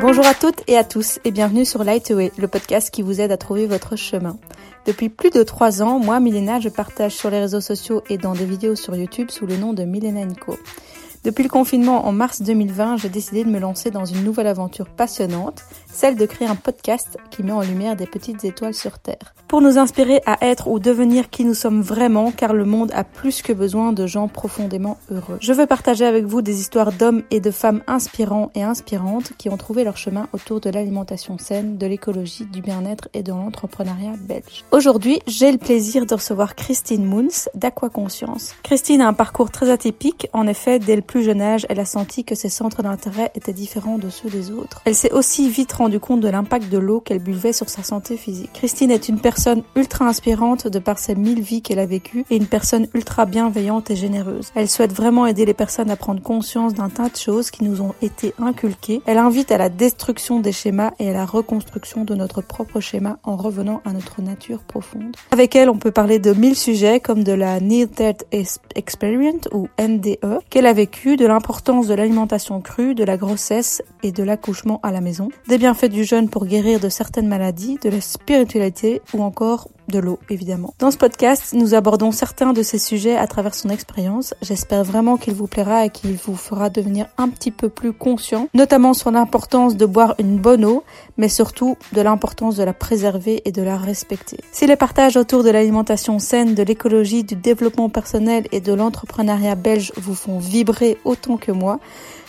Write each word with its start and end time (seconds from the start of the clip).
Bonjour 0.00 0.24
à 0.26 0.34
toutes 0.34 0.62
et 0.68 0.76
à 0.76 0.84
tous 0.84 1.18
et 1.24 1.32
bienvenue 1.32 1.64
sur 1.64 1.82
Lightway, 1.82 2.30
le 2.38 2.46
podcast 2.46 2.88
qui 2.88 3.02
vous 3.02 3.20
aide 3.20 3.32
à 3.32 3.36
trouver 3.36 3.66
votre 3.66 3.96
chemin. 3.96 4.38
Depuis 4.86 5.08
plus 5.08 5.30
de 5.30 5.42
trois 5.42 5.82
ans, 5.82 5.98
moi, 5.98 6.20
Milena, 6.20 6.60
je 6.60 6.68
partage 6.68 7.16
sur 7.16 7.30
les 7.30 7.40
réseaux 7.40 7.60
sociaux 7.60 8.04
et 8.08 8.16
dans 8.16 8.32
des 8.32 8.44
vidéos 8.44 8.76
sur 8.76 8.94
YouTube 8.94 9.30
sous 9.30 9.44
le 9.44 9.56
nom 9.56 9.72
de 9.72 9.82
Milena 9.82 10.24
Nico. 10.24 10.56
Depuis 11.24 11.42
le 11.42 11.48
confinement 11.48 12.06
en 12.06 12.12
mars 12.12 12.42
2020, 12.42 12.98
j'ai 12.98 13.08
décidé 13.08 13.42
de 13.42 13.50
me 13.50 13.58
lancer 13.58 13.90
dans 13.90 14.04
une 14.04 14.22
nouvelle 14.22 14.46
aventure 14.46 14.86
passionnante, 14.86 15.64
celle 15.92 16.16
de 16.16 16.26
créer 16.26 16.48
un 16.48 16.54
podcast 16.54 17.16
qui 17.30 17.42
met 17.42 17.52
en 17.52 17.62
lumière 17.62 17.96
des 17.96 18.06
petites 18.06 18.44
étoiles 18.44 18.74
sur 18.74 18.98
Terre. 18.98 19.34
Pour 19.48 19.62
nous 19.62 19.78
inspirer 19.78 20.20
à 20.26 20.36
être 20.46 20.68
ou 20.68 20.78
devenir 20.78 21.30
qui 21.30 21.44
nous 21.44 21.54
sommes 21.54 21.80
vraiment, 21.80 22.30
car 22.30 22.52
le 22.52 22.66
monde 22.66 22.92
a 22.94 23.02
plus 23.02 23.40
que 23.40 23.52
besoin 23.54 23.92
de 23.92 24.06
gens 24.06 24.28
profondément 24.28 24.98
heureux. 25.10 25.38
Je 25.40 25.52
veux 25.54 25.66
partager 25.66 26.04
avec 26.04 26.26
vous 26.26 26.42
des 26.42 26.60
histoires 26.60 26.92
d'hommes 26.92 27.22
et 27.30 27.40
de 27.40 27.50
femmes 27.50 27.82
inspirants 27.86 28.50
et 28.54 28.62
inspirantes 28.62 29.32
qui 29.38 29.48
ont 29.48 29.56
trouvé 29.56 29.84
leur 29.84 29.96
chemin 29.96 30.28
autour 30.34 30.60
de 30.60 30.68
l'alimentation 30.68 31.38
saine, 31.38 31.78
de 31.78 31.86
l'écologie, 31.86 32.44
du 32.44 32.60
bien-être 32.60 33.08
et 33.14 33.22
de 33.22 33.32
l'entrepreneuriat 33.32 34.12
belge. 34.20 34.64
Aujourd'hui, 34.70 35.20
j'ai 35.26 35.50
le 35.50 35.58
plaisir 35.58 36.04
de 36.04 36.14
recevoir 36.14 36.54
Christine 36.54 37.06
Moons 37.06 37.48
d'Aquaconscience. 37.54 38.54
Christine 38.62 39.00
a 39.00 39.08
un 39.08 39.14
parcours 39.14 39.50
très 39.50 39.70
atypique. 39.70 40.28
En 40.34 40.46
effet, 40.46 40.78
dès 40.78 40.96
le 40.96 41.02
plus 41.02 41.22
jeune 41.22 41.40
âge, 41.40 41.64
elle 41.70 41.80
a 41.80 41.86
senti 41.86 42.24
que 42.24 42.34
ses 42.34 42.50
centres 42.50 42.82
d'intérêt 42.82 43.30
étaient 43.34 43.54
différents 43.54 43.98
de 43.98 44.10
ceux 44.10 44.28
des 44.28 44.50
autres. 44.50 44.82
Elle 44.84 44.94
s'est 44.94 45.12
aussi 45.12 45.48
vite 45.48 45.72
rendu 45.78 46.00
compte 46.00 46.20
de 46.20 46.28
l'impact 46.28 46.68
de 46.68 46.78
l'eau 46.78 47.00
qu'elle 47.00 47.20
buvait 47.20 47.52
sur 47.52 47.68
sa 47.68 47.82
santé 47.82 48.16
physique. 48.16 48.50
Christine 48.52 48.90
est 48.90 49.08
une 49.08 49.20
personne 49.20 49.62
ultra 49.76 50.06
inspirante 50.06 50.66
de 50.66 50.78
par 50.78 50.98
ses 50.98 51.14
mille 51.14 51.40
vies 51.40 51.62
qu'elle 51.62 51.78
a 51.78 51.86
vécues 51.86 52.24
et 52.30 52.36
une 52.36 52.46
personne 52.46 52.88
ultra 52.94 53.26
bienveillante 53.26 53.90
et 53.90 53.96
généreuse. 53.96 54.50
Elle 54.54 54.68
souhaite 54.68 54.92
vraiment 54.92 55.26
aider 55.26 55.46
les 55.46 55.54
personnes 55.54 55.90
à 55.90 55.96
prendre 55.96 56.22
conscience 56.22 56.74
d'un 56.74 56.88
tas 56.88 57.08
de 57.08 57.16
choses 57.16 57.50
qui 57.50 57.64
nous 57.64 57.80
ont 57.80 57.94
été 58.02 58.34
inculquées. 58.38 59.00
Elle 59.06 59.18
invite 59.18 59.52
à 59.52 59.58
la 59.58 59.68
destruction 59.68 60.40
des 60.40 60.52
schémas 60.52 60.90
et 60.98 61.10
à 61.10 61.12
la 61.12 61.24
reconstruction 61.24 62.04
de 62.04 62.14
notre 62.14 62.42
propre 62.42 62.80
schéma 62.80 63.18
en 63.22 63.36
revenant 63.36 63.80
à 63.84 63.92
notre 63.92 64.20
nature 64.20 64.60
profonde. 64.60 65.16
Avec 65.30 65.54
elle, 65.56 65.70
on 65.70 65.78
peut 65.78 65.90
parler 65.90 66.18
de 66.18 66.32
mille 66.32 66.56
sujets 66.56 67.00
comme 67.00 67.24
de 67.24 67.32
la 67.32 67.60
Near 67.60 67.88
Death 67.88 68.26
Experience 68.74 69.48
ou 69.52 69.68
NDE 69.80 70.40
qu'elle 70.50 70.66
a 70.66 70.72
vécu 70.72 71.16
de 71.16 71.26
l'importance 71.26 71.86
de 71.86 71.94
l'alimentation 71.94 72.60
crue, 72.60 72.94
de 72.94 73.04
la 73.04 73.16
grossesse 73.16 73.82
et 74.02 74.12
de 74.12 74.22
l'accouchement 74.22 74.80
à 74.82 74.90
la 74.90 75.00
maison, 75.00 75.28
bienfaits 75.68 75.90
du 75.90 76.04
jeûne 76.04 76.30
pour 76.30 76.46
guérir 76.46 76.80
de 76.80 76.88
certaines 76.88 77.28
maladies, 77.28 77.76
de 77.82 77.90
la 77.90 78.00
spiritualité 78.00 79.02
ou 79.12 79.22
encore 79.22 79.68
de 79.88 79.98
l'eau, 79.98 80.18
évidemment. 80.30 80.72
Dans 80.78 80.90
ce 80.90 80.96
podcast, 80.96 81.52
nous 81.52 81.74
abordons 81.74 82.10
certains 82.10 82.52
de 82.52 82.62
ces 82.62 82.78
sujets 82.78 83.16
à 83.16 83.26
travers 83.26 83.54
son 83.54 83.68
expérience. 83.68 84.34
J'espère 84.42 84.84
vraiment 84.84 85.16
qu'il 85.16 85.34
vous 85.34 85.46
plaira 85.46 85.84
et 85.84 85.90
qu'il 85.90 86.16
vous 86.16 86.36
fera 86.36 86.70
devenir 86.70 87.06
un 87.16 87.28
petit 87.28 87.50
peu 87.50 87.68
plus 87.68 87.92
conscient, 87.92 88.48
notamment 88.54 88.94
sur 88.94 89.10
l'importance 89.10 89.76
de 89.76 89.86
boire 89.86 90.14
une 90.18 90.38
bonne 90.38 90.64
eau, 90.64 90.84
mais 91.16 91.28
surtout 91.28 91.76
de 91.92 92.00
l'importance 92.00 92.56
de 92.56 92.64
la 92.64 92.72
préserver 92.72 93.42
et 93.44 93.52
de 93.52 93.62
la 93.62 93.76
respecter. 93.76 94.38
Si 94.52 94.66
les 94.66 94.76
partages 94.76 95.16
autour 95.16 95.42
de 95.42 95.50
l'alimentation 95.50 96.18
saine, 96.18 96.54
de 96.54 96.62
l'écologie, 96.62 97.24
du 97.24 97.34
développement 97.34 97.90
personnel 97.90 98.46
et 98.52 98.60
de 98.60 98.72
l'entrepreneuriat 98.72 99.54
belge 99.54 99.92
vous 99.96 100.14
font 100.14 100.38
vibrer 100.38 100.98
autant 101.04 101.36
que 101.36 101.52
moi, 101.52 101.78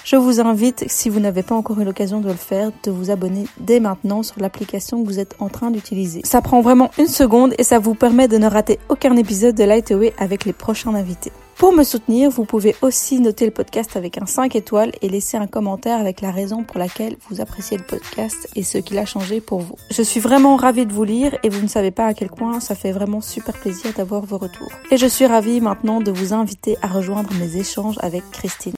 je 0.04 0.16
vous 0.16 0.40
invite, 0.40 0.86
si 0.88 1.10
vous 1.10 1.20
n'avez 1.20 1.44
pas 1.44 1.56
encore 1.56 1.80
eu 1.80 1.84
l'occasion 1.84 2.22
de 2.22 2.28
le 2.28 2.34
faire, 2.34 2.72
de 2.84 2.92
vous 2.92 3.12
abonner 3.12 3.46
dès 3.60 3.80
maintenant 3.80 4.24
sur 4.24 4.40
l'application 4.40 5.02
que 5.04 5.08
vous 5.08 5.20
êtes 5.20 5.36
en 5.40 5.50
train 5.50 5.72
d'utiliser. 5.72 6.22
Ça 6.24 6.42
prend 6.42 6.62
vraiment 6.62 6.90
une 6.98 7.08
seconde 7.08 7.54
et 7.58 7.64
ça 7.64 7.80
vous 7.80 7.96
permet 7.96 8.28
de 8.28 8.38
ne 8.38 8.48
rater 8.48 8.80
aucun 8.90 9.16
épisode 9.16 9.56
de 9.56 9.64
Lightway 9.64 10.14
avec 10.18 10.46
les 10.46 10.54
prochains 10.54 10.96
invités. 10.96 11.32
Pour 11.60 11.74
me 11.74 11.84
soutenir, 11.84 12.30
vous 12.30 12.46
pouvez 12.46 12.74
aussi 12.82 13.20
noter 13.20 13.44
le 13.44 13.52
podcast 13.52 13.98
avec 13.98 14.18
un 14.18 14.26
5 14.26 14.56
étoiles 14.56 14.94
et 15.02 15.10
laisser 15.10 15.36
un 15.36 15.46
commentaire 15.46 16.00
avec 16.00 16.22
la 16.22 16.32
raison 16.32 16.64
pour 16.64 16.80
laquelle 16.80 17.18
vous 17.28 17.42
appréciez 17.42 17.78
le 17.78 17.84
podcast 17.84 18.48
et 18.56 18.64
ce 18.64 18.78
qu'il 18.78 18.98
a 18.98 19.06
changé 19.06 19.42
pour 19.42 19.60
vous. 19.60 19.76
Je 19.92 20.02
suis 20.02 20.22
vraiment 20.22 20.56
ravie 20.56 20.86
de 20.86 20.94
vous 20.94 21.04
lire 21.04 21.38
et 21.44 21.50
vous 21.50 21.62
ne 21.62 21.68
savez 21.68 21.92
pas 21.92 22.06
à 22.06 22.14
quel 22.14 22.30
point 22.30 22.62
ça 22.62 22.76
fait 22.76 22.94
vraiment 22.94 23.20
super 23.20 23.56
plaisir 23.56 23.92
d'avoir 23.98 24.26
vos 24.26 24.38
retours. 24.38 24.72
Et 24.90 24.96
je 24.96 25.06
suis 25.06 25.26
ravie 25.26 25.60
maintenant 25.60 26.00
de 26.00 26.12
vous 26.12 26.34
inviter 26.34 26.78
à 26.82 26.88
rejoindre 26.88 27.30
mes 27.34 27.58
échanges 27.58 27.98
avec 28.00 28.24
Christine. 28.32 28.72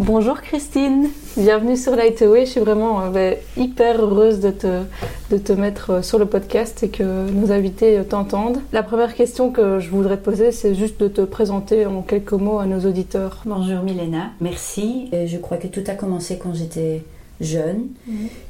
Bonjour 0.00 0.40
Christine, 0.40 1.10
bienvenue 1.36 1.76
sur 1.76 1.94
Lightway. 1.94 2.46
Je 2.46 2.52
suis 2.52 2.60
vraiment 2.60 3.02
euh, 3.02 3.10
ben, 3.10 3.36
hyper 3.58 4.00
heureuse 4.00 4.40
de 4.40 4.50
te, 4.50 4.80
de 5.30 5.36
te 5.36 5.52
mettre 5.52 5.90
euh, 5.90 6.02
sur 6.02 6.18
le 6.18 6.24
podcast 6.24 6.82
et 6.82 6.88
que 6.88 7.30
nos 7.30 7.52
invités 7.52 7.98
euh, 7.98 8.02
t'entendent. 8.02 8.62
La 8.72 8.82
première 8.82 9.14
question 9.14 9.50
que 9.50 9.78
je 9.78 9.90
voudrais 9.90 10.16
te 10.16 10.24
poser, 10.24 10.52
c'est 10.52 10.74
juste 10.74 10.98
de 11.00 11.08
te 11.08 11.20
présenter 11.20 11.84
en 11.84 12.00
quelques 12.00 12.32
mots 12.32 12.60
à 12.60 12.64
nos 12.64 12.80
auditeurs. 12.88 13.42
Bonjour 13.44 13.82
Milena, 13.82 14.30
merci. 14.40 15.10
Je 15.12 15.36
crois 15.36 15.58
que 15.58 15.66
tout 15.66 15.84
a 15.86 15.92
commencé 15.92 16.38
quand 16.38 16.54
j'étais 16.54 17.02
jeune 17.40 17.88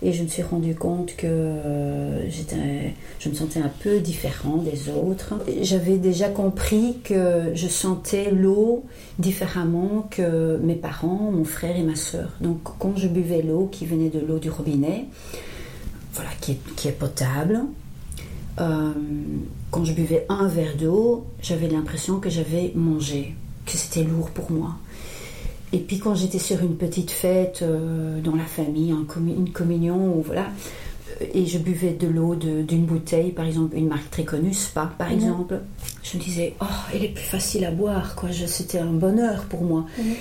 et 0.02 0.12
je 0.12 0.22
me 0.22 0.28
suis 0.28 0.42
rendu 0.42 0.74
compte 0.74 1.14
que 1.16 1.26
euh, 1.26 2.28
j'étais, 2.28 2.94
je 3.18 3.28
me 3.28 3.34
sentais 3.34 3.60
un 3.60 3.70
peu 3.82 4.00
différent 4.00 4.56
des 4.56 4.90
autres. 4.90 5.34
J'avais 5.62 5.96
déjà 5.96 6.28
compris 6.28 6.98
que 7.04 7.52
je 7.54 7.68
sentais 7.68 8.30
l'eau 8.30 8.84
différemment 9.18 10.08
que 10.10 10.58
mes 10.62 10.74
parents, 10.74 11.30
mon 11.32 11.44
frère 11.44 11.76
et 11.76 11.82
ma 11.82 11.96
soeur. 11.96 12.30
Donc 12.40 12.58
quand 12.78 12.96
je 12.96 13.08
buvais 13.08 13.42
l'eau 13.42 13.68
qui 13.70 13.86
venait 13.86 14.10
de 14.10 14.20
l'eau 14.20 14.38
du 14.38 14.50
robinet, 14.50 15.06
voilà, 16.14 16.30
qui 16.40 16.52
est, 16.52 16.74
qui 16.76 16.88
est 16.88 16.92
potable, 16.92 17.60
euh, 18.60 18.92
quand 19.70 19.84
je 19.84 19.92
buvais 19.92 20.26
un 20.28 20.48
verre 20.48 20.76
d'eau, 20.76 21.26
j'avais 21.40 21.68
l'impression 21.68 22.18
que 22.18 22.28
j'avais 22.28 22.72
mangé, 22.74 23.34
que 23.66 23.72
c'était 23.72 24.02
lourd 24.02 24.30
pour 24.30 24.50
moi. 24.50 24.76
Et 25.72 25.78
puis 25.78 25.98
quand 25.98 26.14
j'étais 26.14 26.38
sur 26.38 26.60
une 26.62 26.76
petite 26.76 27.10
fête 27.10 27.60
euh, 27.62 28.20
dans 28.20 28.34
la 28.34 28.44
famille, 28.44 28.91
une 28.91 29.53
communion, 29.53 30.16
ou 30.16 30.22
voilà, 30.22 30.47
euh, 31.20 31.26
et 31.32 31.47
je 31.47 31.58
buvais 31.58 31.92
de 31.92 32.08
l'eau 32.08 32.34
d'une 32.34 32.86
bouteille, 32.86 33.31
par 33.31 33.47
exemple 33.47 33.76
une 33.76 33.86
marque 33.88 34.10
très 34.10 34.25
connue, 34.25 34.53
Spa 34.53 34.92
par 34.98 35.09
mhm. 35.09 35.14
exemple, 35.14 35.60
je 36.03 36.16
me 36.16 36.22
disais, 36.22 36.54
oh, 36.60 36.64
elle 36.92 37.04
est 37.04 37.14
plus 37.14 37.25
facile 37.25 37.64
à 37.64 37.70
boire, 37.70 38.16
quoi. 38.16 38.30
C'était 38.32 38.78
un 38.78 38.92
bonheur 38.92 39.44
pour 39.44 39.62
moi. 39.62 39.86
Mhm. 39.97 40.14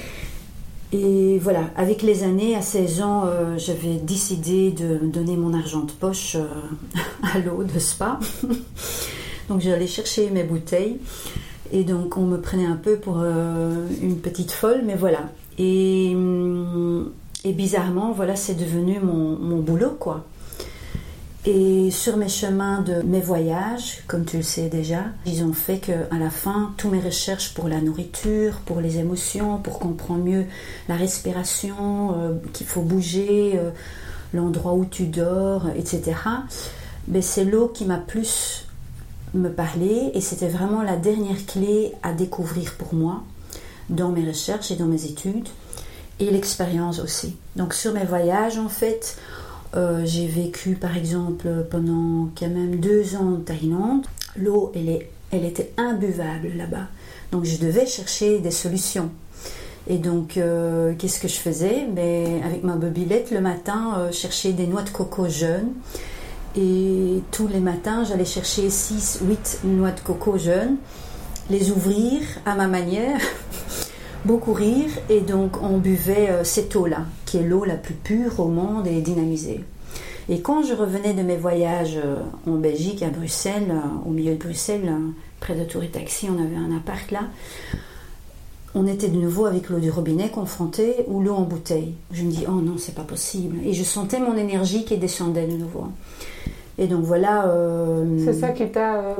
Et 0.91 1.39
voilà, 1.39 1.69
avec 1.75 2.01
les 2.01 2.23
années, 2.23 2.55
à 2.55 2.63
16 2.63 3.01
ans, 3.01 3.23
euh, 3.25 3.57
j'avais 3.57 3.97
décidé 3.97 4.71
de 4.71 4.97
donner 5.03 5.37
mon 5.37 5.53
argent 5.53 5.81
de 5.81 5.91
poche 5.91 6.35
à 7.23 7.39
l'eau 7.39 7.63
de 7.63 7.79
Spa. 7.79 8.19
Donc 9.49 9.61
j'allais 9.61 9.87
chercher 9.87 10.29
mes 10.29 10.43
bouteilles. 10.43 10.97
Et 11.71 11.83
donc 11.83 12.17
on 12.17 12.25
me 12.25 12.41
prenait 12.41 12.65
un 12.65 12.75
peu 12.75 12.95
pour 12.97 13.17
une 13.19 14.17
petite 14.21 14.51
folle, 14.51 14.81
mais 14.83 14.95
voilà. 14.95 15.29
Hum, 15.59 17.11
et, 17.43 17.53
bizarrement, 17.53 18.11
voilà, 18.13 18.35
c'est 18.35 18.55
devenu 18.55 18.99
mon, 18.99 19.57
boulot, 19.57 19.95
quoi. 19.99 20.25
Et 21.45 21.89
sur 21.91 22.17
mes 22.17 22.27
chemins 22.27 22.81
de 22.81 23.01
mes 23.01 23.21
voyages, 23.21 24.03
comme 24.07 24.25
tu 24.25 24.37
le 24.37 24.43
sais 24.43 24.69
déjà, 24.69 25.05
ils 25.25 25.43
ont 25.43 25.53
fait 25.53 25.79
qu'à 25.79 26.17
la 26.19 26.29
fin, 26.29 26.73
tous 26.77 26.89
mes 26.89 26.99
recherches 26.99 27.53
pour 27.53 27.69
la 27.69 27.81
nourriture, 27.81 28.59
pour 28.65 28.81
les 28.81 28.99
émotions, 28.99 29.57
pour 29.57 29.79
comprendre 29.79 30.23
mieux 30.23 30.45
la 30.89 30.95
respiration, 30.95 32.13
euh, 32.17 32.33
qu'il 32.51 32.67
faut 32.67 32.81
bouger, 32.81 33.53
euh, 33.55 33.71
l'endroit 34.33 34.73
où 34.73 34.85
tu 34.85 35.05
dors, 35.05 35.69
etc. 35.77 36.13
Ben, 37.07 37.21
c'est 37.21 37.45
l'eau 37.45 37.69
qui 37.69 37.85
m'a 37.85 37.97
plus 37.97 38.67
me 39.33 39.49
parlé 39.49 40.11
et 40.13 40.21
c'était 40.21 40.49
vraiment 40.49 40.83
la 40.83 40.97
dernière 40.97 41.45
clé 41.45 41.93
à 42.03 42.11
découvrir 42.11 42.75
pour 42.75 42.93
moi 42.93 43.23
dans 43.89 44.09
mes 44.09 44.27
recherches 44.27 44.71
et 44.71 44.75
dans 44.75 44.85
mes 44.85 45.05
études, 45.05 45.47
et 46.19 46.29
l'expérience 46.31 46.99
aussi. 46.99 47.35
Donc 47.55 47.73
sur 47.73 47.93
mes 47.93 48.05
voyages, 48.05 48.57
en 48.57 48.69
fait, 48.69 49.17
euh, 49.75 50.01
j'ai 50.05 50.27
vécu 50.27 50.75
par 50.75 50.97
exemple 50.97 51.47
pendant 51.69 52.29
quand 52.37 52.49
même 52.49 52.79
deux 52.79 53.15
ans 53.15 53.35
en 53.35 53.39
Thaïlande. 53.39 54.05
L'eau, 54.35 54.71
elle, 54.75 55.01
elle 55.31 55.45
était 55.45 55.71
imbuvable 55.77 56.49
là-bas. 56.55 56.87
Donc 57.31 57.45
je 57.45 57.57
devais 57.57 57.85
chercher 57.85 58.39
des 58.39 58.51
solutions. 58.51 59.09
Et 59.87 59.97
donc, 59.97 60.37
euh, 60.37 60.93
qu'est-ce 60.97 61.19
que 61.19 61.27
je 61.27 61.37
faisais? 61.37 61.87
Mais 61.93 62.25
ben, 62.25 62.43
Avec 62.43 62.63
ma 62.63 62.75
bobylette, 62.75 63.31
le 63.31 63.41
matin, 63.41 63.95
euh, 63.97 64.11
chercher 64.11 64.53
des 64.53 64.67
noix 64.67 64.83
de 64.83 64.89
coco 64.89 65.27
jeunes. 65.27 65.69
Et 66.55 67.21
tous 67.31 67.47
les 67.47 67.59
matins, 67.59 68.03
j'allais 68.03 68.25
chercher 68.25 68.69
6, 68.69 69.21
8 69.23 69.59
noix 69.63 69.91
de 69.91 69.99
coco 69.99 70.37
jeunes, 70.37 70.77
les 71.49 71.71
ouvrir 71.71 72.21
à 72.45 72.55
ma 72.55 72.67
manière 72.67 73.19
beaucoup 74.25 74.53
rire 74.53 74.89
et 75.09 75.21
donc 75.21 75.61
on 75.61 75.77
buvait 75.77 76.29
euh, 76.29 76.43
cette 76.43 76.75
eau-là, 76.75 77.05
qui 77.25 77.37
est 77.37 77.43
l'eau 77.43 77.63
la 77.63 77.75
plus 77.75 77.93
pure 77.93 78.39
au 78.39 78.47
monde 78.47 78.87
et 78.87 79.01
dynamisée. 79.01 79.61
Et 80.27 80.41
quand 80.41 80.63
je 80.63 80.73
revenais 80.73 81.13
de 81.13 81.23
mes 81.23 81.37
voyages 81.37 81.97
euh, 81.97 82.17
en 82.45 82.55
Belgique, 82.55 83.01
à 83.01 83.09
Bruxelles, 83.09 83.71
euh, 83.71 84.07
au 84.07 84.11
milieu 84.11 84.33
de 84.33 84.37
Bruxelles, 84.37 84.91
près 85.39 85.55
de 85.55 85.63
Tour 85.63 85.83
et 85.83 85.89
Taxi, 85.89 86.27
on 86.29 86.43
avait 86.43 86.55
un 86.55 86.75
appart 86.75 87.09
là, 87.11 87.21
on 88.75 88.85
était 88.85 89.07
de 89.07 89.17
nouveau 89.17 89.47
avec 89.47 89.69
l'eau 89.69 89.79
du 89.79 89.89
robinet 89.89 90.29
confrontée 90.29 90.97
ou 91.07 91.21
l'eau 91.21 91.33
en 91.33 91.41
bouteille. 91.41 91.95
Je 92.11 92.23
me 92.23 92.29
dis, 92.29 92.43
oh 92.47 92.61
non, 92.61 92.77
c'est 92.77 92.93
pas 92.93 93.03
possible. 93.03 93.57
Et 93.65 93.73
je 93.73 93.83
sentais 93.83 94.19
mon 94.19 94.37
énergie 94.37 94.85
qui 94.85 94.97
descendait 94.97 95.47
de 95.47 95.53
nouveau. 95.53 95.87
Et 96.77 96.85
donc 96.85 97.03
voilà. 97.03 97.51
c'est 98.23 98.33
ça 98.33 98.49
qui 98.49 98.69
t'a 98.69 99.15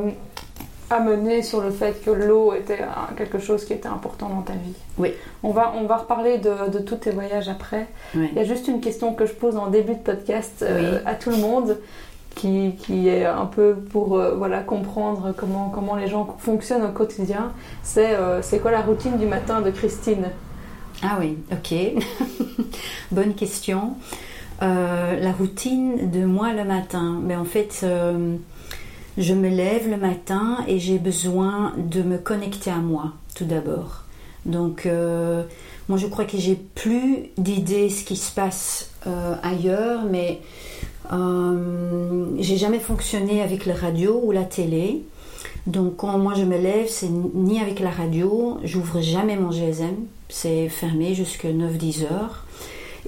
amené 0.90 1.44
sur 1.44 1.62
le 1.62 1.72
fait 1.72 2.04
que 2.04 2.10
l'eau 2.10 2.54
était 2.54 2.80
quelque 3.18 3.40
chose 3.40 3.66
qui 3.66 3.74
était 3.74 3.88
important 3.88 4.30
dans 4.30 4.42
ta 4.42 4.54
vie. 4.54 4.74
Oui. 4.98 5.14
On 5.44 5.52
va, 5.52 5.74
on 5.78 5.86
va 5.86 5.98
reparler 5.98 6.40
de, 6.40 6.80
tous 6.80 6.96
tes 6.96 7.12
voyages 7.12 7.50
après. 7.50 7.88
Il 8.16 8.34
y 8.34 8.40
a 8.40 8.44
juste 8.44 8.68
une 8.68 8.82
question 8.82 9.14
que 9.14 9.26
je 9.26 9.34
pose 9.34 9.58
en 9.58 9.68
début 9.68 9.94
de 9.94 10.00
podcast 10.00 10.62
euh, 10.64 11.00
à 11.06 11.16
tout 11.16 11.30
le 11.30 11.38
monde. 11.38 11.78
Qui, 12.36 12.76
qui, 12.78 13.10
est 13.10 13.26
un 13.26 13.48
peu 13.48 13.74
pour 13.74 14.18
euh, 14.18 14.36
voilà, 14.36 14.60
comprendre 14.60 15.34
comment, 15.36 15.70
comment 15.74 15.96
les 15.96 16.08
gens 16.08 16.38
fonctionnent 16.40 16.86
au 16.86 16.92
quotidien. 16.92 17.52
C'est 17.84 18.16
euh, 18.16 18.42
c'est 18.42 18.60
quoi 18.60 18.72
la 18.72 18.82
routine 18.82 19.18
du 19.18 19.26
matin 19.26 19.62
de 19.62 19.72
Christine? 19.72 20.28
Ah 21.02 21.18
oui, 21.20 21.40
ok. 21.52 21.76
Bonne 23.12 23.34
question. 23.34 23.96
la 24.62 25.32
routine 25.38 26.12
de 26.12 26.24
moi 26.24 26.54
le 26.54 26.64
matin. 26.64 27.20
Mais 27.22 27.36
en 27.36 27.46
fait, 27.46 27.84
je 29.20 29.34
me 29.34 29.50
lève 29.50 29.90
le 29.90 29.98
matin 29.98 30.64
et 30.68 30.80
j'ai 30.80 30.98
besoin 30.98 31.74
de 31.78 32.02
me 32.02 32.18
connecter 32.18 32.72
à 32.72 32.78
moi 32.78 33.14
tout 33.36 33.46
d'abord. 33.46 34.06
Donc 34.46 34.86
euh, 34.86 35.44
moi 35.90 35.98
je 35.98 36.08
crois 36.08 36.24
que 36.24 36.38
j'ai 36.38 36.56
plus 36.56 37.26
d'idées 37.38 37.90
ce 37.90 38.06
qui 38.06 38.16
se 38.16 38.34
passe 38.34 38.92
euh, 39.08 39.36
ailleurs, 39.44 40.04
mais 40.10 40.40
euh, 41.12 42.28
j'ai 42.40 42.56
jamais 42.56 42.80
fonctionné 42.80 43.42
avec 43.42 43.66
la 43.66 43.76
radio 43.76 44.22
ou 44.24 44.32
la 44.32 44.46
télé. 44.46 45.04
Donc 45.68 45.98
quand 45.98 46.18
moi 46.18 46.34
je 46.36 46.44
me 46.44 46.58
lève, 46.58 46.88
c'est 46.88 47.10
ni 47.10 47.60
avec 47.60 47.82
la 47.82 47.92
radio, 47.92 48.58
j'ouvre 48.64 49.02
jamais 49.02 49.36
mon 49.36 49.52
GSM, 49.52 49.96
c'est 50.30 50.70
fermé 50.70 51.14
jusqu'à 51.14 51.50
9-10 51.50 52.06
heures. 52.06 52.46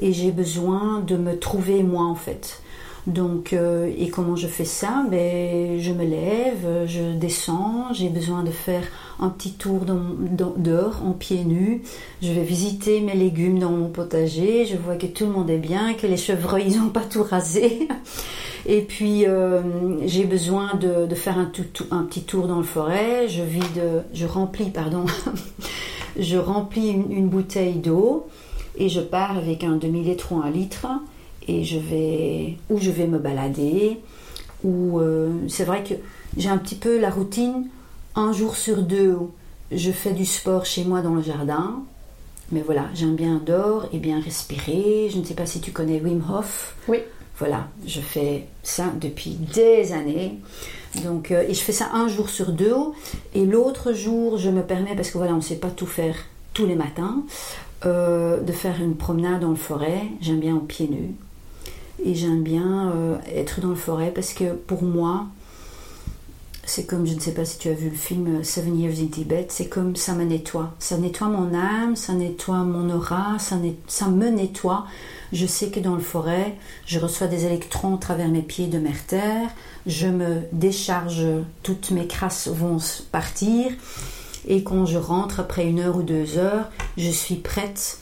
Et 0.02 0.12
j'ai 0.12 0.32
besoin 0.32 1.00
de 1.00 1.16
me 1.16 1.40
trouver 1.40 1.84
moi 1.84 2.04
en 2.04 2.16
fait. 2.16 2.62
Donc, 3.08 3.54
euh, 3.54 3.92
et 3.98 4.10
comment 4.10 4.36
je 4.36 4.48
fais 4.48 4.66
ça? 4.66 5.04
Ben, 5.10 5.80
Je 5.80 5.92
me 5.92 6.06
lève, 6.06 6.86
je 6.86 7.16
descends, 7.18 7.94
j'ai 7.94 8.10
besoin 8.10 8.44
de 8.44 8.52
faire 8.52 8.84
un 9.20 9.30
petit 9.30 9.54
tour 9.54 9.82
dehors 9.86 11.02
en 11.06 11.12
pieds 11.12 11.44
nus. 11.44 11.82
Je 12.22 12.32
vais 12.32 12.44
visiter 12.44 13.02
mes 13.02 13.16
légumes 13.16 13.60
dans 13.60 13.72
mon 13.72 13.90
potager. 13.90 14.66
Je 14.66 14.78
vois 14.78 14.96
que 14.96 15.08
tout 15.08 15.26
le 15.26 15.32
monde 15.32 15.50
est 15.50 15.58
bien, 15.58 15.94
que 15.94 16.06
les 16.06 16.18
chevreuils 16.18 16.66
ils 16.68 16.78
n'ont 16.78 16.90
pas 16.90 17.04
tout 17.04 17.24
rasé. 17.24 17.88
Et 18.68 18.82
puis 18.82 19.26
euh, 19.26 19.62
j'ai 20.06 20.26
besoin 20.26 20.76
de, 20.76 21.16
faire 21.16 21.40
un, 21.40 21.46
petit 21.46 22.22
tour 22.22 22.48
dans 22.48 22.58
le 22.58 22.64
forêt. 22.64 23.28
Je 23.28 23.42
vide, 23.42 24.04
je 24.14 24.28
remplis, 24.28 24.70
pardon, 24.70 25.06
je 26.20 26.38
remplis 26.38 26.90
une, 26.90 27.28
bouteille 27.28 27.76
d'eau 27.76 28.28
et 28.78 28.90
je 28.90 29.02
pars 29.02 29.36
avec 29.36 29.64
un 29.64 29.78
demi 29.78 30.04
litre 30.04 30.32
ou 30.32 30.42
un 30.42 30.52
litre 30.52 30.88
et 31.48 31.64
je 31.64 31.80
vais 31.80 32.58
ou 32.70 32.80
je 32.80 32.92
vais 32.92 33.08
me 33.08 33.20
balader. 33.20 34.00
Ou 34.64 35.00
euh, 35.00 35.32
c'est 35.48 35.64
vrai 35.64 35.84
que 35.84 35.96
j'ai 36.38 36.50
un 36.50 36.58
petit 36.58 36.76
peu 36.76 37.00
la 37.00 37.10
routine. 37.10 37.68
Un 38.16 38.34
jour 38.34 38.56
sur 38.56 38.82
deux 38.82 39.18
je 39.72 39.92
fais 39.92 40.12
du 40.12 40.26
sport 40.26 40.66
chez 40.66 40.84
moi 40.84 41.02
dans 41.02 41.16
le 41.16 41.22
jardin. 41.22 41.84
Mais 42.52 42.62
voilà 42.62 42.88
j'aime 42.94 43.16
bien 43.16 43.42
dehors 43.44 43.88
et 43.94 44.00
bien 44.00 44.20
respirer. 44.20 45.10
Je 45.12 45.18
ne 45.18 45.24
sais 45.24 45.34
pas 45.34 45.46
si 45.46 45.62
tu 45.62 45.72
connais 45.72 46.02
Wim 46.02 46.24
Hof. 46.30 46.76
Oui. 46.88 47.00
Voilà 47.40 47.68
je 47.88 48.02
fais 48.02 48.48
ça 48.64 48.92
depuis 49.00 49.32
des 49.32 49.94
années. 49.94 50.38
Donc 51.04 51.32
euh, 51.32 51.46
et 51.48 51.54
je 51.54 51.62
fais 51.62 51.72
ça 51.72 51.90
un 51.94 52.08
jour 52.08 52.30
sur 52.30 52.52
deux. 52.52 52.76
Et 53.34 53.46
l'autre 53.46 53.94
jour 53.94 54.38
je 54.38 54.50
me 54.50 54.62
permets 54.62 54.96
parce 54.96 55.10
que 55.10 55.18
voilà 55.18 55.34
on 55.34 55.38
ne 55.38 55.42
sait 55.42 55.56
pas 55.56 55.70
tout 55.70 55.88
faire 55.88 56.16
tous 56.54 56.66
les 56.66 56.76
matins 56.76 57.24
euh, 57.86 58.42
de 58.42 58.52
faire 58.52 58.82
une 58.82 58.96
promenade 58.96 59.40
dans 59.40 59.50
le 59.50 59.56
forêt. 59.56 60.04
J'aime 60.20 60.40
bien 60.40 60.56
aux 60.56 60.60
pieds 60.60 60.90
nus 60.90 61.16
et 62.04 62.16
j'aime 62.16 62.44
bien 62.44 62.92
euh, 62.92 63.18
être 63.34 63.62
dans 63.62 63.70
le 63.70 63.76
forêt 63.76 64.12
parce 64.14 64.34
que 64.34 64.54
pour 64.54 64.84
moi, 64.84 65.26
c'est 66.64 66.86
comme, 66.86 67.06
je 67.06 67.14
ne 67.14 67.20
sais 67.20 67.34
pas 67.34 67.44
si 67.44 67.58
tu 67.58 67.70
as 67.70 67.74
vu 67.74 67.90
le 67.90 67.96
film 67.96 68.40
euh, 68.40 68.44
Seven 68.44 68.80
Years 68.80 69.00
in 69.02 69.08
Tibet, 69.08 69.48
c'est 69.50 69.68
comme 69.68 69.96
ça 69.96 70.14
me 70.14 70.24
nettoie. 70.24 70.74
Ça 70.80 70.98
nettoie 70.98 71.28
mon 71.28 71.54
âme, 71.54 71.96
ça 71.96 72.14
nettoie 72.14 72.64
mon 72.64 72.90
aura, 72.90 73.38
ça, 73.40 73.58
me 73.58 74.30
nettoie. 74.30 74.86
Je 75.34 75.46
sais 75.46 75.70
que 75.70 75.80
dans 75.80 75.96
le 75.96 76.02
forêt, 76.02 76.56
je 76.86 77.00
reçois 77.00 77.28
des 77.28 77.46
électrons 77.46 77.96
à 77.96 77.98
travers 77.98 78.30
mes 78.30 78.42
pieds 78.42 78.68
de 78.68 78.80
mer 78.80 79.06
terre, 79.08 79.50
je 79.88 80.08
me 80.08 80.42
décharge, 80.52 81.26
toutes 81.64 81.92
mes 81.92 82.06
crasses 82.06 82.48
vont 82.48 82.78
partir, 83.12 83.72
et 84.48 84.64
quand 84.64 84.86
je 84.86 84.98
rentre 84.98 85.40
après 85.40 85.66
une 85.66 85.80
heure 85.80 85.98
ou 85.98 86.04
deux 86.04 86.38
heures, 86.38 86.70
je 86.98 87.10
suis 87.10 87.36
prête 87.36 88.00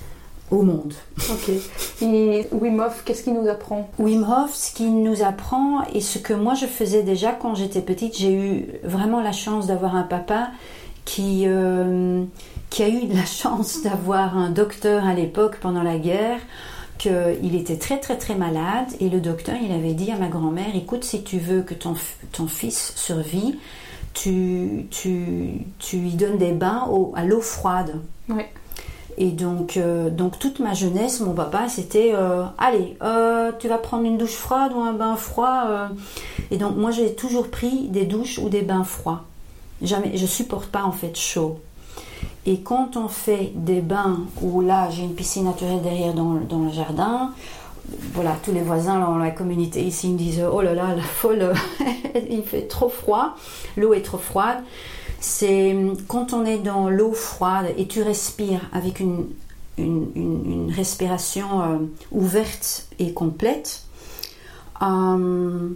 au 0.51 0.61
monde. 0.63 0.93
Ok. 1.29 1.51
Et 2.01 2.47
Wim 2.51 2.79
Hof, 2.79 3.03
qu'est-ce 3.05 3.23
qu'il 3.23 3.33
nous 3.33 3.47
apprend? 3.47 3.89
Wim 3.99 4.23
Hof, 4.23 4.53
ce 4.55 4.73
qu'il 4.73 5.03
nous 5.03 5.21
apprend, 5.23 5.83
et 5.93 6.01
ce 6.01 6.17
que 6.17 6.33
moi 6.33 6.53
je 6.53 6.65
faisais 6.65 7.03
déjà 7.03 7.31
quand 7.31 7.55
j'étais 7.55 7.81
petite, 7.81 8.17
j'ai 8.17 8.33
eu 8.33 8.65
vraiment 8.83 9.21
la 9.21 9.31
chance 9.31 9.67
d'avoir 9.67 9.95
un 9.95 10.03
papa 10.03 10.49
qui, 11.05 11.43
euh, 11.45 12.23
qui 12.69 12.83
a 12.83 12.89
eu 12.89 13.07
la 13.07 13.25
chance 13.25 13.81
d'avoir 13.83 14.37
un 14.37 14.49
docteur 14.49 15.05
à 15.05 15.13
l'époque 15.13 15.57
pendant 15.59 15.83
la 15.83 15.97
guerre 15.97 16.39
qu'il 16.99 17.55
était 17.55 17.77
très 17.77 17.97
très 17.97 18.17
très 18.17 18.35
malade 18.35 18.87
et 18.99 19.09
le 19.09 19.21
docteur 19.21 19.55
il 19.61 19.71
avait 19.71 19.93
dit 19.93 20.11
à 20.11 20.17
ma 20.17 20.27
grand-mère 20.27 20.75
écoute 20.75 21.05
si 21.05 21.23
tu 21.23 21.39
veux 21.39 21.61
que 21.61 21.73
ton, 21.73 21.95
ton 22.33 22.47
fils 22.47 22.93
survive 22.97 23.55
tu, 24.13 24.85
tu, 24.91 25.65
tu 25.79 25.97
lui 25.97 26.11
donnes 26.11 26.37
des 26.37 26.51
bains 26.51 26.89
à 27.15 27.23
l'eau 27.23 27.39
froide 27.39 28.01
oui. 28.27 28.43
Et 29.21 29.31
donc, 29.31 29.75
euh, 29.75 30.09
donc 30.09 30.39
toute 30.39 30.59
ma 30.59 30.73
jeunesse, 30.73 31.19
mon 31.19 31.33
papa, 31.33 31.67
c'était 31.67 32.13
euh, 32.13 32.45
allez, 32.57 32.95
euh, 33.03 33.51
tu 33.59 33.67
vas 33.67 33.77
prendre 33.77 34.05
une 34.05 34.17
douche 34.17 34.35
froide 34.35 34.71
ou 34.73 34.79
un 34.79 34.93
bain 34.93 35.17
froid. 35.17 35.89
Et 36.51 36.57
donc 36.57 36.77
moi, 36.77 36.91
j'ai 36.91 37.13
toujours 37.13 37.49
pris 37.49 37.89
des 37.89 38.05
douches 38.05 38.39
ou 38.39 38.47
des 38.47 38.61
bains 38.61 38.85
froids. 38.85 39.25
Jamais, 39.81 40.15
je 40.15 40.25
supporte 40.25 40.67
pas 40.67 40.83
en 40.83 40.93
fait 40.93 41.17
chaud. 41.17 41.59
Et 42.45 42.61
quand 42.61 42.95
on 42.95 43.09
fait 43.09 43.51
des 43.55 43.81
bains 43.81 44.21
où 44.41 44.61
là, 44.61 44.89
j'ai 44.89 45.03
une 45.03 45.15
piscine 45.15 45.43
naturelle 45.43 45.81
derrière 45.81 46.13
dans, 46.13 46.33
le 46.33 46.71
jardin, 46.71 47.31
voilà, 48.13 48.37
tous 48.41 48.53
les 48.53 48.61
voisins 48.61 48.99
dans 48.99 49.17
la 49.17 49.31
communauté 49.31 49.83
ici 49.83 50.07
me 50.07 50.17
disent 50.17 50.45
oh 50.49 50.61
là 50.61 50.73
là, 50.73 50.95
la 50.95 51.03
folle, 51.03 51.53
il 52.29 52.43
fait 52.43 52.67
trop 52.67 52.87
froid, 52.87 53.35
l'eau 53.75 53.93
est 53.93 54.01
trop 54.01 54.17
froide 54.17 54.59
c'est 55.19 55.75
quand 56.07 56.33
on 56.33 56.45
est 56.45 56.59
dans 56.59 56.89
l'eau 56.89 57.13
froide 57.13 57.67
et 57.77 57.87
tu 57.87 58.01
respires 58.01 58.61
avec 58.71 58.99
une, 58.99 59.27
une, 59.77 60.71
respiration 60.75 61.61
euh, 61.61 61.77
ouverte 62.11 62.87
et 62.99 63.13
complète, 63.13 63.83
euh, 64.81 65.69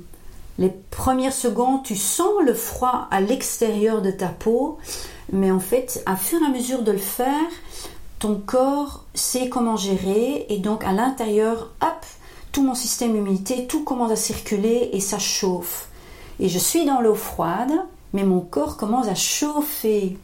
les 0.60 0.72
premières 0.92 1.34
secondes, 1.34 1.84
tu 1.84 1.96
sens 1.96 2.42
le 2.46 2.54
froid 2.54 3.08
à 3.12 3.22
l'extérieur 3.22 4.02
de 4.02 4.12
ta 4.12 4.28
peau, 4.28 4.78
mais 5.32 5.52
en 5.52 5.60
fait, 5.60 6.04
à 6.06 6.16
fur 6.16 6.42
et 6.42 6.46
à 6.46 6.50
mesure 6.50 6.84
de 6.84 6.92
le 6.92 6.98
faire, 6.98 7.50
ton 8.20 8.36
corps 8.36 9.04
sait 9.14 9.50
comment 9.50 9.78
gérer 9.78 10.46
et 10.50 10.60
donc 10.60 10.84
à 10.84 10.94
l'intérieur, 10.94 11.72
hop, 11.82 12.06
tout 12.52 12.64
mon 12.64 12.76
système 12.76 13.16
immunité, 13.16 13.66
tout 13.66 13.84
commence 13.84 14.12
à 14.12 14.16
circuler 14.16 14.92
et 14.94 15.00
ça 15.00 15.18
chauffe. 15.18 15.90
Et 16.40 16.50
je 16.50 16.60
suis 16.60 16.86
dans 16.86 17.02
l'eau 17.02 17.16
froide 17.16 17.72
mais 18.14 18.24
mon 18.24 18.40
corps 18.40 18.78
commence 18.78 19.08
à 19.08 19.16
chauffer. 19.16 20.18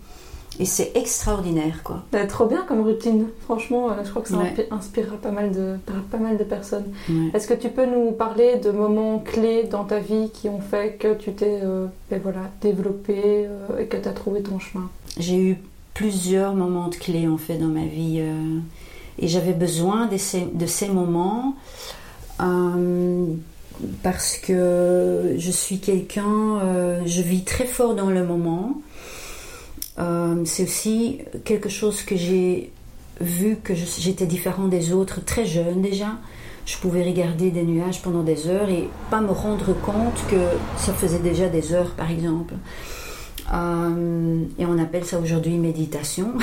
Et 0.60 0.66
c'est 0.66 0.92
extraordinaire, 0.96 1.84
quoi. 1.84 2.04
Bah, 2.12 2.26
trop 2.26 2.46
bien 2.46 2.66
comme 2.68 2.82
routine. 2.82 3.28
Franchement, 3.46 3.92
euh, 3.92 4.04
je 4.04 4.10
crois 4.10 4.22
que 4.22 4.30
ça 4.30 4.42
inspirera 4.72 5.16
pas 5.16 5.32
mal 5.32 5.52
de, 5.52 5.78
pas 6.12 6.18
mal 6.18 6.38
de 6.38 6.44
personnes. 6.44 6.88
Est-ce 7.34 7.48
que 7.48 7.54
tu 7.54 7.70
peux 7.70 7.86
nous 7.86 8.12
parler 8.12 8.58
de 8.58 8.72
moments 8.72 9.20
clés 9.20 9.64
dans 9.64 9.86
ta 9.86 10.00
vie 10.00 10.30
qui 10.34 10.50
ont 10.50 10.60
fait 10.60 10.98
que 11.00 11.14
tu 11.14 11.32
t'es 11.32 11.62
euh, 11.64 11.86
ben 12.12 12.20
voilà, 12.22 12.42
développé 12.62 13.16
euh, 13.46 13.80
et 13.80 13.86
que 13.86 13.96
tu 13.96 14.10
as 14.10 14.12
trouvé 14.12 14.42
ton 14.42 14.60
chemin? 14.60 14.90
J'ai 15.18 15.38
eu 15.38 15.58
plusieurs 15.94 16.56
moments 16.56 16.90
de 16.90 16.96
clés, 16.96 17.28
en 17.28 17.38
fait, 17.38 17.58
dans 17.58 17.68
ma 17.68 17.86
vie. 17.86 18.22
et 19.18 19.28
j'avais 19.28 19.54
besoin 19.54 20.08
de 20.08 20.18
ces, 20.18 20.42
de 20.42 20.66
ces 20.66 20.90
moments 20.90 21.56
parce 24.04 24.38
que 24.38 25.36
je 25.38 25.52
suis 25.52 25.80
quelqu'un, 25.80 26.60
euh, 26.64 27.02
je 27.06 27.22
vis 27.22 27.44
très 27.44 27.66
fort 27.66 27.96
dans 27.96 28.10
le 28.10 28.26
moment. 28.26 28.82
Euh, 30.00 30.44
c'est 30.46 30.64
aussi 30.64 31.20
quelque 31.44 31.70
chose 31.70 32.04
que 32.04 32.16
j'ai 32.16 32.72
vu 33.22 33.58
que 33.62 33.74
j'étais 33.76 34.26
différent 34.26 34.68
des 34.68 34.94
autres 34.94 35.24
très 35.24 35.46
jeune 35.46 35.82
déjà. 35.82 36.18
Je 36.66 36.78
pouvais 36.78 37.04
regarder 37.04 37.52
des 37.52 37.64
nuages 37.64 38.02
pendant 38.02 38.24
des 38.24 38.48
heures 38.48 38.70
et 38.70 38.88
pas 39.10 39.22
me 39.22 39.32
rendre 39.32 39.74
compte 39.74 40.24
que 40.30 40.38
ça 40.78 40.94
faisait 40.94 41.20
déjà 41.20 41.48
des 41.50 41.74
heures 41.74 41.92
par 41.92 42.12
exemple. 42.12 42.54
Euh, 43.52 44.44
et 44.60 44.66
on 44.66 44.78
appelle 44.78 45.06
ça 45.06 45.20
aujourd'hui 45.20 45.58
méditation. 45.58 46.34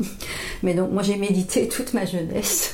Mais 0.62 0.74
donc 0.74 0.92
moi 0.92 1.02
j'ai 1.02 1.16
médité 1.16 1.68
toute 1.68 1.92
ma 1.92 2.06
jeunesse. 2.06 2.73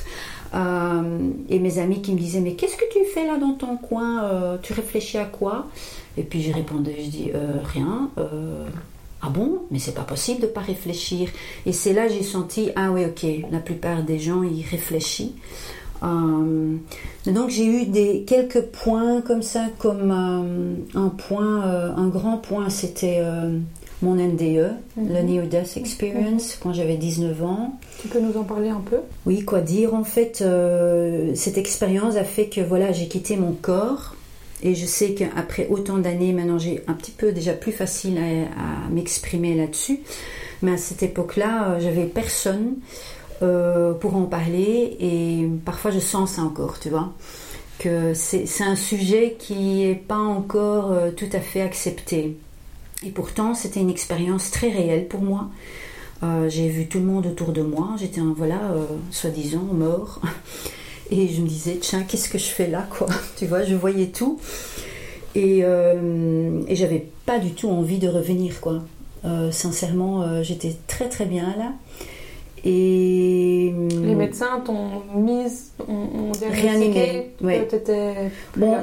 Euh, 0.53 1.29
et 1.49 1.59
mes 1.59 1.79
amis 1.79 2.01
qui 2.01 2.11
me 2.11 2.17
disaient 2.17 2.41
mais 2.41 2.55
qu'est-ce 2.55 2.75
que 2.75 2.91
tu 2.91 3.05
fais 3.13 3.25
là 3.25 3.37
dans 3.37 3.53
ton 3.53 3.77
coin 3.77 4.23
euh, 4.25 4.57
Tu 4.61 4.73
réfléchis 4.73 5.17
à 5.17 5.25
quoi? 5.25 5.67
Et 6.17 6.23
puis 6.23 6.41
je 6.41 6.51
répondais, 6.51 6.97
je 6.99 7.09
dis 7.09 7.31
euh, 7.33 7.53
rien. 7.63 8.09
ah 9.21 9.29
bon? 9.29 9.61
Mais 9.71 9.79
c'est 9.79 9.93
pas 9.93 10.01
possible 10.01 10.41
de 10.41 10.47
pas 10.47 10.61
réfléchir. 10.61 11.29
Et 11.65 11.71
c'est 11.71 11.93
là 11.93 12.09
j'ai 12.09 12.23
senti 12.23 12.69
ah 12.75 12.91
oui 12.91 13.05
ok 13.05 13.25
la 13.49 13.59
plupart 13.59 14.03
des 14.03 14.19
gens 14.19 14.43
ils 14.43 14.65
réfléchissent. 14.69 15.31
donc 16.01 17.49
j'ai 17.49 17.65
eu 17.65 17.85
des 17.85 18.23
quelques 18.23 18.63
points 18.63 19.21
comme 19.21 19.43
ça 19.43 19.67
comme 19.77 20.11
un 20.11 21.09
point 21.09 21.63
un 21.95 22.07
grand 22.09 22.37
point 22.37 22.69
c'était 22.69 23.21
mon 24.01 24.15
NDE, 24.15 24.73
le 24.97 25.21
Neo 25.21 25.45
Death 25.45 25.77
Experience, 25.77 26.57
quand 26.61 26.73
j'avais 26.73 26.95
19 26.95 27.43
ans. 27.43 27.79
Tu 28.01 28.07
peux 28.07 28.19
nous 28.19 28.37
en 28.37 28.43
parler 28.43 28.69
un 28.69 28.81
peu? 28.81 28.97
Oui, 29.25 29.43
quoi 29.43 29.61
dire? 29.61 29.93
En 29.93 30.03
fait, 30.03 30.41
euh, 30.41 31.31
cette 31.35 31.57
expérience 31.57 32.15
a 32.15 32.23
fait 32.23 32.47
que 32.47 32.61
voilà, 32.61 32.91
j'ai 32.91 33.07
quitté 33.07 33.37
mon 33.37 33.51
corps. 33.51 34.15
Et 34.63 34.75
je 34.75 34.85
sais 34.85 35.13
qu'après 35.13 35.67
autant 35.69 35.97
d'années, 35.97 36.33
maintenant 36.33 36.59
j'ai 36.59 36.83
un 36.87 36.93
petit 36.93 37.11
peu 37.11 37.31
déjà 37.31 37.53
plus 37.53 37.71
facile 37.71 38.19
à, 38.19 38.89
m'exprimer 38.91 39.55
là-dessus. 39.55 40.01
Mais 40.61 40.73
à 40.73 40.77
cette 40.77 41.01
époque-là, 41.01 41.71
euh, 41.71 41.79
j'avais 41.79 42.05
personne 42.05 42.75
euh, 43.41 43.93
pour 43.93 44.15
en 44.15 44.25
parler. 44.25 44.97
Et 44.99 45.47
parfois, 45.65 45.91
je 45.91 45.99
sens 45.99 46.33
ça 46.33 46.41
encore, 46.41 46.79
tu 46.79 46.89
vois. 46.89 47.13
Que 47.79 48.13
c'est 48.13 48.45
un 48.63 48.75
sujet 48.75 49.35
qui 49.39 49.85
n'est 49.85 49.95
pas 49.95 50.19
encore 50.19 50.93
tout 51.17 51.29
à 51.33 51.39
fait 51.39 51.61
accepté. 51.61 52.37
Et 53.03 53.09
pourtant, 53.09 53.55
c'était 53.55 53.79
une 53.79 53.89
expérience 53.89 54.51
très 54.51 54.69
réelle 54.69 55.07
pour 55.07 55.21
moi. 55.21 55.49
Euh, 56.23 56.49
j'ai 56.49 56.69
vu 56.69 56.87
tout 56.87 56.99
le 56.99 57.05
monde 57.05 57.25
autour 57.25 57.51
de 57.51 57.61
moi. 57.61 57.95
J'étais, 57.99 58.21
voilà, 58.21 58.71
euh, 58.73 58.85
soi-disant 59.09 59.63
mort. 59.73 60.21
Et 61.11 61.27
je 61.27 61.41
me 61.41 61.47
disais, 61.47 61.77
tiens, 61.81 62.03
qu'est-ce 62.03 62.29
que 62.29 62.37
je 62.37 62.45
fais 62.45 62.67
là, 62.67 62.87
quoi? 62.89 63.07
Tu 63.37 63.47
vois, 63.47 63.63
je 63.63 63.75
voyais 63.75 64.07
tout. 64.07 64.39
Et, 65.33 65.61
euh, 65.63 66.61
et 66.67 66.75
j'avais 66.75 67.07
pas 67.25 67.39
du 67.39 67.51
tout 67.51 67.69
envie 67.69 67.97
de 67.97 68.07
revenir, 68.07 68.61
quoi. 68.61 68.81
sincèrement, 69.51 70.43
j'étais 70.43 70.75
très 70.87 71.07
très 71.09 71.25
bien 71.25 71.55
là. 71.57 71.73
Et 72.63 73.73
les 73.89 74.15
médecins 74.15 74.61
t'ont 74.63 75.01
mise, 75.15 75.71
ont, 75.87 76.31
réanimé. 76.51 77.31
Ouais. 77.41 77.67
Bon, 78.55 78.77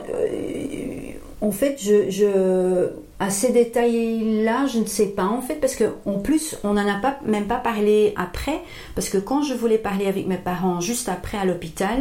en 1.40 1.52
fait, 1.52 1.76
je, 1.80 2.88
à 3.20 3.30
ces 3.30 3.52
détails-là, 3.52 4.66
je 4.66 4.78
ne 4.78 4.86
sais 4.86 5.06
pas 5.06 5.24
en 5.24 5.40
fait, 5.40 5.54
parce 5.54 5.76
qu'en 5.76 6.18
plus, 6.18 6.56
on 6.64 6.74
n'en 6.74 6.88
a 6.88 7.00
pas, 7.00 7.18
même 7.24 7.46
pas 7.46 7.56
parlé 7.56 8.12
après, 8.16 8.60
parce 8.94 9.08
que 9.08 9.18
quand 9.18 9.42
je 9.42 9.54
voulais 9.54 9.78
parler 9.78 10.06
avec 10.06 10.26
mes 10.26 10.36
parents 10.36 10.80
juste 10.80 11.08
après 11.08 11.38
à 11.38 11.44
l'hôpital, 11.44 12.00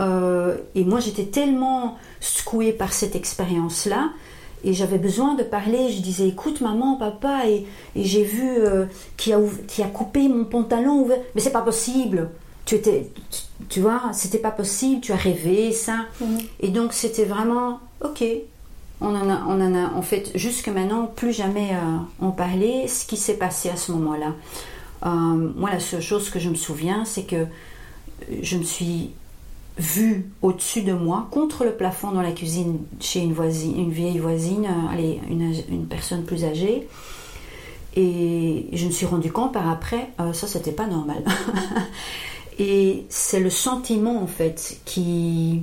euh, 0.00 0.56
et 0.74 0.84
moi 0.84 1.00
j'étais 1.00 1.24
tellement 1.24 1.96
secouée 2.20 2.72
par 2.72 2.92
cette 2.92 3.16
expérience-là, 3.16 4.10
et 4.64 4.74
j'avais 4.74 4.98
besoin 4.98 5.34
de 5.34 5.42
parler, 5.42 5.90
je 5.90 6.00
disais 6.00 6.28
écoute 6.28 6.60
maman, 6.60 6.94
papa, 6.96 7.48
et, 7.48 7.66
j'ai 7.96 8.22
vu 8.22 8.48
euh, 8.48 8.86
qui, 9.16 9.32
a, 9.32 9.40
qui 9.66 9.82
a 9.82 9.88
coupé 9.88 10.28
mon 10.28 10.44
pantalon, 10.44 11.08
mais 11.34 11.40
c'est 11.40 11.50
pas 11.50 11.62
possible. 11.62 12.30
Tu 12.64 12.76
étais, 12.76 13.10
tu, 13.68 13.80
vois, 13.80 14.00
c'était 14.12 14.38
pas 14.38 14.52
possible, 14.52 15.00
tu 15.00 15.10
as 15.10 15.16
rêvé 15.16 15.72
ça. 15.72 16.06
Mhm. 16.20 16.38
Et 16.60 16.68
donc 16.68 16.92
c'était 16.92 17.24
vraiment, 17.24 17.80
ok, 18.04 18.22
on 19.02 19.14
en 19.14 19.74
a, 19.74 19.90
en, 19.94 20.02
fait, 20.02 20.30
jusque 20.34 20.68
maintenant, 20.68 21.06
plus 21.06 21.32
jamais 21.32 21.70
euh, 21.72 22.24
en 22.24 22.30
parler, 22.30 22.86
ce 22.88 23.04
qui 23.04 23.16
s'est 23.16 23.36
passé 23.36 23.68
à 23.68 23.76
ce 23.76 23.92
moment-là. 23.92 24.34
Euh, 25.04 25.08
moi, 25.56 25.70
la 25.70 25.80
seule 25.80 26.00
chose 26.00 26.30
que 26.30 26.38
je 26.38 26.48
me 26.48 26.54
souviens, 26.54 27.04
c'est 27.04 27.24
que 27.24 27.46
je 28.40 28.56
me 28.56 28.62
suis 28.62 29.10
vue 29.78 30.30
au-dessus 30.42 30.82
de 30.82 30.92
moi, 30.92 31.26
contre 31.30 31.64
le 31.64 31.72
plafond 31.72 32.12
dans 32.12 32.22
la 32.22 32.32
cuisine, 32.32 32.78
chez 33.00 33.20
une, 33.20 33.32
vieille 33.90 34.18
voisine, 34.18 34.66
euh, 34.66 34.92
allez, 34.92 35.20
une, 35.28 35.52
une, 35.68 35.86
personne 35.86 36.24
plus 36.24 36.44
âgée. 36.44 36.86
Et 37.96 38.68
je 38.72 38.86
me 38.86 38.90
suis 38.90 39.06
rendu 39.06 39.32
compte 39.32 39.52
par 39.52 39.68
après, 39.68 40.10
ça, 40.32 40.46
c'était 40.46 40.72
pas 40.72 40.86
normal. 40.86 41.22
Et 42.58 43.04
c'est 43.08 43.40
le 43.40 43.50
sentiment, 43.50 44.22
en 44.22 44.26
fait, 44.26 44.80
qui, 44.84 45.62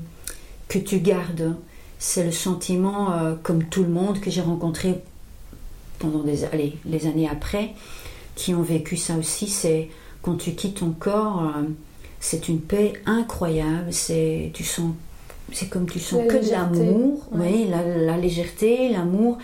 que 0.67 0.77
tu 0.77 0.99
gardes 0.99 1.55
c'est 1.99 2.23
le 2.23 2.31
sentiment, 2.31 3.11
euh, 3.11 3.35
comme 3.43 3.65
tout 3.65 3.83
le 3.83 3.89
monde, 3.89 4.21
que 4.21 4.31
j'ai 4.31 4.41
rencontré 4.41 5.01
pendant 5.99 6.23
des, 6.23 6.45
allez, 6.45 6.77
les 6.85 7.05
années 7.05 7.27
après, 7.29 7.73
qui 8.35 8.55
ont 8.55 8.61
vécu 8.61 8.95
ça 8.95 9.15
aussi. 9.17 9.47
C'est 9.47 9.89
quand 10.21 10.35
tu 10.35 10.53
quittes 10.53 10.79
ton 10.79 10.91
corps, 10.91 11.43
euh, 11.43 11.63
c'est 12.21 12.47
une 12.47 12.61
paix 12.61 12.93
incroyable. 13.05 13.91
C'est 13.91 14.51
tu 14.53 14.63
sens, 14.63 14.93
c'est 15.51 15.69
comme 15.69 15.89
tu 15.89 15.99
sens 15.99 16.25
que 16.27 16.43
de 16.43 16.49
l'amour, 16.49 17.27
oui, 17.33 17.67
la, 17.69 18.17
légèreté, 18.17 18.89
l'amour 18.89 19.37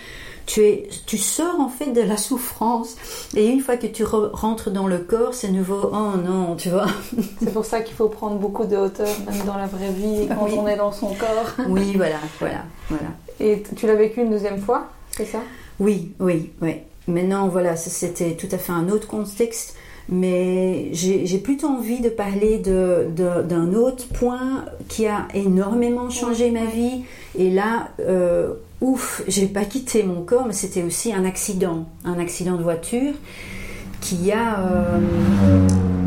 tu, 0.45 0.61
es, 0.61 0.87
tu 1.05 1.17
sors 1.17 1.59
en 1.59 1.69
fait 1.69 1.91
de 1.91 2.01
la 2.01 2.17
souffrance. 2.17 2.95
Et 3.35 3.47
une 3.47 3.61
fois 3.61 3.77
que 3.77 3.87
tu 3.87 4.03
rentres 4.03 4.71
dans 4.71 4.87
le 4.87 4.99
corps, 4.99 5.33
c'est 5.33 5.49
nouveau. 5.49 5.89
Oh 5.91 6.17
non, 6.17 6.55
tu 6.55 6.69
vois. 6.69 6.87
C'est 7.39 7.53
pour 7.53 7.65
ça 7.65 7.81
qu'il 7.81 7.95
faut 7.95 8.09
prendre 8.09 8.37
beaucoup 8.37 8.65
de 8.65 8.75
hauteur, 8.75 9.07
même 9.29 9.45
dans 9.45 9.57
la 9.57 9.67
vraie 9.67 9.91
vie, 9.91 10.27
quand 10.29 10.49
on 10.57 10.67
est 10.67 10.77
dans 10.77 10.91
son 10.91 11.13
corps. 11.13 11.67
Oui, 11.67 11.93
voilà, 11.95 12.19
voilà, 12.39 12.63
voilà. 12.89 13.09
Et 13.39 13.63
tu 13.75 13.87
l'as 13.87 13.95
vécu 13.95 14.21
une 14.21 14.29
deuxième 14.29 14.59
fois, 14.59 14.87
c'est 15.11 15.25
ça? 15.25 15.39
Oui, 15.79 16.13
oui, 16.19 16.51
oui. 16.61 16.75
Maintenant, 17.07 17.47
voilà, 17.49 17.75
c'était 17.75 18.35
tout 18.35 18.47
à 18.51 18.57
fait 18.57 18.71
un 18.71 18.89
autre 18.89 19.07
contexte. 19.07 19.75
Mais 20.07 20.89
j'ai 20.93 21.39
plutôt 21.39 21.67
envie 21.67 21.99
de 21.99 22.09
parler 22.09 22.59
d'un 22.59 23.73
autre 23.73 24.07
point 24.09 24.65
qui 24.87 25.07
a 25.07 25.27
énormément 25.33 26.11
changé 26.11 26.51
ma 26.51 26.65
vie. 26.65 27.03
Et 27.37 27.49
là, 27.49 27.89
euh, 27.99 28.53
ouf, 28.85 29.23
j'ai 29.27 29.47
pas 29.47 29.65
quitté 29.65 30.03
mon 30.03 30.21
corps, 30.23 30.45
mais 30.45 30.53
c'était 30.53 30.83
aussi 30.83 31.13
un 31.13 31.25
accident, 31.25 31.87
un 32.03 32.19
accident 32.19 32.55
de 32.55 32.63
voiture 32.63 33.13
qui 34.01 34.31
a 34.31 34.59
euh, 34.59 34.99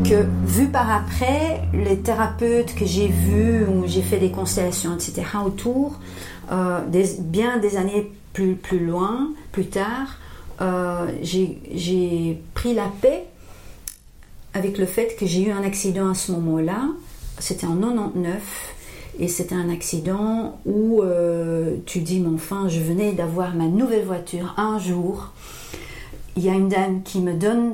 que 0.05 0.25
vu 0.45 0.67
par 0.67 0.89
après 0.89 1.61
les 1.73 1.97
thérapeutes 1.97 2.73
que 2.75 2.85
j'ai 2.85 3.07
vus 3.07 3.65
où 3.65 3.85
j'ai 3.87 4.01
fait 4.01 4.19
des 4.19 4.31
constellations 4.31 4.95
etc 4.95 5.23
autour 5.45 5.99
euh, 6.51 6.79
bien 7.19 7.57
des 7.57 7.75
années 7.75 8.09
plus 8.31 8.55
plus 8.55 8.79
loin 8.79 9.31
plus 9.51 9.65
tard 9.65 10.17
euh, 10.61 11.07
j'ai 11.21 12.41
pris 12.53 12.73
la 12.73 12.89
paix 13.01 13.25
avec 14.53 14.77
le 14.77 14.85
fait 14.85 15.15
que 15.17 15.25
j'ai 15.25 15.43
eu 15.43 15.51
un 15.51 15.63
accident 15.63 16.09
à 16.09 16.13
ce 16.13 16.31
moment-là. 16.33 16.89
C'était 17.39 17.67
en 17.67 17.75
99 17.75 18.41
et 19.19 19.27
c'était 19.27 19.55
un 19.55 19.69
accident 19.69 20.59
où 20.65 21.01
euh, 21.01 21.75
tu 21.85 21.99
dis, 21.99 22.21
mais 22.21 22.33
enfin, 22.33 22.69
je 22.69 22.79
venais 22.79 23.11
d'avoir 23.11 23.53
ma 23.53 23.65
nouvelle 23.65 24.05
voiture 24.05 24.53
un 24.57 24.79
jour. 24.79 25.33
Il 26.37 26.43
y 26.43 26.49
a 26.49 26.53
une 26.53 26.69
dame 26.69 27.03
qui 27.03 27.19
me 27.19 27.33
donne 27.33 27.73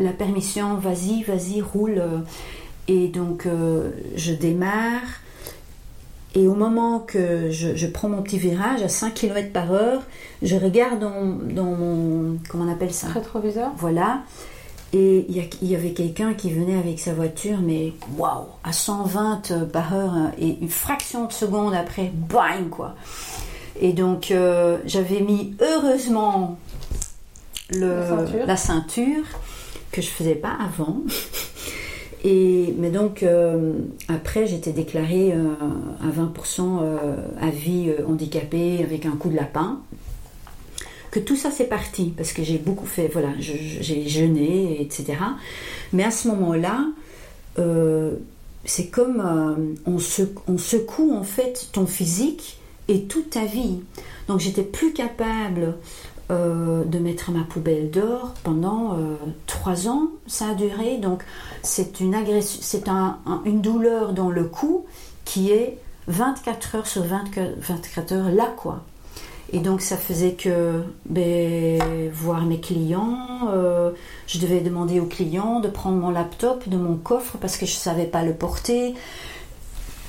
la 0.00 0.10
permission, 0.10 0.74
vas-y, 0.74 1.22
vas-y, 1.22 1.62
roule. 1.62 2.02
Et 2.88 3.06
donc, 3.06 3.46
euh, 3.46 3.90
je 4.16 4.32
démarre. 4.32 5.20
Et 6.34 6.48
au 6.48 6.54
moment 6.54 6.98
que 6.98 7.50
je, 7.50 7.86
prends 7.86 8.08
mon 8.08 8.22
petit 8.22 8.38
virage 8.38 8.82
à 8.82 8.88
5 8.88 9.14
km 9.14 9.52
par 9.52 9.72
heure, 9.72 10.02
je 10.42 10.56
regarde 10.56 10.98
dans, 10.98 11.38
dans 11.54 11.76
mon. 11.76 12.38
Comment 12.48 12.64
on 12.64 12.72
appelle 12.72 12.92
ça? 12.92 13.08
Rétroviseur? 13.08 13.70
Voilà. 13.76 14.22
Et 14.94 15.26
il 15.28 15.68
y, 15.68 15.74
avait 15.74 15.90
quelqu'un 15.90 16.32
qui 16.32 16.50
venait 16.50 16.78
avec 16.78 16.98
sa 16.98 17.12
voiture, 17.12 17.58
mais 17.62 17.92
waouh, 18.16 18.46
à 18.64 18.72
120 18.72 19.66
par 19.70 19.94
heure, 19.94 20.14
hein, 20.14 20.32
et 20.38 20.56
une 20.62 20.70
fraction 20.70 21.26
de 21.26 21.32
seconde 21.32 21.74
après, 21.74 22.10
bang 22.14 22.70
quoi. 22.70 22.94
Et 23.80 23.92
donc 23.92 24.30
euh, 24.30 24.78
j'avais 24.86 25.20
mis 25.20 25.54
heureusement 25.60 26.58
la, 27.70 28.56
ceinture. 28.56 29.24
que 29.92 30.02
je 30.02 30.08
faisais 30.08 30.34
pas 30.34 30.56
avant. 30.60 31.02
Et, 32.24 32.74
mais 32.76 32.90
donc 32.90 33.22
euh, 33.22 33.74
après 34.08 34.48
j'étais 34.48 34.72
déclarée 34.72 35.32
euh, 35.32 35.54
à 36.02 36.08
20% 36.08 36.80
à 37.40 37.50
vie 37.50 37.92
handicapée 38.08 38.82
avec 38.82 39.06
un 39.06 39.12
coup 39.12 39.28
de 39.28 39.36
lapin 39.36 39.80
tout 41.18 41.36
ça 41.36 41.50
c'est 41.50 41.68
parti, 41.68 42.12
parce 42.16 42.32
que 42.32 42.42
j'ai 42.42 42.58
beaucoup 42.58 42.86
fait, 42.86 43.08
voilà, 43.08 43.30
j'ai 43.38 44.08
jeûné, 44.08 44.80
etc. 44.80 45.18
Mais 45.92 46.04
à 46.04 46.10
ce 46.10 46.28
moment-là, 46.28 46.86
euh, 47.58 48.12
c'est 48.64 48.88
comme 48.88 49.20
euh, 49.20 49.74
on, 49.86 49.98
secoue 50.58 51.12
en 51.14 51.22
fait 51.22 51.68
ton 51.72 51.86
physique 51.86 52.58
et 52.88 53.04
toute 53.04 53.30
ta 53.30 53.44
vie. 53.44 53.80
Donc 54.28 54.40
j'étais 54.40 54.62
plus 54.62 54.92
capable 54.92 55.74
euh, 56.30 56.84
de 56.84 56.98
mettre 56.98 57.30
ma 57.30 57.44
poubelle 57.44 57.90
d'or 57.90 58.34
pendant 58.44 58.98
trois 59.46 59.88
ans, 59.88 60.08
ça 60.26 60.48
a 60.48 60.54
duré. 60.54 60.98
Donc 60.98 61.22
c'est 61.62 62.00
une 62.00 62.14
agression, 62.14 62.58
c'est 62.62 62.88
une 63.44 63.60
douleur 63.60 64.12
dans 64.12 64.30
le 64.30 64.44
cou 64.44 64.84
qui 65.24 65.50
est 65.50 65.78
24 66.08 66.74
heures 66.76 66.86
sur 66.86 67.04
24 67.04 68.12
heures 68.12 68.30
là 68.30 68.52
quoi. 68.56 68.84
Et 69.52 69.60
donc 69.60 69.80
ça 69.80 69.96
faisait 69.96 70.32
que 70.32 70.82
ben, 71.06 71.80
voir 72.12 72.44
mes 72.44 72.60
clients, 72.60 73.48
euh, 73.50 73.92
je 74.26 74.38
devais 74.38 74.60
demander 74.60 75.00
aux 75.00 75.06
clients 75.06 75.60
de 75.60 75.68
prendre 75.68 75.96
mon 75.96 76.10
laptop 76.10 76.68
de 76.68 76.76
mon 76.76 76.96
coffre 76.96 77.38
parce 77.40 77.56
que 77.56 77.64
je 77.64 77.72
ne 77.72 77.78
savais 77.78 78.04
pas 78.04 78.22
le 78.22 78.34
porter. 78.34 78.94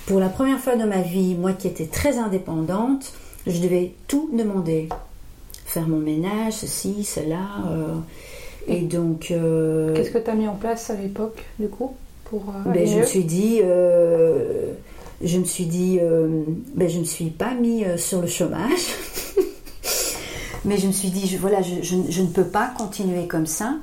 Pour 0.08 0.20
la 0.20 0.28
première 0.28 0.60
fois 0.60 0.76
de 0.76 0.84
ma 0.84 1.02
vie, 1.02 1.36
moi 1.36 1.54
qui 1.54 1.68
étais 1.68 1.86
très 1.86 2.18
indépendante, 2.18 3.14
je 3.48 3.62
devais 3.62 3.94
tout 4.08 4.30
demander. 4.34 4.90
Faire 5.66 5.88
mon 5.88 6.00
ménage, 6.00 6.54
ceci, 6.54 7.04
cela. 7.04 7.46
Euh, 7.70 7.96
et 8.68 8.82
donc... 8.82 9.32
Euh, 9.32 9.96
Qu'est-ce 9.96 10.10
que 10.10 10.18
tu 10.18 10.30
as 10.30 10.36
mis 10.36 10.48
en 10.48 10.56
place 10.56 10.90
à 10.90 10.96
l'époque, 10.96 11.46
du 11.60 11.70
coup 11.70 11.96
pour, 12.26 12.44
ben, 12.66 12.86
Je 12.86 12.98
me 12.98 13.04
suis 13.06 13.24
dit 13.24 13.62
je 15.24 15.38
me 15.38 15.46
suis 15.46 15.66
dit, 15.66 16.00
ben, 16.76 16.90
je 16.90 17.00
ne 17.00 17.04
suis 17.04 17.30
pas 17.30 17.54
mis 17.54 17.84
sur 17.98 18.22
le 18.22 18.28
chômage. 18.28 18.70
Mais 20.66 20.78
je 20.78 20.88
me 20.88 20.92
suis 20.92 21.10
dit, 21.10 21.28
je, 21.28 21.38
voilà, 21.38 21.62
je, 21.62 22.22
ne 22.22 22.28
peux 22.28 22.46
pas 22.46 22.68
continuer 22.78 23.28
comme 23.28 23.46
ça. 23.46 23.76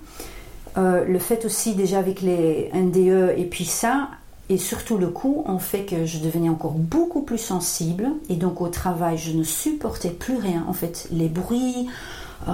Euh, 0.76 1.05
le 1.05 1.19
fait 1.19 1.45
aussi 1.47 1.75
déjà 1.75 1.99
avec 1.99 2.21
les 2.21 2.71
NDE 2.75 3.35
et 3.38 3.45
puis 3.45 3.64
ça, 3.64 4.11
et 4.50 4.59
surtout 4.59 4.99
le 4.99 5.09
coup, 5.09 5.43
ont 5.47 5.59
fait 5.59 5.85
que 5.85 6.05
je 6.05 6.19
devenais 6.19 6.50
encore 6.50 6.75
beaucoup 6.75 7.23
plus 7.23 7.38
sensible. 7.38 8.09
Et 8.28 8.37
donc 8.37 8.61
au 8.61 8.69
travail, 8.69 9.16
je 9.16 9.33
ne 9.33 9.43
supportais 9.43 10.11
plus 10.11 10.37
rien. 10.37 10.64
En 10.69 10.75
fait, 10.75 11.09
les 11.11 11.28
bruits, 11.28 11.88
euh, 12.47 12.52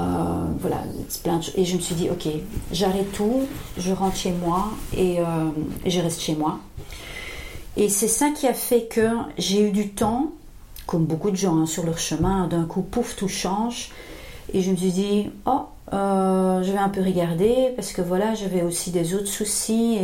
voilà, 0.61 0.79
plein 1.25 1.39
de. 1.39 1.45
Et 1.57 1.65
je 1.65 1.77
me 1.77 1.81
suis 1.81 1.97
dit, 1.97 2.09
ok, 2.09 2.29
j'arrête 2.71 3.11
tout, 3.13 3.41
je 3.77 3.93
rentre 3.93 4.17
chez 4.17 4.33
moi 4.33 4.71
euh, 4.97 5.51
et 5.85 5.91
je 5.91 6.01
reste 6.01 6.21
chez 6.21 6.37
moi. 6.37 6.61
Et 7.77 7.89
c'est 7.89 8.09
ça 8.09 8.31
qui 8.31 8.47
a 8.47 8.55
fait 8.55 8.85
que 8.87 9.09
j'ai 9.39 9.67
eu 9.67 9.71
du 9.71 9.89
temps, 9.91 10.33
comme 10.87 11.05
beaucoup 11.07 11.31
de 11.31 11.37
gens 11.37 11.57
hein, 11.57 11.67
sur 11.67 11.85
leur 11.85 11.99
chemin, 11.99 12.47
d'un 12.47 12.65
coup, 12.65 12.83
pouf, 12.83 13.17
tout 13.17 13.29
change. 13.29 13.91
Et 14.53 14.61
je 14.61 14.71
me 14.71 14.77
suis 14.77 14.93
dit, 14.93 15.31
oh, 15.47 15.63
euh, 15.93 16.63
je 16.63 16.71
vais 16.71 16.79
un 16.79 16.89
peu 16.89 17.03
regarder 17.03 17.73
parce 17.77 17.93
que 17.93 18.03
voilà, 18.03 18.35
j'avais 18.35 18.63
aussi 18.63 18.91
des 18.91 19.15
autres 19.15 19.27
soucis. 19.27 19.99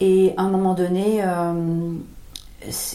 Et, 0.00 0.34
à 0.36 0.42
un 0.42 0.48
moment 0.48 0.74
donné, 0.74 1.22
euh, 1.22 1.92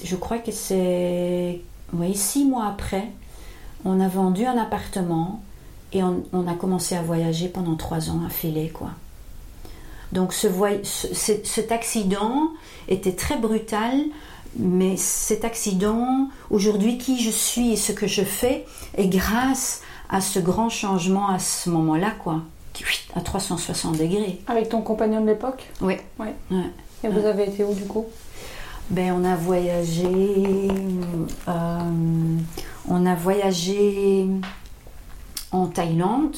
je 0.03 0.15
crois 0.15 0.39
que 0.39 0.51
c'est 0.51 1.61
oui, 1.93 2.15
six 2.15 2.45
mois 2.45 2.65
après, 2.65 3.07
on 3.85 3.99
a 3.99 4.07
vendu 4.07 4.45
un 4.45 4.57
appartement 4.57 5.41
et 5.93 6.03
on, 6.03 6.47
a 6.47 6.53
commencé 6.55 6.95
à 6.95 7.01
voyager 7.01 7.47
pendant 7.47 7.75
trois 7.75 8.09
ans 8.09 8.21
à 8.25 8.29
filer, 8.29 8.69
quoi. 8.69 8.89
Donc 10.11 10.33
ce- 10.33 10.47
cet 11.43 11.71
accident 11.71 12.49
était 12.87 13.13
très 13.13 13.37
brutal, 13.37 13.93
mais 14.57 14.95
cet 14.97 15.43
accident, 15.45 16.29
aujourd'hui, 16.49 16.97
qui 16.97 17.21
je 17.21 17.29
suis 17.29 17.73
et 17.73 17.75
ce 17.75 17.91
que 17.91 18.07
je 18.07 18.23
fais, 18.23 18.65
est 18.97 19.07
grâce 19.07 19.81
à 20.09 20.21
ce 20.21 20.39
grand 20.39 20.69
changement 20.69 21.29
à 21.29 21.39
ce 21.39 21.69
moment-là, 21.69 22.11
quoi. 22.23 22.41
À 23.15 23.21
360 23.21 23.97
degrés. 23.97 24.39
Avec 24.47 24.69
ton 24.69 24.81
compagnon 24.81 25.21
de 25.21 25.27
l'époque? 25.27 25.63
Oui. 25.81 25.95
Ouais. 26.19 26.33
Ouais. 26.51 26.69
Et 27.03 27.07
vous 27.07 27.25
avez 27.25 27.45
été 27.45 27.63
où 27.63 27.73
du 27.73 27.85
coup? 27.85 28.05
Ben, 28.89 29.13
on 29.17 29.23
a 29.23 29.35
voyagé. 29.35 30.05
euh, 31.47 31.79
on 32.87 33.05
a 33.05 33.15
voyagé 33.15 34.27
en 35.51 35.67
Thaïlande. 35.67 36.35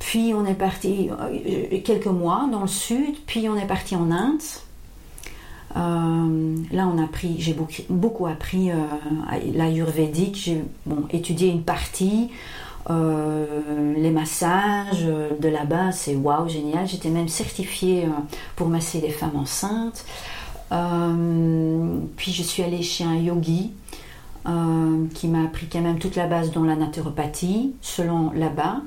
Puis 0.00 0.34
on 0.34 0.44
est 0.44 0.54
parti 0.54 1.08
euh, 1.10 1.78
quelques 1.84 2.06
mois 2.06 2.48
dans 2.50 2.62
le 2.62 2.66
sud. 2.66 3.14
Puis 3.26 3.48
on 3.48 3.56
est 3.56 3.66
parti 3.66 3.94
en 3.94 4.10
Inde. 4.10 4.42
Euh, 5.76 6.56
là, 6.72 6.90
on 6.92 6.98
a 6.98 7.04
appris, 7.04 7.36
j'ai 7.38 7.56
beaucoup, 7.88 8.26
appris 8.26 8.70
euh, 8.70 8.74
l'ayurvédique. 9.54 10.36
J'ai 10.36 10.64
bon, 10.86 11.04
étudié 11.10 11.48
une 11.48 11.62
partie. 11.62 12.30
Euh, 12.88 13.94
les 13.96 14.10
massages 14.10 15.04
de 15.04 15.48
là-bas, 15.48 15.92
c'est 15.92 16.16
waouh, 16.16 16.48
génial. 16.48 16.88
J'étais 16.88 17.10
même 17.10 17.28
certifiée 17.28 18.08
pour 18.56 18.68
masser 18.68 19.00
les 19.00 19.10
femmes 19.10 19.36
enceintes. 19.36 20.04
Puis 22.16 22.32
je 22.32 22.42
suis 22.42 22.62
allée 22.62 22.82
chez 22.82 23.04
un 23.04 23.16
yogi 23.16 23.72
qui 25.14 25.28
m'a 25.28 25.44
appris 25.44 25.66
quand 25.70 25.82
même 25.82 25.98
toute 25.98 26.16
la 26.16 26.26
base 26.26 26.50
dans 26.50 26.64
la 26.64 26.74
naturopathie, 26.74 27.74
selon 27.80 28.32
là-bas. 28.32 28.78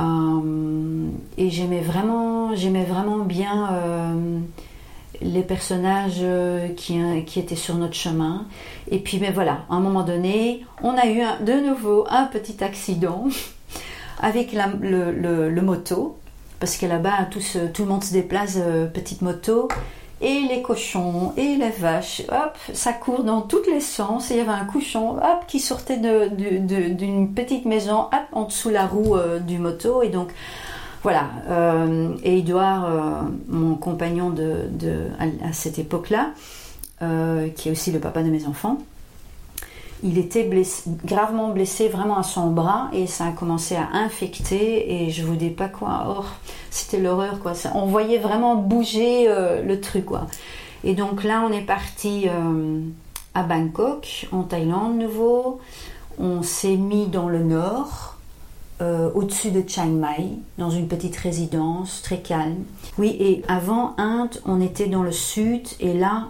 Euh, 0.00 1.08
et 1.36 1.50
j'aimais 1.50 1.80
vraiment, 1.80 2.54
j'aimais 2.54 2.84
vraiment 2.84 3.18
bien 3.18 3.72
euh, 3.72 4.38
les 5.20 5.42
personnages 5.42 6.20
euh, 6.20 6.68
qui, 6.74 6.98
étaient 7.38 7.56
sur 7.56 7.76
notre 7.76 7.94
chemin. 7.94 8.46
Et 8.90 8.98
puis, 8.98 9.18
mais 9.20 9.30
voilà, 9.30 9.64
à 9.68 9.74
un 9.74 9.80
moment 9.80 10.02
donné, 10.02 10.64
on 10.82 10.96
a 10.96 11.06
eu 11.06 11.22
de 11.44 11.68
nouveau 11.68 12.06
un 12.08 12.24
petit 12.24 12.62
accident 12.64 13.24
avec 14.20 14.52
la- 14.52 14.72
le, 14.80 15.60
moto, 15.60 16.18
parce 16.58 16.76
que 16.76 16.86
là-bas, 16.86 17.28
tout, 17.30 17.40
le 17.82 17.88
monde 17.88 18.04
se 18.04 18.12
déplace 18.12 18.58
petite 18.94 19.22
moto. 19.22 19.68
Et 20.22 20.40
les 20.50 20.60
cochons 20.60 21.32
et 21.38 21.56
les 21.56 21.70
vaches, 21.70 22.22
hop, 22.30 22.58
ça 22.74 22.92
court 22.92 23.24
dans 23.24 23.40
tous 23.40 23.62
les 23.70 23.80
sens. 23.80 24.30
Et 24.30 24.34
il 24.34 24.36
y 24.38 24.40
avait 24.40 24.50
un 24.50 24.66
cochon, 24.66 25.16
qui 25.48 25.60
sortait 25.60 25.96
d'une 25.96 27.34
petite 27.34 27.64
maison, 27.64 28.06
en 28.32 28.44
dessous 28.44 28.68
la 28.68 28.86
roue 28.86 29.16
euh, 29.16 29.38
du 29.38 29.58
moto. 29.58 30.02
Et 30.02 30.08
donc, 30.10 30.28
voilà. 31.02 31.30
euh, 31.48 32.14
et 32.22 32.38
Edouard, 32.38 32.84
euh, 32.84 33.22
mon 33.48 33.76
compagnon 33.76 34.34
à, 35.18 35.52
cette 35.52 35.78
époque-là, 35.78 36.32
qui 37.56 37.68
est 37.68 37.72
aussi 37.72 37.90
le 37.90 37.98
papa 37.98 38.22
de 38.22 38.28
mes 38.28 38.46
enfants, 38.46 38.76
il 40.02 40.18
était 40.18 40.48
gravement 41.04 41.48
blessé 41.50 41.88
vraiment 41.88 42.16
à 42.18 42.22
son 42.22 42.50
bras 42.50 42.88
et 42.92 43.06
ça 43.06 43.26
a 43.26 43.32
commencé 43.32 43.76
à 43.76 43.88
infecter 43.92 45.04
et 45.04 45.10
je 45.10 45.24
vous 45.24 45.36
dis 45.36 45.50
pas 45.50 45.68
quoi. 45.68 46.16
Oh, 46.20 46.24
c'était 46.70 46.98
l'horreur 47.00 47.38
quoi. 47.40 47.54
Ça- 47.54 47.72
on 47.74 47.86
voyait 47.86 48.18
vraiment 48.18 48.54
bouger 48.56 49.26
euh, 49.28 49.62
le 49.62 49.80
truc 49.80 50.06
quoi. 50.06 50.26
Et 50.84 50.94
donc 50.94 51.24
là 51.24 51.42
on 51.48 51.52
est 51.52 51.60
parti 51.66 52.26
euh, 52.28 52.80
à 53.34 53.42
Bangkok, 53.42 54.28
en 54.32 54.42
Thaïlande 54.42 54.98
nouveau. 54.98 55.60
On 56.18 56.42
s'est 56.42 56.76
mis 56.76 57.06
dans 57.06 57.28
le 57.28 57.42
nord, 57.42 58.16
euh, 58.82 59.10
au-dessus 59.14 59.50
de 59.50 59.62
Chiang 59.66 59.86
Mai, 59.86 60.30
dans 60.58 60.70
une 60.70 60.88
petite 60.88 61.16
résidence 61.16 62.02
très 62.02 62.18
calme. 62.18 62.64
Oui, 62.98 63.16
et 63.20 63.42
avant 63.48 63.94
Inde, 63.98 64.40
on 64.46 64.60
était 64.60 64.86
dans 64.88 65.02
le 65.02 65.12
sud 65.12 65.62
et 65.80 65.94
là, 65.94 66.28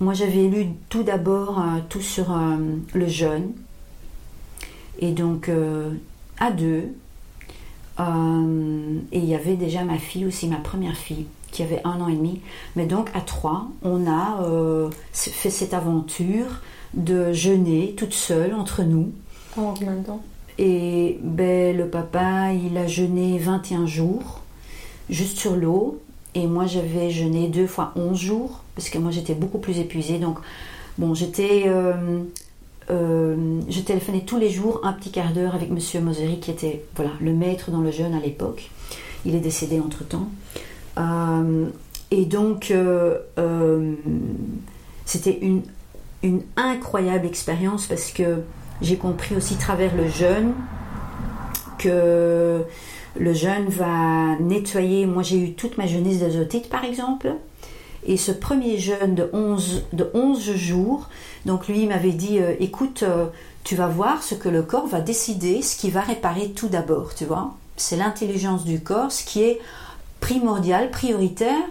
moi 0.00 0.14
j'avais 0.14 0.48
lu 0.48 0.68
tout 0.88 1.02
d'abord 1.02 1.58
euh, 1.58 1.78
tout 1.88 2.00
sur 2.00 2.32
euh, 2.32 2.56
le 2.92 3.08
jeûne. 3.08 3.52
Et 4.98 5.12
donc 5.12 5.48
euh, 5.48 5.90
à 6.38 6.50
deux. 6.50 6.94
Et 7.98 9.18
il 9.18 9.24
y 9.24 9.36
avait 9.36 9.54
déjà 9.54 9.84
ma 9.84 9.98
fille 9.98 10.26
aussi, 10.26 10.48
ma 10.48 10.56
première 10.56 10.96
fille, 10.96 11.26
qui 11.52 11.62
avait 11.62 11.80
un 11.84 12.00
an 12.00 12.08
et 12.08 12.16
demi. 12.16 12.40
Mais 12.74 12.86
donc 12.86 13.08
à 13.14 13.20
trois, 13.20 13.68
on 13.82 14.10
a 14.10 14.40
fait 15.12 15.50
cette 15.50 15.74
aventure 15.74 16.60
de 16.94 17.32
jeûner 17.32 17.94
toute 17.96 18.12
seule 18.12 18.52
entre 18.52 18.82
nous. 18.82 19.12
Pendant 19.54 19.74
combien 19.74 19.94
de 19.94 20.04
temps? 20.04 20.20
Et 20.58 21.18
ben, 21.22 21.76
le 21.76 21.88
papa, 21.88 22.52
il 22.52 22.76
a 22.76 22.86
jeûné 22.86 23.38
21 23.38 23.86
jours, 23.86 24.40
juste 25.08 25.38
sur 25.38 25.56
l'eau. 25.56 26.00
Et 26.34 26.46
moi, 26.46 26.66
j'avais 26.66 27.10
jeûné 27.10 27.48
deux 27.48 27.66
fois 27.66 27.92
11 27.96 28.18
jours, 28.18 28.62
parce 28.74 28.88
que 28.90 28.98
moi, 28.98 29.10
j'étais 29.10 29.34
beaucoup 29.34 29.58
plus 29.58 29.78
épuisée. 29.78 30.18
Donc, 30.18 30.38
bon, 30.98 31.14
j'étais. 31.14 31.64
euh, 31.66 32.22
euh, 32.90 33.60
je 33.68 33.80
téléphonais 33.80 34.20
tous 34.26 34.38
les 34.38 34.50
jours 34.50 34.80
un 34.82 34.92
petit 34.92 35.10
quart 35.10 35.32
d'heure 35.32 35.54
avec 35.54 35.70
Monsieur 35.70 36.00
Mosery, 36.00 36.38
qui 36.40 36.50
était 36.50 36.84
voilà, 36.96 37.12
le 37.20 37.32
maître 37.32 37.70
dans 37.70 37.80
le 37.80 37.90
jeûne 37.90 38.14
à 38.14 38.20
l'époque. 38.20 38.70
Il 39.24 39.34
est 39.34 39.40
décédé 39.40 39.80
entre-temps. 39.80 40.28
Euh, 40.98 41.66
et 42.10 42.26
donc, 42.26 42.72
c'était 45.06 45.38
une, 45.40 45.62
une 46.22 46.42
incroyable 46.56 47.26
expérience 47.26 47.86
parce 47.86 48.10
que 48.10 48.42
j'ai 48.82 48.96
compris 48.96 49.34
aussi 49.34 49.56
travers 49.56 49.94
le 49.96 50.08
jeûne 50.08 50.52
que 51.78 52.62
le 53.16 53.32
jeûne 53.32 53.68
va 53.68 54.36
nettoyer. 54.40 55.06
Moi, 55.06 55.22
j'ai 55.22 55.38
eu 55.38 55.52
toute 55.52 55.78
ma 55.78 55.86
jeunesse 55.86 56.20
d'azotite, 56.20 56.68
par 56.68 56.84
exemple. 56.84 57.34
Et 58.06 58.16
ce 58.16 58.32
premier 58.32 58.78
jeûne 58.78 59.14
de 59.14 59.30
11, 59.32 59.84
de 59.92 60.10
11 60.12 60.54
jours, 60.56 61.08
donc 61.46 61.68
lui 61.68 61.82
il 61.82 61.88
m'avait 61.88 62.12
dit 62.12 62.38
euh, 62.38 62.54
écoute, 62.60 63.02
euh, 63.02 63.26
tu 63.64 63.76
vas 63.76 63.88
voir 63.88 64.22
ce 64.22 64.34
que 64.34 64.50
le 64.50 64.62
corps 64.62 64.86
va 64.86 65.00
décider, 65.00 65.62
ce 65.62 65.76
qui 65.76 65.90
va 65.90 66.02
réparer 66.02 66.50
tout 66.50 66.68
d'abord, 66.68 67.14
tu 67.14 67.24
vois. 67.24 67.54
C'est 67.76 67.96
l'intelligence 67.96 68.64
du 68.64 68.80
corps, 68.80 69.10
ce 69.10 69.24
qui 69.24 69.42
est 69.42 69.58
primordial, 70.20 70.90
prioritaire. 70.90 71.62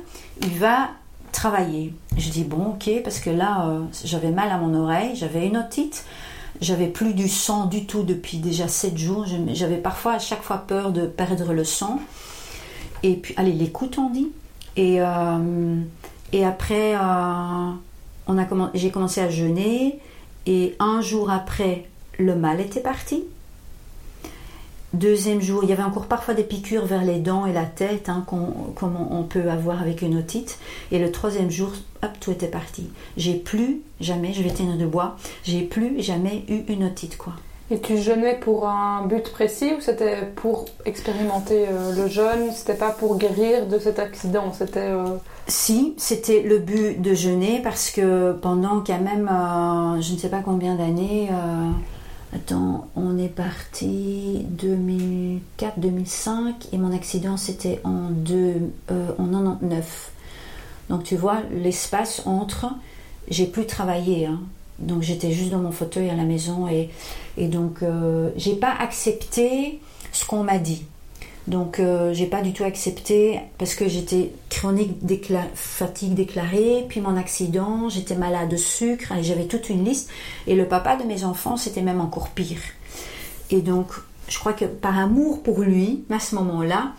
Il 0.41 0.57
va 0.57 0.89
travailler. 1.31 1.93
Je 2.17 2.29
dis 2.29 2.43
bon, 2.43 2.73
ok, 2.73 2.89
parce 3.03 3.19
que 3.19 3.29
là, 3.29 3.67
euh, 3.67 3.81
j'avais 4.03 4.31
mal 4.31 4.49
à 4.49 4.57
mon 4.57 4.73
oreille, 4.73 5.15
j'avais 5.15 5.45
une 5.45 5.57
otite, 5.57 6.03
j'avais 6.63 6.87
plus 6.87 7.13
du 7.13 7.27
sang 7.27 7.65
du 7.65 7.85
tout 7.85 8.03
depuis 8.03 8.37
déjà 8.37 8.67
7 8.67 8.97
jours. 8.97 9.25
J'avais 9.53 9.77
parfois 9.77 10.13
à 10.13 10.19
chaque 10.19 10.41
fois 10.41 10.59
peur 10.59 10.91
de 10.91 11.05
perdre 11.05 11.53
le 11.53 11.63
sang. 11.63 11.99
Et 13.03 13.15
puis, 13.15 13.33
allez, 13.37 13.51
l'écoute, 13.51 13.97
on 13.97 14.09
dit. 14.09 14.31
Et, 14.77 15.01
euh, 15.01 15.81
après, 16.45 16.95
euh, 16.95 17.71
j'ai 18.73 18.91
commencé 18.91 19.21
à 19.21 19.29
jeûner. 19.29 19.99
Et 20.45 20.75
un 20.79 21.01
jour 21.01 21.29
après, 21.29 21.85
le 22.17 22.35
mal 22.35 22.61
était 22.61 22.81
parti. 22.81 23.25
Deuxième 24.93 25.41
jour, 25.41 25.63
il 25.63 25.69
y 25.69 25.73
avait 25.73 25.81
encore 25.83 26.05
parfois 26.05 26.35
des 26.35 26.43
piqûres 26.43 26.85
vers 26.85 27.03
les 27.03 27.17
dents 27.19 27.47
et 27.47 27.53
la 27.53 27.65
tête, 27.65 28.09
hein, 28.09 28.23
qu'on- 28.27 28.53
comme 28.75 28.95
on, 29.09 29.23
peut 29.23 29.49
avoir 29.49 29.81
avec 29.81 30.03
une 30.03 30.15
otite. 30.17 30.59
Et 30.91 30.99
le 30.99 31.11
troisième 31.11 31.49
jour, 31.49 31.69
hop, 32.03 32.11
tout 32.19 32.29
était 32.31 32.47
parti. 32.47 32.89
J'ai 33.17 33.33
plus 33.33 33.81
jamais, 33.99 34.33
je 34.33 34.43
vais 34.43 34.51
tenir 34.51 34.77
de 34.77 34.85
bois, 34.85 35.15
j'ai 35.43 35.61
plus 35.61 35.99
jamais 36.01 36.43
eu 36.47 36.59
une 36.71 36.83
otite, 36.83 37.17
quoi. 37.17 37.33
Et 37.71 37.79
tu 37.79 37.97
jeûnais 37.97 38.35
pour 38.39 38.67
un 38.67 39.07
but 39.07 39.31
précis 39.31 39.71
ou 39.75 39.81
c'était 39.81 40.17
pour 40.35 40.65
expérimenter 40.85 41.65
euh, 41.71 41.95
le 41.95 42.07
jeûne? 42.07 42.51
C'était 42.53 42.75
pas 42.75 42.91
pour 42.91 43.17
guérir 43.17 43.65
de 43.65 43.79
cet 43.79 43.97
accident 43.97 44.51
C'était. 44.53 44.79
euh, 44.91 45.05
Si, 45.47 45.95
c'était 45.97 46.41
le 46.43 46.59
but 46.59 47.01
de 47.01 47.15
jeûner 47.15 47.61
parce 47.63 47.89
que 47.89 48.33
pendant 48.33 48.81
quand 48.85 48.99
même, 48.99 49.27
euh, 49.31 50.01
je 50.01 50.13
ne 50.13 50.17
sais 50.19 50.29
pas 50.29 50.41
combien 50.45 50.75
d'années, 50.75 51.29
Attends, 52.35 52.89
on 52.95 53.19
est 53.19 53.29
parti 53.29 54.47
2004-2005 55.59 56.53
et 56.71 56.77
mon 56.77 56.91
accident 56.91 57.37
c'était 57.37 57.79
en, 57.83 58.09
deux, 58.09 58.71
euh, 58.89 59.11
en 59.19 59.27
99. 59.27 60.11
Donc 60.89 61.03
tu 61.03 61.15
vois, 61.15 61.41
l'espace 61.51 62.23
entre, 62.25 62.73
j'ai 63.29 63.45
plus 63.45 63.67
travaillé. 63.67 64.25
Hein. 64.25 64.39
Donc 64.79 65.03
j'étais 65.03 65.31
juste 65.31 65.51
dans 65.51 65.59
mon 65.59 65.71
fauteuil 65.71 66.09
à 66.09 66.15
la 66.15 66.23
maison 66.23 66.67
et, 66.67 66.89
et 67.37 67.47
donc 67.47 67.83
euh, 67.83 68.31
j'ai 68.35 68.55
pas 68.55 68.73
accepté 68.79 69.79
ce 70.11 70.25
qu'on 70.25 70.43
m'a 70.43 70.57
dit. 70.57 70.85
Donc 71.47 71.79
euh, 71.79 72.13
j'ai 72.13 72.25
pas 72.25 72.41
du 72.41 72.53
tout 72.53 72.63
accepté 72.63 73.39
parce 73.57 73.75
que 73.75 73.87
j'étais 73.89 74.31
chronique 74.49 74.93
fatigue 75.55 76.13
déclarée, 76.13 76.85
puis 76.87 77.01
mon 77.01 77.17
accident, 77.17 77.89
j'étais 77.89 78.15
malade 78.15 78.49
de 78.49 78.55
sucre, 78.55 79.13
j'avais 79.21 79.45
toute 79.45 79.69
une 79.69 79.83
liste. 79.83 80.09
Et 80.47 80.55
le 80.55 80.67
papa 80.67 80.95
de 80.95 81.03
mes 81.03 81.25
enfants, 81.25 81.57
c'était 81.57 81.81
même 81.81 81.99
encore 81.99 82.29
pire. 82.29 82.61
Et 83.51 83.61
donc 83.61 83.87
je 84.29 84.39
crois 84.39 84.53
que 84.53 84.65
par 84.65 84.97
amour 84.97 85.43
pour 85.43 85.61
lui, 85.61 86.05
à 86.09 86.19
ce 86.19 86.35
moment-là, 86.35 86.93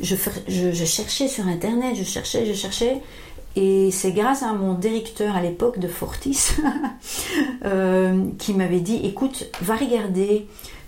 je, 0.00 0.14
je, 0.46 0.84
cherchais 0.84 1.26
sur 1.26 1.46
internet, 1.46 1.96
je 1.96 2.04
cherchais, 2.04 2.46
je 2.46 2.52
cherchais. 2.52 3.00
Et 3.56 3.90
c'est 3.90 4.12
grâce 4.12 4.42
à 4.42 4.52
mon 4.52 4.74
directeur 4.74 5.34
à 5.34 5.42
l'époque 5.42 5.78
de 5.78 5.88
Fortis 5.88 6.50
euh, 7.64 8.26
qui 8.38 8.54
m'avait 8.54 8.80
dit 8.80 9.00
écoute, 9.02 9.48
va 9.62 9.74
regarder 9.74 10.46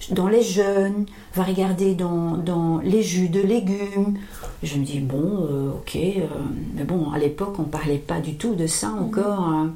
dans 0.09 0.29
les 0.29 0.43
jeunes, 0.43 1.07
va 1.35 1.45
regarder 1.45 1.95
dans, 1.95 2.81
les 2.83 3.03
jus 3.03 3.29
de 3.29 3.41
légumes. 3.41 4.19
Je 4.63 4.77
me 4.77 4.85
dis, 4.85 5.01
bon, 5.01 5.47
euh, 5.49 5.71
ok, 5.71 5.97
euh, 5.97 6.27
mais 6.75 6.85
bon, 6.85 7.11
à 7.11 7.19
l'époque, 7.19 7.59
on 7.59 7.63
ne 7.63 7.69
parlait 7.69 7.99
pas 7.99 8.21
du 8.21 8.35
tout 8.35 8.55
de 8.55 8.67
ça 8.67 8.89
mhm. 8.89 9.03
encore. 9.03 9.41
Hein. 9.41 9.73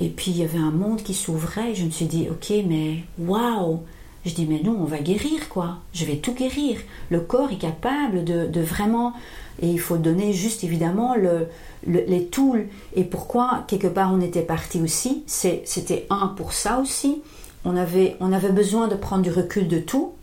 Et 0.00 0.08
puis, 0.08 0.30
il 0.30 0.38
y 0.38 0.44
avait 0.44 0.58
un 0.58 0.70
monde 0.70 1.02
qui 1.02 1.14
s'ouvrait. 1.14 1.74
Je 1.74 1.84
me 1.84 1.90
suis 1.90 2.06
dit, 2.06 2.28
ok, 2.30 2.52
mais 2.66 3.04
waouh! 3.18 3.80
Je 4.24 4.34
dis, 4.34 4.46
mais 4.46 4.60
nous, 4.62 4.76
on 4.78 4.84
va 4.84 4.98
guérir, 4.98 5.48
quoi. 5.48 5.78
Je 5.92 6.04
vais 6.04 6.16
tout 6.16 6.34
guérir. 6.34 6.78
Le 7.10 7.20
corps 7.20 7.50
est 7.50 7.58
capable 7.58 8.24
de, 8.24 8.60
vraiment. 8.60 9.12
Et 9.60 9.68
il 9.68 9.80
faut 9.80 9.96
donner 9.96 10.32
juste, 10.32 10.64
évidemment, 10.64 11.14
le, 11.14 11.48
les 11.86 12.26
tools. 12.26 12.66
Et 12.94 13.04
pourquoi, 13.04 13.64
quelque 13.68 13.86
part, 13.86 14.12
on 14.12 14.20
était 14.20 14.42
parti 14.42 14.80
aussi 14.80 15.22
C'était 15.26 16.06
un 16.10 16.28
pour 16.28 16.52
ça 16.52 16.80
aussi 16.80 17.22
on 17.68 17.76
avait, 17.76 18.16
on 18.20 18.32
avait 18.32 18.50
besoin 18.50 18.88
de 18.88 18.94
prendre 18.94 19.22
du 19.22 19.30
recul 19.30 19.68
de 19.68 19.78
tout. 19.78 20.14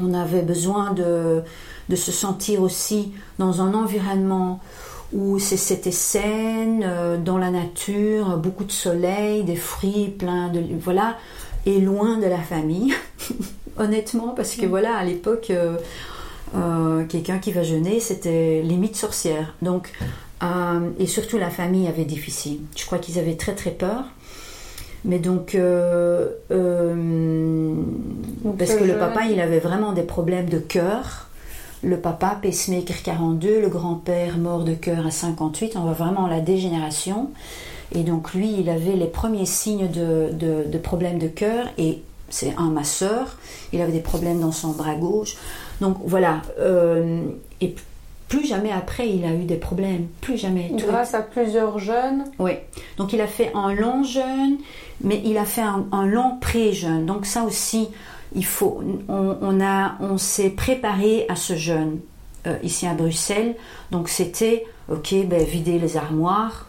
On 0.00 0.14
avait 0.14 0.40
besoin 0.40 0.92
de, 0.92 1.42
se 1.94 2.10
sentir 2.10 2.62
aussi 2.62 3.12
dans 3.38 3.60
un 3.60 3.74
environnement 3.74 4.60
où 5.12 5.38
c'était 5.38 5.92
sain, 5.92 6.80
euh, 6.82 7.18
dans 7.18 7.36
la 7.36 7.50
nature, 7.50 8.38
beaucoup 8.38 8.64
de 8.64 8.72
soleil, 8.72 9.44
des 9.44 9.56
fruits, 9.56 10.08
plein 10.08 10.48
de... 10.48 10.62
Voilà, 10.80 11.18
et 11.66 11.78
loin 11.80 12.18
de 12.18 12.26
la 12.26 12.38
famille, 12.38 12.94
honnêtement, 13.76 14.28
parce 14.28 14.56
que 14.56 14.64
voilà, 14.64 14.96
à 14.96 15.04
l'époque, 15.04 15.48
euh, 15.50 15.76
euh, 16.56 17.04
quelqu'un 17.04 17.38
qui 17.38 17.52
va 17.52 17.62
jeûner, 17.62 18.00
c'était 18.00 18.62
limite 18.62 18.96
sorcière. 18.96 19.54
Donc, 19.60 19.92
et 20.98 21.06
surtout 21.06 21.38
la 21.38 21.48
famille 21.48 21.88
avait 21.88 22.04
difficile. 22.04 22.60
Je 22.76 22.84
crois 22.84 22.98
qu'ils 22.98 23.18
avaient 23.18 23.36
très 23.36 23.54
très 23.54 23.70
peur. 23.70 24.04
Mais 25.04 25.18
donc, 25.18 25.54
euh, 25.54 26.30
euh, 26.50 27.74
parce 28.58 28.74
que 28.74 28.84
le 28.84 28.94
papa, 28.98 29.26
il 29.26 29.40
avait 29.40 29.58
vraiment 29.58 29.92
des 29.92 30.02
problèmes 30.02 30.48
de 30.48 30.58
cœur. 30.58 31.28
Le 31.82 31.98
papa, 31.98 32.38
pacemaker 32.42 33.02
42, 33.02 33.60
le 33.60 33.68
grand-père 33.68 34.38
mort 34.38 34.64
de 34.64 34.72
cœur 34.72 35.06
à 35.06 35.10
58, 35.10 35.76
on 35.76 35.82
voit 35.82 35.92
vraiment 35.92 36.26
la 36.26 36.40
dégénération. 36.40 37.30
Et 37.94 38.02
donc 38.02 38.32
lui, 38.32 38.54
il 38.58 38.70
avait 38.70 38.96
les 38.96 39.06
premiers 39.06 39.44
signes 39.44 39.88
de, 39.88 40.30
de, 40.32 40.78
problèmes 40.78 41.18
de 41.18 41.28
cœur 41.28 41.66
et 41.76 42.00
c'est 42.30 42.54
un 42.56 42.70
masseur. 42.70 43.36
Il 43.74 43.82
avait 43.82 43.92
des 43.92 44.00
problèmes 44.00 44.40
dans 44.40 44.52
son 44.52 44.70
bras 44.70 44.94
gauche. 44.94 45.36
Donc 45.82 45.98
voilà. 46.06 46.40
Euh, 46.58 47.20
et 47.60 47.74
plus 48.36 48.46
jamais 48.46 48.72
après, 48.72 49.08
il 49.08 49.24
a 49.24 49.32
eu 49.32 49.44
des 49.44 49.56
problèmes. 49.56 50.08
Plus 50.20 50.36
jamais. 50.36 50.70
Grâce 50.74 51.14
à 51.14 51.22
plusieurs 51.22 51.78
jeunes. 51.78 52.24
Oui. 52.38 52.52
Donc 52.96 53.12
il 53.12 53.20
a 53.20 53.26
fait 53.26 53.52
un 53.54 53.74
long 53.74 54.02
jeûne 54.02 54.58
mais 55.00 55.20
il 55.24 55.38
a 55.38 55.44
fait 55.44 55.62
un, 55.62 56.06
long 56.06 56.36
pré-jeûne. 56.40 57.06
Donc 57.06 57.26
ça 57.26 57.42
aussi, 57.42 57.88
il 58.34 58.44
faut, 58.44 58.82
on, 59.08 59.60
a, 59.60 59.96
on 60.00 60.18
s'est 60.18 60.50
préparé 60.50 61.26
à 61.28 61.36
ce 61.36 61.56
jeûne 61.56 62.00
euh, 62.46 62.56
ici 62.62 62.86
à 62.86 62.94
Bruxelles. 62.94 63.56
Donc 63.90 64.08
c'était, 64.08 64.64
ok, 64.90 65.14
ben, 65.26 65.42
vider 65.42 65.78
les 65.78 65.96
armoires, 65.96 66.66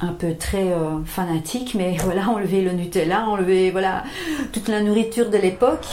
un 0.00 0.12
peu 0.12 0.34
très 0.34 0.72
euh, 0.72 1.02
fanatique, 1.04 1.74
mais 1.74 1.96
voilà, 2.04 2.28
enlever 2.28 2.62
le 2.62 2.72
Nutella, 2.72 3.26
enlever 3.26 3.70
voilà 3.70 4.04
toute 4.52 4.68
la 4.68 4.82
nourriture 4.82 5.30
de 5.30 5.38
l'époque 5.38 5.86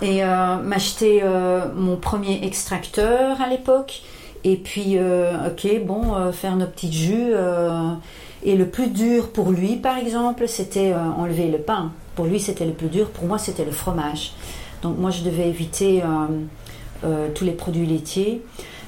et 0.00 0.22
euh, 0.22 0.56
m'acheter 0.62 1.22
mon 1.74 1.96
premier 1.96 2.44
extracteur 2.44 3.40
à 3.40 3.48
l'époque. 3.48 4.02
Et 4.50 4.56
puis, 4.56 4.96
ok, 4.98 5.84
bon, 5.84 6.32
faire 6.32 6.56
nos 6.56 6.66
petits 6.66 6.92
jus 6.92 7.34
et 8.44 8.56
le 8.56 8.66
plus 8.66 8.88
dur 8.88 9.30
pour 9.30 9.50
lui, 9.50 9.76
par 9.76 9.98
exemple, 9.98 10.46
c'était 10.46 10.92
euh, 10.92 10.98
enlever 11.16 11.50
le 11.50 11.58
pain. 11.58 11.92
Pour 12.14 12.26
lui, 12.26 12.38
c'était 12.40 12.66
le 12.66 12.72
plus 12.72 12.88
dur. 12.88 13.08
Pour 13.10 13.24
moi, 13.26 13.38
c'était 13.38 13.64
le 13.64 13.72
fromage. 13.72 14.32
Donc 14.82 14.96
moi, 14.98 15.10
je 15.10 15.22
devais 15.22 15.48
éviter 15.48 16.02
euh, 16.02 16.06
euh, 17.04 17.28
tous 17.34 17.44
les 17.44 17.52
produits 17.52 17.86
laitiers. 17.86 18.42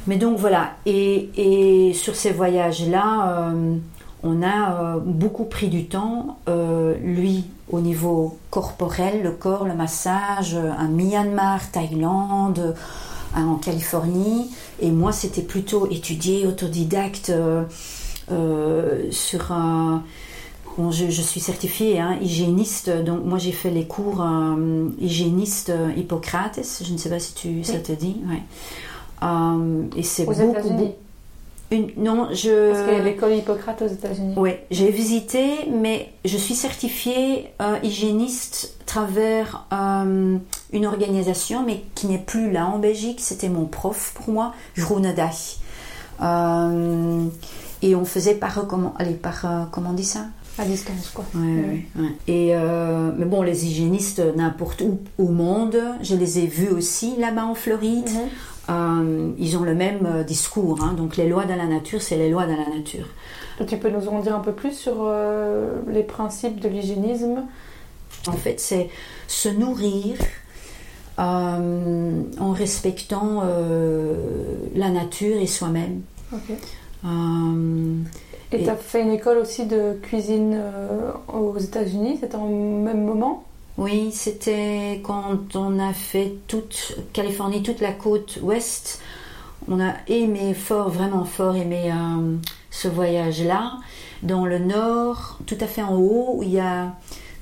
Mais 0.06 0.16
donc 0.16 0.38
voilà. 0.38 0.72
Et, 0.86 1.92
sur 1.94 2.14
ces 2.14 2.30
voyages-là, 2.30 3.52
on 4.22 4.42
a 4.42 4.96
beaucoup 5.04 5.44
pris 5.44 5.68
du 5.68 5.84
temps. 5.86 6.38
lui, 7.02 7.44
au 7.70 7.80
niveau 7.80 8.38
corporel, 8.48 9.22
le 9.22 9.32
corps, 9.32 9.66
le 9.66 9.74
massage, 9.74 10.54
un 10.56 10.88
Myanmar, 10.88 11.70
Thaïlande 11.70 12.74
en 13.34 13.56
Californie. 13.56 14.50
Et 14.80 14.90
moi, 14.90 15.12
c'était 15.12 15.42
plutôt 15.42 15.88
étudié, 15.90 16.46
autodidacte. 16.46 17.32
Euh, 18.32 19.10
sur 19.10 19.50
un. 19.50 20.04
je, 20.78 21.10
suis 21.10 21.40
certifiée 21.40 21.98
hein, 21.98 22.16
hygiéniste, 22.20 22.88
donc 22.88 23.24
moi 23.24 23.38
j'ai 23.38 23.50
fait 23.50 23.70
les 23.70 23.86
cours 23.86 24.22
euh, 24.22 24.88
hygiéniste 25.00 25.72
Hippocrates, 25.96 26.60
je 26.84 26.92
ne 26.92 26.96
sais 26.96 27.08
pas 27.08 27.18
si 27.18 27.34
tu, 27.34 27.64
ça 27.64 27.78
te 27.78 27.90
dit. 27.92 28.16
Ouais. 28.28 28.42
Euh, 29.22 29.82
et 29.96 30.02
c'est 30.02 30.24
beaucoup, 30.24 30.94
une, 31.70 31.90
non, 31.96 32.28
je. 32.32 32.72
Parce 32.72 32.88
qu'il 32.88 32.98
y 32.98 33.00
a 33.00 33.04
l'école 33.04 33.34
Hippocrate 33.34 33.82
aux 33.82 33.88
États-Unis. 33.88 34.34
Oui, 34.36 34.50
j'ai 34.70 34.90
visité, 34.90 35.68
mais 35.70 36.12
je 36.24 36.36
suis 36.36 36.54
certifiée 36.54 37.50
hygiéniste 37.82 38.74
à 38.80 38.84
travers 38.84 39.66
une 39.70 40.86
organisation, 40.86 41.64
mais 41.64 41.84
qui 41.94 42.06
n'est 42.06 42.18
plus 42.18 42.50
là 42.50 42.66
en 42.66 42.78
Belgique. 42.78 43.20
C'était 43.20 43.48
mon 43.48 43.66
prof 43.66 44.12
pour 44.14 44.32
moi, 44.32 44.54
Groenedach. 44.76 45.58
Et 47.82 47.94
on 47.94 48.04
faisait 48.04 48.34
par, 48.34 48.66
comment, 48.66 48.94
allez, 48.98 49.14
par 49.14 49.44
euh, 49.44 49.64
comment 49.70 49.90
on 49.90 49.94
dit 49.94 50.04
ça? 50.04 50.26
À 50.58 50.64
distance, 50.64 51.10
quoi. 51.14 51.24
Ouais, 51.34 51.86
ouais. 51.96 52.08
Et 52.28 52.50
euh, 52.54 53.12
mais 53.16 53.24
bon, 53.24 53.40
les 53.40 53.66
hygiénistes 53.66 54.20
n'importe 54.36 54.82
où 54.82 54.98
au 55.16 55.28
monde, 55.28 55.78
je 56.02 56.14
les 56.14 56.40
ai 56.40 56.46
vus 56.46 56.68
aussi 56.68 57.16
là-bas 57.16 57.46
en 57.46 57.54
Floride. 57.54 58.10
Mhm. 58.10 58.28
Euh, 58.70 59.32
ils 59.38 59.56
ont 59.56 59.62
le 59.62 59.74
même 59.74 60.24
discours. 60.26 60.82
Hein. 60.82 60.94
donc 60.94 61.16
les 61.16 61.28
lois 61.28 61.44
de 61.44 61.54
la 61.54 61.66
nature, 61.66 62.00
c'est 62.00 62.16
les 62.16 62.30
lois 62.30 62.46
de 62.46 62.52
la 62.52 62.76
nature. 62.76 63.06
Tu 63.66 63.76
peux 63.76 63.90
nous 63.90 64.08
en 64.08 64.20
dire 64.20 64.34
un 64.34 64.40
peu 64.40 64.52
plus 64.52 64.72
sur 64.72 65.06
les 65.86 66.02
principes 66.02 66.60
de 66.60 66.68
l'hygiénisme? 66.68 67.42
En 68.26 68.32
fait, 68.32 68.58
c'est 68.58 68.88
se 69.28 69.50
nourrir 69.50 70.16
en 71.18 72.52
respectant 72.52 73.42
la 74.74 74.88
nature 74.88 75.36
et 75.36 75.46
soi-même. 75.46 76.00
Euh, 77.04 77.96
et 78.52 78.64
tu 78.64 78.68
as 78.68 78.76
fait 78.76 79.02
une 79.02 79.12
école 79.12 79.38
aussi 79.38 79.66
de 79.66 79.94
cuisine 80.02 80.54
euh, 80.54 81.12
aux 81.28 81.56
États-Unis, 81.56 82.18
c'était 82.20 82.36
au 82.36 82.46
même 82.46 83.04
moment? 83.04 83.44
Oui, 83.80 84.10
c'était 84.12 85.00
quand 85.02 85.56
on 85.56 85.78
a 85.78 85.94
fait 85.94 86.34
toute 86.48 86.98
Californie, 87.14 87.62
toute 87.62 87.80
la 87.80 87.92
côte 87.92 88.38
ouest. 88.42 89.00
On 89.68 89.80
a 89.80 89.94
aimé 90.06 90.52
fort, 90.52 90.90
vraiment 90.90 91.24
fort 91.24 91.56
aimé 91.56 91.90
euh, 91.90 92.36
ce 92.70 92.88
voyage-là. 92.88 93.78
Dans 94.22 94.44
le 94.44 94.58
nord, 94.58 95.38
tout 95.46 95.56
à 95.62 95.66
fait 95.66 95.82
en 95.82 95.96
haut, 95.96 96.34
où 96.36 96.42
il 96.42 96.50
y 96.50 96.60
a 96.60 96.92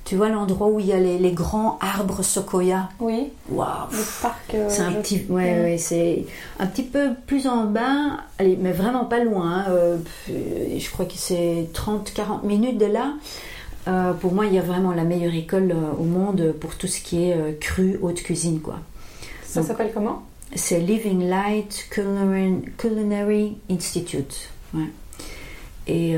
tu 0.05 0.15
vois 0.15 0.29
l'endroit 0.29 0.69
où 0.69 0.79
il 0.79 0.87
y 0.87 0.93
a 0.93 0.99
les, 0.99 1.33
grands 1.33 1.77
arbres 1.81 2.23
sequoia? 2.23 2.89
Oui. 3.01 3.33
Waouh. 3.51 3.91
Le 3.91 4.23
parc. 4.23 4.55
Euh, 4.55 4.67
c'est 4.71 4.83
un 4.83 4.93
petit, 4.93 5.27
ouais, 5.29 5.61
ouais, 5.61 5.77
c'est 5.77 6.25
un 6.61 6.67
petit 6.67 6.85
peu 6.85 7.11
plus 7.27 7.49
en 7.49 7.65
bas, 7.65 8.21
allez, 8.39 8.57
mais 8.57 8.73
vraiment 8.73 9.05
pas 9.05 9.23
loin. 9.23 9.51
Hein, 9.51 9.65
euh, 9.71 9.99
je 10.31 10.91
crois 10.91 11.05
que 11.05 11.17
c'est 11.17 11.67
30-40 11.75 12.47
minutes 12.47 12.79
de 12.79 12.87
là. 12.87 13.15
Euh, 13.87 14.13
pour 14.13 14.35
moi, 14.35 14.47
il 14.47 14.55
y 14.55 14.59
a 14.59 14.63
vraiment 14.63 14.93
la 14.93 15.05
meilleure 15.05 15.35
école 15.35 15.75
au 15.99 16.05
monde 16.05 16.55
pour 16.61 16.77
tout 16.77 16.87
ce 16.87 17.01
qui 17.01 17.31
est 17.31 17.59
cru, 17.61 17.99
haute 18.03 18.23
cuisine, 18.23 18.61
quoi. 18.61 18.81
Ça 19.45 19.63
s'appelle 19.63 19.91
comment? 19.95 20.25
C'est 20.55 20.81
Living 20.81 21.29
Light 21.29 21.87
Culinary, 21.91 22.63
Culinary 22.77 23.57
Institute. 23.71 24.51
Ouais. 24.75 24.91
Et, 25.87 26.17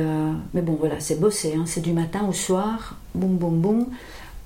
mais 0.52 0.62
bon, 0.62 0.76
voilà, 0.78 0.98
c'est 0.98 1.20
bossé, 1.20 1.54
hein, 1.56 1.64
c'est 1.66 1.80
du 1.80 1.92
matin 1.92 2.26
au 2.28 2.32
soir 2.32 2.96
boum, 3.14 3.36
boum, 3.36 3.60
boum. 3.60 3.86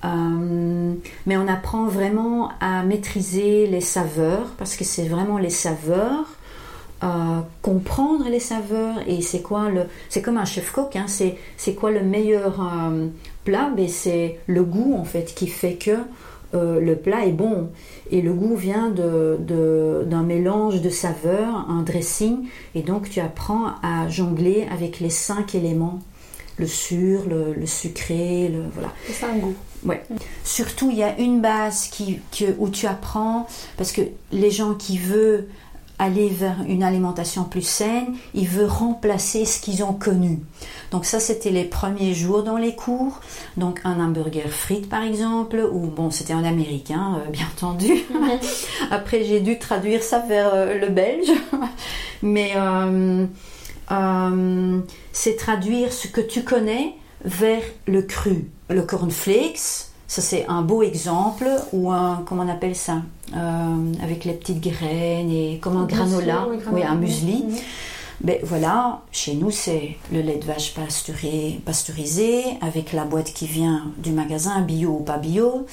Euh, 0.03 0.93
mais 1.25 1.37
on 1.37 1.47
apprend 1.47 1.87
vraiment 1.87 2.51
à 2.59 2.83
maîtriser 2.83 3.65
les 3.65 3.81
saveurs 3.81 4.53
parce 4.57 4.75
que 4.75 4.83
c'est 4.83 5.07
vraiment 5.07 5.37
les 5.37 5.49
saveurs, 5.49 6.34
euh, 7.05 7.41
comprendre 7.61 8.27
les 8.29 8.39
saveurs. 8.39 8.97
Et 9.07 9.21
c'est 9.21 9.41
quoi 9.41 9.69
le, 9.69 9.83
c'est 10.09 10.21
comme 10.21 10.37
un 10.37 10.45
chef 10.45 10.71
coq, 10.71 10.95
hein, 10.95 11.05
c'est, 11.07 11.37
c'est 11.57 11.75
quoi 11.75 11.91
le 11.91 12.01
meilleur 12.01 12.59
euh, 12.61 13.07
plat, 13.43 13.71
mais 13.75 13.87
c'est 13.87 14.39
le 14.47 14.63
goût 14.63 14.95
en 14.97 15.05
fait 15.05 15.33
qui 15.35 15.47
fait 15.47 15.75
que 15.75 15.97
le 16.53 16.95
plat 16.95 17.25
est 17.25 17.33
bon. 17.33 17.69
Et 18.11 18.21
le 18.21 18.31
goût 18.31 18.55
vient 18.55 18.89
de, 18.89 19.37
d'un 20.05 20.23
mélange 20.23 20.81
de 20.81 20.89
saveurs, 20.89 21.69
un 21.69 21.81
dressing. 21.81 22.47
Et 22.75 22.81
donc 22.81 23.09
tu 23.09 23.19
apprends 23.19 23.73
à 23.83 24.07
jongler 24.07 24.65
avec 24.71 25.01
les 25.01 25.09
cinq 25.09 25.53
éléments. 25.53 25.99
Le 26.57 26.67
sûr, 26.67 27.23
le, 27.27 27.65
sucré, 27.65 28.47
le 28.47 28.63
voilà. 28.73 28.93
C'est 29.11 29.25
un 29.25 29.35
goût. 29.35 29.55
Ouais. 29.85 30.01
Surtout, 30.45 30.89
il 30.89 30.97
y 30.97 31.03
a 31.03 31.19
une 31.19 31.41
base 31.41 31.87
qui, 31.87 32.19
où 32.57 32.69
tu 32.69 32.87
apprends, 32.87 33.45
parce 33.77 33.91
que 33.91 34.01
les 34.31 34.51
gens 34.51 34.73
qui 34.73 34.97
veulent 34.97 35.47
aller 35.97 36.29
vers 36.29 36.57
une 36.67 36.83
alimentation 36.83 37.43
plus 37.43 37.61
saine, 37.61 38.15
ils 38.33 38.47
veulent 38.47 38.69
remplacer 38.69 39.45
ce 39.45 39.61
qu'ils 39.61 39.83
ont 39.83 39.93
connu. 39.93 40.39
Donc 40.91 41.05
ça, 41.05 41.19
c'était 41.19 41.51
les 41.51 41.63
premiers 41.63 42.13
jours 42.13 42.43
dans 42.43 42.57
les 42.57 42.75
cours. 42.75 43.21
Donc 43.57 43.79
un 43.83 43.99
hamburger 43.99 44.49
frites, 44.49 44.89
par 44.89 45.03
exemple, 45.03 45.57
ou 45.71 45.87
bon, 45.87 46.11
c'était 46.11 46.33
en 46.33 46.43
américain, 46.43 47.19
euh, 47.19 47.29
bien 47.31 47.45
entendu. 47.55 47.93
Après, 48.91 49.23
j'ai 49.23 49.39
dû 49.39 49.57
traduire 49.57 50.03
ça 50.03 50.19
vers 50.19 50.53
euh, 50.53 50.79
le 50.79 50.89
belge. 50.89 51.31
Mais 52.21 52.53
euh, 52.55 53.25
c'est 55.11 55.35
traduire 55.35 55.93
ce 55.93 56.07
que 56.07 56.21
tu 56.21 56.43
connais 56.43 56.95
vers 57.23 57.63
le 57.87 58.01
cru. 58.01 58.49
Le 58.69 58.81
cornflakes, 58.81 59.89
ça 60.07 60.21
c'est 60.21 60.45
un 60.47 60.61
beau 60.61 60.83
exemple, 60.83 61.47
ou 61.73 61.91
un, 61.91 62.23
comment 62.25 62.43
on 62.43 62.49
appelle 62.49 62.75
ça, 62.75 63.01
euh, 63.35 63.93
avec 64.03 64.25
les 64.25 64.33
petites 64.33 64.61
graines 64.61 65.31
et 65.31 65.59
comme 65.61 65.77
un 65.77 65.85
granola, 65.85 66.47
oui, 66.71 66.83
un 66.83 66.95
muesli. 66.95 67.45
Ben 68.21 68.37
voilà, 68.43 69.01
chez 69.11 69.33
nous 69.33 69.51
c'est 69.51 69.97
le 70.11 70.21
lait 70.21 70.37
de 70.37 70.45
vache 70.45 70.73
pasteurisé, 70.73 71.59
pasteurisé 71.65 72.43
avec 72.61 72.93
la 72.93 73.03
boîte 73.03 73.33
qui 73.33 73.45
vient 73.45 73.91
du 73.97 74.11
magasin, 74.11 74.61
bio 74.61 74.97
ou 74.99 75.03
pas 75.03 75.17
bio, 75.17 75.65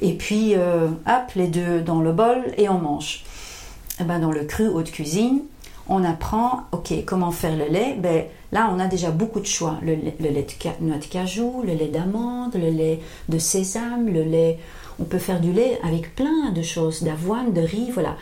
et 0.00 0.14
puis 0.14 0.54
euh, 0.54 0.86
hop, 0.86 1.32
les 1.34 1.48
deux 1.48 1.80
dans 1.80 2.00
le 2.00 2.12
bol 2.12 2.44
et 2.56 2.68
on 2.68 2.78
mange. 2.78 3.24
Et 3.98 4.02
eh 4.02 4.04
ben 4.04 4.20
dans 4.20 4.30
le 4.30 4.44
cru 4.44 4.68
haute 4.68 4.92
cuisine, 4.92 5.40
on 5.88 6.04
apprend, 6.04 6.60
ok, 6.70 7.04
comment 7.04 7.32
faire 7.32 7.56
le 7.56 7.64
lait? 7.64 7.96
Ben, 7.98 8.26
là, 8.52 8.70
on 8.74 8.78
a 8.78 8.86
déjà 8.86 9.10
beaucoup 9.10 9.40
de 9.40 9.46
choix. 9.46 9.78
Le, 9.82 9.94
lait 9.94 10.16
de 10.20 10.84
noix 10.84 10.98
de 10.98 11.04
cajou, 11.04 11.62
le 11.66 11.74
lait 11.74 11.88
d'amande, 11.88 12.54
le 12.54 12.70
lait 12.70 13.00
de 13.28 13.38
sésame, 13.38 14.08
le 14.08 14.22
lait... 14.22 14.58
On 15.00 15.04
peut 15.04 15.18
faire 15.18 15.40
du 15.40 15.52
lait 15.52 15.78
avec 15.84 16.16
plein 16.16 16.50
de 16.50 16.62
choses, 16.62 17.04
d'avoine, 17.04 17.52
de 17.52 17.60
riz, 17.60 17.90
voilà. 17.92 18.16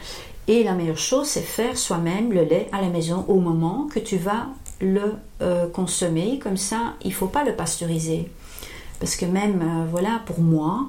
Et 0.47 0.63
la 0.63 0.75
meilleure 0.75 0.99
chose, 0.99 1.27
c'est 1.27 1.41
faire 1.41 1.77
soi-même 1.77 2.33
le 2.33 2.45
lait 2.45 2.69
à 2.71 2.83
la 2.83 2.89
maison 2.89 3.25
au 3.29 3.41
moment 3.41 3.89
que 3.93 3.99
tu 3.99 4.19
vas 4.19 4.49
le 4.81 5.15
euh, 5.41 5.69
consommer. 5.69 6.39
Comme 6.39 6.59
ça, 6.59 6.95
il 7.03 7.09
ne 7.09 7.15
faut 7.15 7.27
pas 7.27 7.45
le 7.45 7.57
pasteuriser. 7.57 8.31
Parce 9.01 9.17
que 9.17 9.27
même, 9.27 9.63
euh, 9.63 9.87
voilà, 9.91 10.21
pour 10.27 10.41
moi, 10.41 10.89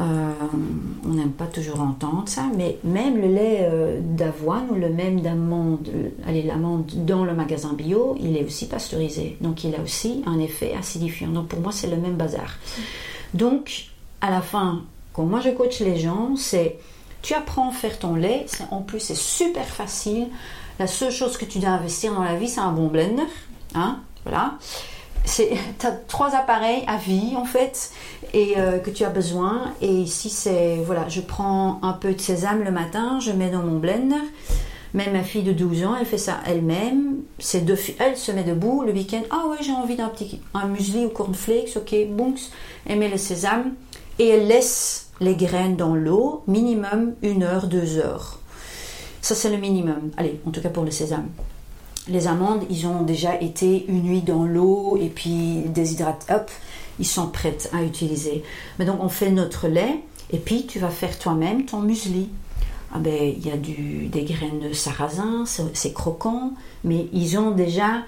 on 0.00 1.08
n'aime 1.08 1.32
pas 1.32 1.46
toujours 1.46 1.80
entendre 1.80 2.24
ça, 2.26 2.44
mais 2.56 2.78
même 2.84 3.20
le 3.20 3.28
lait 3.28 3.58
euh, 3.60 4.00
d'avoine 4.02 4.66
ou 4.70 4.74
le 4.74 4.88
même 4.88 5.20
d'amande, 5.20 5.88
allez, 6.26 6.42
l'amande 6.42 6.86
dans 7.04 7.24
le 7.24 7.34
magasin 7.34 7.72
bio, 7.74 8.16
il 8.20 8.36
est 8.36 8.44
aussi 8.44 8.66
pasteurisé. 8.66 9.36
Donc 9.40 9.64
il 9.64 9.74
a 9.74 9.80
aussi 9.80 10.22
un 10.26 10.38
effet 10.38 10.74
acidifiant. 10.78 11.28
Donc 11.28 11.48
pour 11.48 11.60
moi, 11.60 11.72
c'est 11.72 11.88
le 11.88 11.96
même 11.96 12.16
bazar. 12.16 12.56
Donc, 13.34 13.88
à 14.20 14.30
la 14.30 14.40
fin, 14.40 14.82
quand 15.12 15.24
moi 15.24 15.40
je 15.40 15.50
coach 15.50 15.80
les 15.80 15.98
gens, 15.98 16.34
c'est 16.36 16.78
tu 17.22 17.34
apprends 17.34 17.68
à 17.68 17.72
faire 17.72 17.98
ton 17.98 18.14
lait, 18.14 18.46
en 18.70 18.80
plus 18.80 19.00
c'est 19.00 19.16
super 19.16 19.66
facile. 19.66 20.28
La 20.78 20.86
seule 20.86 21.12
chose 21.12 21.36
que 21.36 21.44
tu 21.44 21.58
dois 21.58 21.70
investir 21.70 22.14
dans 22.14 22.24
la 22.24 22.36
vie, 22.36 22.48
c'est 22.48 22.60
un 22.60 22.72
bon 22.72 22.86
blender. 22.86 23.24
Hein, 23.74 24.00
voilà 24.24 24.54
tu 25.24 25.42
as 25.86 25.92
trois 26.08 26.34
appareils 26.34 26.84
à 26.86 26.96
vie 26.96 27.34
en 27.36 27.44
fait 27.44 27.90
et 28.32 28.54
euh, 28.56 28.78
que 28.78 28.90
tu 28.90 29.04
as 29.04 29.10
besoin. 29.10 29.72
Et 29.80 29.92
ici 29.92 30.30
c'est 30.30 30.76
voilà 30.84 31.08
je 31.08 31.20
prends 31.20 31.80
un 31.82 31.92
peu 31.92 32.12
de 32.14 32.20
sésame 32.20 32.62
le 32.62 32.70
matin 32.70 33.18
je 33.20 33.32
mets 33.32 33.50
dans 33.50 33.62
mon 33.62 33.78
blender. 33.78 34.16
Même 34.92 35.12
ma 35.12 35.22
fille 35.22 35.42
de 35.42 35.52
12 35.52 35.84
ans 35.84 35.96
elle 35.98 36.06
fait 36.06 36.18
ça 36.18 36.38
elle-même. 36.46 37.18
C'est 37.38 37.64
deux 37.64 37.78
elle 37.98 38.16
se 38.16 38.32
met 38.32 38.44
debout 38.44 38.82
le 38.84 38.92
week-end. 38.92 39.22
Ah 39.30 39.44
ouais 39.48 39.58
j'ai 39.60 39.72
envie 39.72 39.96
d'un 39.96 40.08
petit 40.08 40.40
un 40.54 40.66
muesli 40.66 41.06
ou 41.06 41.10
cornflakes 41.10 41.76
ok 41.76 41.94
bonks 42.10 42.50
elle 42.86 42.98
met 42.98 43.08
le 43.08 43.18
sésame 43.18 43.74
et 44.18 44.28
elle 44.28 44.46
laisse 44.46 45.10
les 45.20 45.34
graines 45.36 45.76
dans 45.76 45.94
l'eau 45.94 46.42
minimum 46.46 47.14
une 47.22 47.42
heure 47.42 47.66
deux 47.66 47.98
heures. 47.98 48.38
Ça 49.20 49.34
c'est 49.34 49.50
le 49.50 49.58
minimum. 49.58 50.10
Allez 50.16 50.40
en 50.46 50.50
tout 50.50 50.60
cas 50.60 50.70
pour 50.70 50.84
le 50.84 50.90
sésame. 50.90 51.28
Les 52.08 52.26
amandes, 52.26 52.64
ils 52.70 52.86
ont 52.86 53.02
déjà 53.02 53.40
été 53.40 53.84
une 53.86 54.02
nuit 54.02 54.22
dans 54.22 54.44
l'eau 54.44 54.98
et 55.00 55.08
puis 55.08 55.62
déshydratés, 55.66 56.32
hop, 56.32 56.50
ils 57.00 57.06
sont 57.06 57.28
prêts 57.28 57.56
à 57.72 57.82
utiliser. 57.82 58.44
Mais 58.78 58.84
donc 58.84 59.02
on 59.02 59.08
fait 59.08 59.30
notre 59.30 59.66
lait 59.66 60.00
et 60.32 60.38
puis 60.38 60.66
tu 60.66 60.78
vas 60.78 60.90
faire 60.90 61.18
toi-même 61.18 61.64
ton 61.64 61.80
muesli. 61.80 62.28
Ah 62.92 62.98
ben, 62.98 63.34
il 63.36 63.46
y 63.46 63.50
a 63.50 63.56
du, 63.56 64.06
des 64.06 64.24
graines 64.24 64.60
de 64.60 64.72
sarrasin, 64.72 65.44
c'est 65.74 65.92
croquant, 65.92 66.54
mais 66.82 67.06
ils 67.12 67.38
ont 67.38 67.52
déjà 67.52 68.02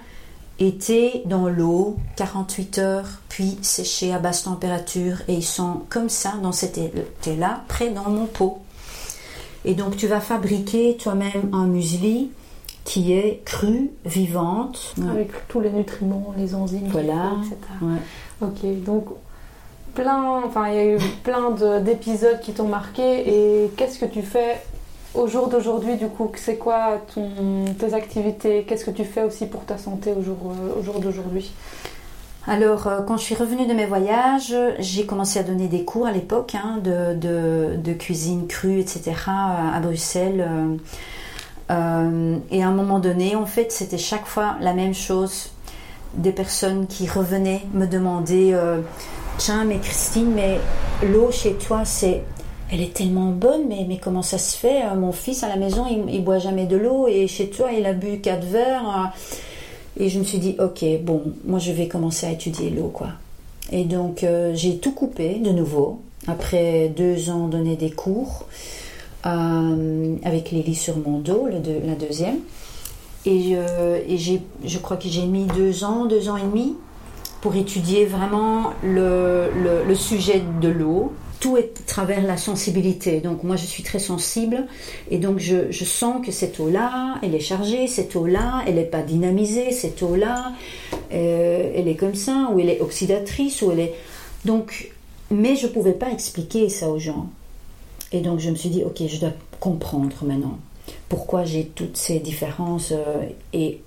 été 0.58 1.22
dans 1.24 1.48
l'eau 1.48 1.96
48 2.16 2.78
heures, 2.78 3.08
puis 3.28 3.58
séchés 3.62 4.12
à 4.12 4.18
basse 4.18 4.44
température 4.44 5.22
et 5.28 5.34
ils 5.34 5.44
sont 5.44 5.82
comme 5.88 6.08
ça 6.08 6.34
dans 6.42 6.52
cet 6.52 6.78
état-là, 6.78 7.64
prêts 7.68 7.90
dans 7.90 8.10
mon 8.10 8.26
pot. 8.26 8.58
Et 9.64 9.74
donc 9.74 9.96
tu 9.96 10.08
vas 10.08 10.20
fabriquer 10.20 10.96
toi-même 10.96 11.50
un 11.52 11.66
muesli 11.66 12.30
qui 12.84 13.12
est 13.12 13.42
crue, 13.44 13.92
vivante. 14.04 14.94
Avec 15.08 15.30
tous 15.48 15.60
les 15.60 15.70
nutriments, 15.70 16.34
les 16.36 16.54
enzymes, 16.54 16.88
voilà. 16.88 17.32
etc. 17.40 17.56
Ok, 18.42 18.84
donc 18.84 19.06
plein, 19.94 20.42
enfin 20.44 20.68
il 20.68 20.74
y 20.74 20.78
a 20.78 20.84
eu 20.94 20.98
plein 21.22 21.50
d'épisodes 21.80 22.40
qui 22.40 22.52
t'ont 22.52 22.68
marqué 22.68 23.28
et 23.28 23.70
qu'est-ce 23.76 23.98
que 23.98 24.06
tu 24.06 24.22
fais 24.22 24.60
au 25.14 25.26
jour 25.26 25.48
d'aujourd'hui 25.48 25.96
du 25.96 26.08
coup? 26.08 26.30
C'est 26.36 26.56
quoi 26.56 26.98
ton, 27.14 27.64
tes 27.78 27.94
activités? 27.94 28.64
Qu'est-ce 28.64 28.84
que 28.84 28.90
tu 28.90 29.04
fais 29.04 29.22
aussi 29.22 29.46
pour 29.46 29.64
ta 29.64 29.78
santé 29.78 30.12
au 30.12 30.22
jour, 30.22 30.38
jour 30.82 30.98
d'aujourd'hui? 31.00 31.52
Alors, 32.46 32.88
euh, 32.88 33.02
quand 33.02 33.16
je 33.18 33.22
suis 33.22 33.34
revenue 33.36 33.66
de 33.66 33.72
mes 33.72 33.86
voyages, 33.86 34.54
j'ai 34.80 35.06
commencé 35.06 35.38
à 35.38 35.44
donner 35.44 35.68
des 35.68 35.84
cours 35.84 36.06
à 36.06 36.12
l'époque 36.12 36.56
hein, 36.56 36.78
de, 36.82 37.92
cuisine 37.92 38.48
crue, 38.48 38.80
etc. 38.80 39.12
à 39.26 39.78
Bruxelles. 39.80 40.44
Euh, 40.48 40.76
euh, 41.70 42.38
et 42.50 42.62
à 42.62 42.68
un 42.68 42.72
moment 42.72 42.98
donné, 42.98 43.36
en 43.36 43.46
fait, 43.46 43.70
c'était 43.70 43.98
chaque 43.98 44.26
fois 44.26 44.56
la 44.60 44.74
même 44.74 44.94
chose. 44.94 45.50
Des 46.14 46.32
personnes 46.32 46.86
qui 46.86 47.08
revenaient 47.08 47.62
me 47.72 47.86
demander 47.86 48.50
euh, 48.52 48.80
Tiens, 49.38 49.64
mais 49.64 49.78
Christine, 49.78 50.32
mais 50.34 50.58
l'eau 51.02 51.30
chez 51.30 51.54
toi, 51.54 51.84
c'est. 51.84 52.22
Elle 52.70 52.80
est 52.80 52.94
tellement 52.94 53.30
bonne, 53.32 53.68
mais, 53.68 53.84
mais 53.86 53.98
comment 53.98 54.22
ça 54.22 54.38
se 54.38 54.56
fait 54.56 54.82
euh, 54.82 54.94
Mon 54.94 55.12
fils 55.12 55.42
à 55.42 55.48
la 55.48 55.56
maison, 55.56 55.84
il, 56.08 56.24
boit 56.24 56.38
jamais 56.38 56.66
de 56.66 56.76
l'eau 56.76 57.06
et 57.06 57.26
chez 57.26 57.50
toi, 57.50 57.70
il 57.70 57.84
a 57.84 57.92
bu 57.92 58.20
quatre 58.20 58.46
verres. 58.46 59.12
Et 59.98 60.08
je 60.08 60.18
me 60.18 60.24
suis 60.24 60.38
dit, 60.38 60.56
ok, 60.58 60.82
bon, 61.02 61.22
moi 61.44 61.58
je 61.58 61.70
vais 61.72 61.86
commencer 61.86 62.26
à 62.26 62.30
étudier 62.30 62.70
l'eau, 62.70 62.88
quoi. 62.88 63.08
Et 63.70 63.84
donc 63.84 64.24
j'ai 64.54 64.78
tout 64.78 64.92
coupé 64.92 65.34
de 65.34 65.50
nouveau. 65.50 66.00
Après 66.28 66.88
deux 66.88 67.28
ans 67.30 67.48
donné 67.48 67.76
des 67.76 67.90
cours, 67.90 68.46
euh, 69.24 70.16
avec 70.24 70.50
Lily 70.50 70.74
sur 70.74 70.96
mon 70.96 71.18
dos, 71.18 71.48
la 71.48 71.94
deuxième. 71.94 72.38
Et, 73.24 73.52
et 73.52 74.18
je 74.18 74.78
crois 74.78 74.96
que 74.96 75.08
j'ai 75.08 75.26
mis 75.26 75.46
deux 75.46 75.84
ans, 75.84 76.06
deux 76.06 76.28
ans 76.28 76.36
et 76.36 76.42
demi 76.42 76.76
pour 77.42 77.56
étudier 77.56 78.06
vraiment 78.06 78.72
le, 78.84 79.94
sujet 79.94 80.42
de 80.62 80.68
l'eau. 80.68 81.12
Tout 81.40 81.56
est 81.56 81.76
à 81.80 81.88
travers 81.88 82.22
la 82.22 82.36
sensibilité. 82.36 83.20
Donc 83.20 83.42
moi 83.42 83.56
je 83.56 83.66
suis 83.66 83.82
très 83.82 83.98
sensible 83.98 84.64
et 85.10 85.18
donc 85.18 85.40
je, 85.40 85.70
je 85.70 85.84
sens 85.84 86.24
que 86.24 86.30
cette 86.30 86.60
eau-là, 86.60 87.18
elle 87.20 87.34
est 87.34 87.40
chargée, 87.40 87.88
cette 87.88 88.14
eau-là, 88.14 88.62
elle 88.66 88.76
n'est 88.76 88.84
pas 88.84 89.02
dynamisée, 89.02 89.72
cette 89.72 90.00
eau-là, 90.04 90.52
euh, 91.12 91.72
elle 91.74 91.88
est 91.88 91.96
comme 91.96 92.14
ça, 92.14 92.48
ou 92.52 92.60
elle 92.60 92.70
est 92.70 92.80
oxydatrice, 92.80 93.60
ou 93.62 93.72
elle 93.72 93.80
est... 93.80 93.94
Donc, 94.44 94.92
mais 95.32 95.56
je 95.56 95.66
ne 95.66 95.72
pouvais 95.72 95.94
pas 95.94 96.10
expliquer 96.12 96.68
ça 96.68 96.88
aux 96.90 97.00
gens. 97.00 97.28
Et 98.12 98.20
donc 98.20 98.38
je 98.38 98.50
me 98.50 98.54
suis 98.54 98.68
dit, 98.68 98.84
ok, 98.84 99.02
je 99.08 99.18
dois 99.18 99.32
comprendre 99.58 100.14
maintenant 100.22 100.58
pourquoi 101.12 101.44
j'ai 101.44 101.66
toutes 101.66 101.98
ces 101.98 102.20
différences 102.20 102.90
euh, 102.92 103.26
et 103.52 103.82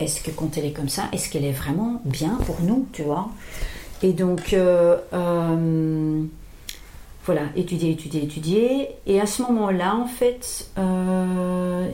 est-ce 0.00 0.20
que 0.20 0.32
quand 0.32 0.58
elle 0.58 0.64
est 0.64 0.72
comme 0.72 0.88
ça, 0.88 1.04
est-ce 1.12 1.30
qu'elle 1.30 1.44
est 1.44 1.52
vraiment 1.52 2.02
bien 2.04 2.40
pour 2.44 2.60
nous, 2.60 2.88
tu 2.92 3.04
vois? 3.04 3.28
Et 4.02 4.12
donc, 4.12 4.52
euh, 4.52 4.96
euh, 5.12 6.24
voilà, 7.24 7.42
étudier, 7.54 7.92
étudier, 7.92 8.24
étudier. 8.24 8.88
Et 9.06 9.20
à 9.20 9.26
ce 9.26 9.42
moment-là, 9.42 9.94
en 9.94 10.06
fait, 10.06 10.68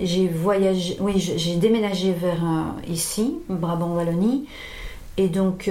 j'ai 0.01 0.29
voyagé, 0.29 0.97
oui, 1.01 1.19
j'ai 1.19 1.57
déménagé 1.57 2.15
vers 2.15 2.43
ici, 2.89 3.41
Brabant-Wallonie. 3.51 4.47
Et 5.19 5.29
donc, 5.29 5.71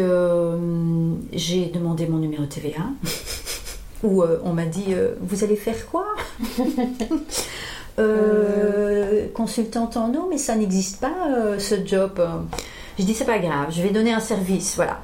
j'ai 1.34 1.66
demandé 1.66 2.06
mon 2.06 2.20
numéro 2.20 2.46
TVA. 2.46 2.84
où 4.04 4.24
on 4.44 4.54
m'a 4.54 4.66
dit 4.66 4.94
Vous 5.22 5.44
allez 5.44 5.56
faire 5.56 5.88
quoi? 5.88 6.06
Consultante 9.34 9.98
en 9.98 10.14
eau, 10.14 10.28
mais 10.30 10.38
ça 10.38 10.56
n'existe 10.56 11.00
pas 11.00 11.14
ce 11.58 11.76
job. 11.86 12.22
Je 12.98 13.04
dis 13.04 13.14
C'est 13.14 13.26
pas 13.26 13.40
grave, 13.40 13.68
je 13.72 13.82
vais 13.82 13.90
donner 13.90 14.14
un 14.14 14.20
service. 14.20 14.76
Voilà. 14.76 15.00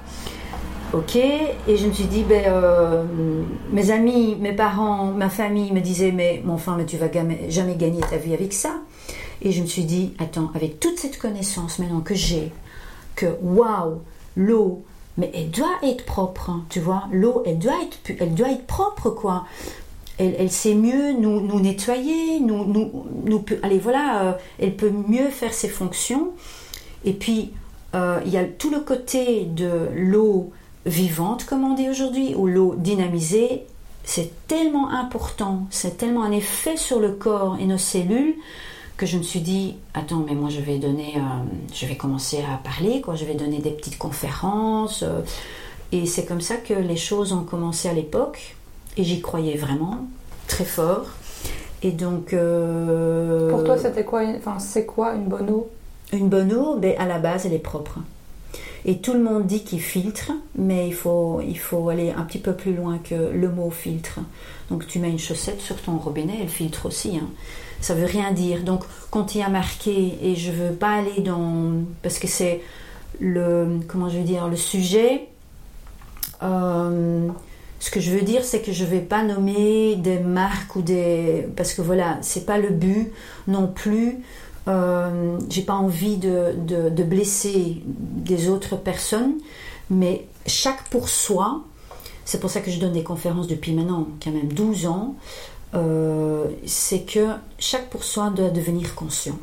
Ok, 0.93 1.17
et 1.17 1.75
je 1.75 1.85
me 1.85 1.91
suis 1.91 2.05
dit, 2.05 2.23
ben, 2.23 2.45
euh, 2.47 3.03
mes 3.73 3.91
amis, 3.91 4.37
mes 4.39 4.53
parents, 4.53 5.11
ma 5.11 5.29
famille 5.29 5.73
me 5.73 5.81
disaient, 5.81 6.13
mais 6.13 6.41
mon 6.45 6.53
enfant, 6.53 6.75
mais 6.77 6.85
tu 6.85 6.95
vas 6.95 7.07
jamais 7.49 7.75
gagner 7.75 7.99
ta 7.99 8.15
vie 8.15 8.33
avec 8.33 8.53
ça. 8.53 8.71
Et 9.41 9.51
je 9.51 9.61
me 9.61 9.67
suis 9.67 9.83
dit, 9.83 10.13
attends, 10.17 10.49
avec 10.55 10.79
toute 10.79 10.97
cette 10.97 11.19
connaissance 11.19 11.79
maintenant 11.79 11.99
que 11.99 12.15
j'ai, 12.15 12.53
que 13.15 13.25
waouh, 13.41 13.99
l'eau, 14.37 14.85
mais 15.17 15.29
elle 15.35 15.51
doit 15.51 15.75
être 15.83 16.05
propre, 16.05 16.51
hein, 16.51 16.63
tu 16.69 16.79
vois, 16.79 17.03
l'eau, 17.11 17.43
elle 17.45 17.59
elle 18.19 18.33
doit 18.33 18.51
être 18.51 18.65
propre, 18.65 19.09
quoi. 19.09 19.43
Elle, 20.19 20.49
sait 20.49 20.73
mieux 20.73 21.13
nous, 21.13 21.59
nettoyer, 21.59 22.39
nous, 22.39 22.65
nous, 22.65 23.45
allez, 23.61 23.77
voilà, 23.77 24.23
euh, 24.23 24.31
elle 24.57 24.75
peut 24.75 24.89
mieux 24.89 25.29
faire 25.29 25.53
ses 25.53 25.67
fonctions. 25.67 26.31
Et 27.05 27.13
puis, 27.13 27.51
euh, 27.93 28.19
il 28.25 28.31
y 28.31 28.37
a 28.37 28.43
tout 28.43 28.71
le 28.71 28.79
côté 28.79 29.45
de 29.45 29.89
l'eau 29.95 30.51
vivante, 30.87 31.45
comme 31.45 31.63
on 31.63 31.75
dit 31.75 31.87
aujourd'hui, 31.87 32.33
ou 32.35 32.47
l'eau 32.47 32.73
dynamisée, 32.77 33.65
c'est 34.03 34.47
tellement 34.47 34.89
important, 34.89 35.67
c'est 35.69 35.97
tellement 35.97 36.23
un 36.23 36.31
effet 36.31 36.77
sur 36.77 36.99
le 36.99 37.11
corps 37.11 37.57
et 37.59 37.65
nos 37.65 37.77
cellules 37.77 38.35
que 38.95 39.05
je 39.05 39.17
me 39.17 39.23
suis 39.23 39.41
dit, 39.41 39.75
attends, 39.93 40.23
mais 40.27 40.33
moi 40.33 40.49
je 40.49 40.59
vais 40.59 40.79
donner, 40.79 41.13
euh, 41.17 41.19
je 41.71 41.85
vais 41.85 41.95
commencer 41.95 42.39
à 42.39 42.57
parler, 42.57 43.01
quoi, 43.01 43.13
je 43.13 43.25
vais 43.25 43.35
donner 43.35 43.59
des 43.59 43.69
petites 43.69 43.99
conférences. 43.99 45.03
Et 45.91 46.05
c'est 46.05 46.25
comme 46.25 46.41
ça 46.41 46.57
que 46.57 46.73
les 46.73 46.97
choses 46.97 47.31
ont 47.31 47.43
commencé 47.43 47.87
à 47.87 47.93
l'époque, 47.93 48.56
et 48.97 49.03
j'y 49.03 49.21
croyais 49.21 49.57
vraiment, 49.57 50.07
très 50.47 50.65
fort. 50.65 51.05
Et 51.83 51.91
donc. 51.91 52.33
Euh, 52.33 53.49
Pour 53.49 53.63
toi, 53.63 53.77
c'était 53.77 54.03
quoi, 54.03 54.23
enfin, 54.37 54.59
c'est 54.59 54.85
quoi 54.85 55.13
une 55.13 55.25
bonne 55.25 55.49
eau? 55.49 55.69
Une 56.11 56.29
bonne 56.29 56.53
eau, 56.53 56.77
ben, 56.77 56.95
à 56.97 57.05
la 57.05 57.19
base, 57.19 57.45
elle 57.45 57.53
est 57.53 57.59
propre. 57.59 57.99
Et 58.85 58.99
tout 58.99 59.13
le 59.13 59.19
monde 59.19 59.45
dit 59.45 59.63
qu'il 59.63 59.81
filtre, 59.81 60.31
mais 60.55 60.87
il 60.87 60.93
faut, 60.93 61.41
il 61.45 61.59
faut 61.59 61.89
aller 61.89 62.11
un 62.11 62.21
petit 62.21 62.39
peu 62.39 62.53
plus 62.53 62.73
loin 62.73 62.99
que 62.99 63.15
le 63.15 63.49
mot 63.49 63.69
filtre. 63.69 64.19
Donc 64.69 64.87
tu 64.87 64.99
mets 64.99 65.09
une 65.09 65.19
chaussette 65.19 65.59
sur 65.59 65.75
ton 65.81 65.97
robinet, 65.97 66.37
elle 66.41 66.47
filtre 66.47 66.85
aussi. 66.85 67.17
Hein. 67.17 67.27
Ça 67.81 67.95
veut 67.95 68.05
rien 68.05 68.31
dire. 68.31 68.63
Donc 68.63 68.83
quand 69.11 69.35
il 69.35 69.39
y 69.39 69.43
a 69.43 69.49
marqué, 69.49 70.17
et 70.21 70.35
je 70.35 70.51
veux 70.51 70.73
pas 70.73 70.99
aller 70.99 71.21
dans... 71.21 71.73
Parce 72.01 72.17
que 72.17 72.27
c'est 72.27 72.61
le... 73.19 73.79
Comment 73.87 74.07
je 74.07 74.19
veux 74.19 74.23
dire 74.23 74.47
Le 74.47 74.55
sujet... 74.55 75.27
Euh, 76.43 77.27
ce 77.79 77.91
que 77.91 77.99
je 77.99 78.11
veux 78.11 78.21
dire, 78.21 78.43
c'est 78.43 78.61
que 78.61 78.71
je 78.71 78.83
ne 78.83 78.89
vais 78.89 79.01
pas 79.01 79.23
nommer 79.23 79.95
des 79.95 80.19
marques 80.19 80.75
ou 80.75 80.81
des. 80.81 81.47
Parce 81.55 81.73
que 81.73 81.81
voilà, 81.81 82.17
c'est 82.21 82.45
pas 82.45 82.57
le 82.57 82.69
but 82.69 83.11
non 83.47 83.67
plus 83.67 84.23
euh, 84.67 85.39
j'ai 85.49 85.61
pas 85.61 85.75
envie 85.75 86.17
de, 86.17 86.53
de, 86.57 87.03
blesser 87.03 87.81
des 87.85 88.49
autres 88.49 88.75
personnes, 88.75 89.35
mais 89.89 90.27
chaque 90.45 90.83
pour 90.89 91.07
soi, 91.07 91.63
c'est 92.25 92.39
pour 92.41 92.49
ça 92.49 92.59
que 92.59 92.69
je 92.69 92.79
donne 92.79 92.91
des 92.91 93.03
conférences 93.03 93.47
depuis 93.47 93.71
maintenant 93.71 94.07
quand 94.21 94.31
même 94.31 94.51
12 94.51 94.87
ans, 94.87 95.15
euh, 95.73 96.45
c'est 96.65 97.01
que 97.01 97.29
chaque 97.59 97.89
pour 97.89 98.03
soi 98.03 98.29
doit 98.29 98.49
devenir 98.49 98.93
conscient. 98.93 99.37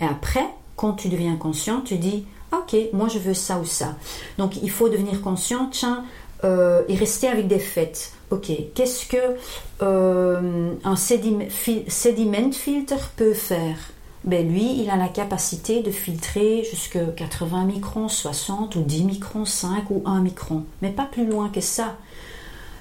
Et 0.00 0.04
après, 0.04 0.46
quand 0.76 0.92
tu 0.92 1.08
deviens 1.08 1.34
conscient, 1.34 1.80
tu 1.80 1.96
dis, 1.96 2.24
ok, 2.52 2.76
moi 2.92 3.08
je 3.08 3.18
veux 3.18 3.34
ça 3.34 3.58
ou 3.58 3.64
ça. 3.64 3.96
Donc 4.38 4.62
il 4.62 4.70
faut 4.70 4.88
devenir 4.88 5.22
conscient, 5.22 5.68
tiens, 5.72 6.04
euh, 6.44 6.82
et 6.88 6.94
rester 6.94 7.28
avec 7.28 7.48
des 7.48 7.58
faits. 7.58 8.12
Ok, 8.30 8.50
qu'est-ce 8.74 9.06
que 9.06 9.36
euh, 9.82 10.72
un 10.84 10.96
sediment, 10.96 11.46
sediment 11.88 12.52
filter 12.52 12.96
peut 13.16 13.34
faire? 13.34 13.76
Ben 14.24 14.46
lui, 14.46 14.82
il 14.82 14.90
a 14.90 14.96
la 14.96 15.08
capacité 15.08 15.82
de 15.82 15.90
filtrer 15.90 16.62
jusque 16.70 16.98
80 17.16 17.64
microns, 17.64 18.08
60 18.08 18.76
ou 18.76 18.82
10 18.82 19.04
microns, 19.04 19.44
5 19.46 19.90
ou 19.90 20.02
1 20.04 20.20
micron, 20.20 20.64
mais 20.82 20.90
pas 20.90 21.06
plus 21.06 21.26
loin 21.26 21.48
que 21.48 21.62
ça. 21.62 21.96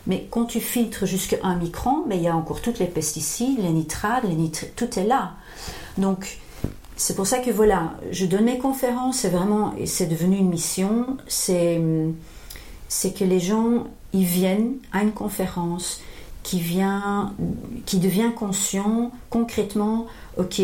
Mais 0.05 0.27
quand 0.29 0.45
tu 0.45 0.59
filtres 0.59 1.05
jusqu'à 1.05 1.37
1 1.43 1.55
micron, 1.55 2.03
ben 2.07 2.17
il 2.17 2.23
y 2.23 2.27
a 2.27 2.35
encore 2.35 2.61
toutes 2.61 2.79
les 2.79 2.87
pesticides, 2.87 3.59
les 3.59 3.69
nitrates, 3.69 4.23
les 4.23 4.51
tout 4.75 4.99
est 4.99 5.05
là. 5.05 5.33
Donc, 5.97 6.39
c'est 6.97 7.15
pour 7.15 7.27
ça 7.27 7.39
que 7.39 7.51
voilà, 7.51 7.93
je 8.11 8.25
donne 8.25 8.45
mes 8.45 8.57
conférences, 8.57 9.19
c'est 9.19 9.29
vraiment, 9.29 9.73
c'est 9.85 10.07
devenu 10.07 10.37
une 10.37 10.49
mission, 10.49 11.17
c'est, 11.27 11.81
c'est 12.89 13.13
que 13.13 13.23
les 13.23 13.39
gens, 13.39 13.87
ils 14.11 14.25
viennent 14.25 14.73
à 14.91 15.03
une 15.03 15.13
conférence 15.13 16.01
qui 16.43 16.59
vient, 16.59 17.33
qui 17.85 17.99
devient 17.99 18.31
conscient 18.35 19.11
concrètement, 19.29 20.07
ok, 20.37 20.61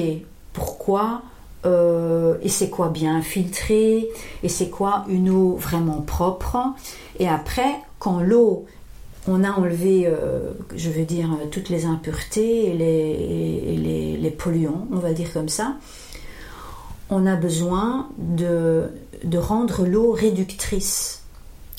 pourquoi 0.52 1.22
euh, 1.66 2.38
et 2.44 2.50
c'est 2.50 2.70
quoi 2.70 2.90
bien 2.90 3.22
filtré 3.22 4.08
et 4.44 4.50
c'est 4.50 4.70
quoi 4.70 5.06
une 5.08 5.30
eau 5.30 5.56
vraiment 5.56 6.02
propre. 6.02 6.58
Et 7.20 7.28
après, 7.28 7.76
quand 8.00 8.20
l'eau, 8.20 8.66
on 9.28 9.44
a 9.44 9.52
enlevé, 9.52 10.06
euh, 10.06 10.52
je 10.76 10.90
veux 10.90 11.06
dire, 11.06 11.30
toutes 11.52 11.70
les 11.70 11.86
impuretés 11.86 12.72
et 12.72 14.18
les, 14.18 14.32
polluants, 14.32 14.88
on 14.92 14.98
va 14.98 15.14
dire 15.14 15.32
comme 15.32 15.50
ça, 15.50 15.76
on 17.10 17.26
a 17.26 17.36
besoin 17.36 18.10
de 18.18 18.90
rendre 19.38 19.86
l'eau 19.86 20.12
réductrice. 20.12 21.25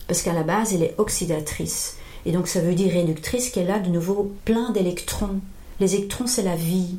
Parce 0.06 0.22
qu'à 0.22 0.32
la 0.32 0.42
base, 0.42 0.74
elle 0.74 0.82
est 0.82 0.94
oxydatrice. 0.98 1.96
Et 2.24 2.32
donc 2.32 2.48
ça 2.48 2.60
veut 2.60 2.74
dire 2.74 2.92
réductrice 2.92 3.50
qu'elle 3.50 3.70
a 3.70 3.78
de 3.78 3.88
nouveau 3.88 4.32
plein 4.44 4.70
d'électrons. 4.70 5.40
Les 5.80 5.94
électrons, 5.94 6.26
c'est 6.26 6.42
la 6.42 6.56
vie 6.56 6.96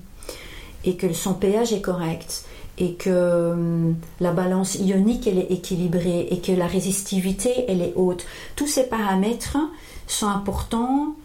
et 0.85 0.95
que 0.95 1.11
son 1.11 1.33
pH 1.33 1.73
est 1.73 1.81
correct 1.81 2.45
et 2.77 2.93
que 2.93 3.51
hum, 3.51 3.95
la 4.19 4.31
balance 4.31 4.75
ionique 4.75 5.27
elle 5.27 5.39
est 5.39 5.51
équilibrée 5.51 6.27
et 6.31 6.39
que 6.39 6.51
la 6.51 6.67
résistivité 6.67 7.65
elle 7.67 7.81
est 7.81 7.93
haute. 7.95 8.25
Tous 8.55 8.67
ces 8.67 8.83
paramètres 8.83 9.57
sont 10.05 10.27
importants, 10.27 11.15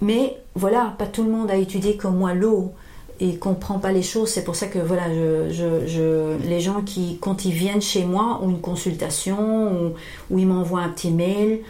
mais 0.00 0.36
voilà, 0.54 0.94
pas 0.98 1.06
tout 1.06 1.22
le 1.22 1.30
monde 1.30 1.50
a 1.50 1.56
étudié 1.56 1.96
comme 1.96 2.16
moi 2.16 2.34
l'eau 2.34 2.72
et 3.20 3.36
comprend 3.36 3.78
pas 3.78 3.92
les 3.92 4.02
choses. 4.02 4.28
C'est 4.30 4.44
pour 4.44 4.56
ça 4.56 4.66
que 4.66 4.78
voilà, 4.78 5.08
je, 5.10 6.36
les 6.46 6.60
gens 6.60 6.82
qui 6.82 7.18
quand 7.20 7.44
ils 7.44 7.52
viennent 7.52 7.82
chez 7.82 8.04
moi 8.04 8.40
ou 8.42 8.50
une 8.50 8.60
consultation 8.60 9.92
ou, 10.30 10.38
ils 10.38 10.46
m'envoient 10.46 10.80
un 10.80 10.88
petit 10.88 11.10
mail, 11.10 11.60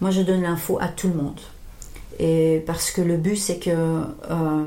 moi 0.00 0.10
je 0.10 0.22
donne 0.22 0.42
l'info 0.42 0.78
à 0.80 0.88
tout 0.88 1.08
le 1.08 1.14
monde. 1.14 1.40
Et 2.20 2.62
parce 2.66 2.92
que 2.92 3.00
le 3.00 3.16
but, 3.16 3.36
c'est 3.36 3.58
que 3.58 3.70
euh, 3.70 4.64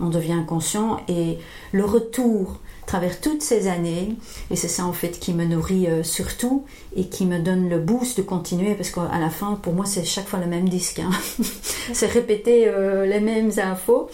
on 0.00 0.08
devient 0.08 0.42
conscient 0.46 1.00
et 1.08 1.38
le 1.72 1.84
retour 1.84 2.58
travers 2.88 3.20
toutes 3.20 3.42
ces 3.42 3.68
années, 3.68 4.16
et 4.50 4.56
c'est 4.56 4.68
ça 4.68 4.84
en 4.86 4.94
fait 4.94 5.20
qui 5.20 5.34
me 5.34 5.44
nourrit 5.44 5.86
euh, 5.86 6.02
surtout 6.02 6.64
et 6.96 7.08
qui 7.08 7.26
me 7.26 7.38
donne 7.38 7.68
le 7.68 7.78
boost 7.78 8.16
de 8.16 8.22
continuer 8.22 8.74
parce 8.74 8.90
qu'à 8.90 9.18
la 9.20 9.28
fin, 9.30 9.54
pour 9.62 9.74
moi, 9.74 9.84
c'est 9.84 10.04
chaque 10.04 10.26
fois 10.26 10.40
le 10.40 10.46
même 10.46 10.68
disque. 10.68 10.98
Hein. 11.00 11.10
c'est 11.92 12.06
répéter 12.06 12.66
euh, 12.66 13.04
les 13.04 13.20
mêmes 13.20 13.52
infos, 13.58 14.08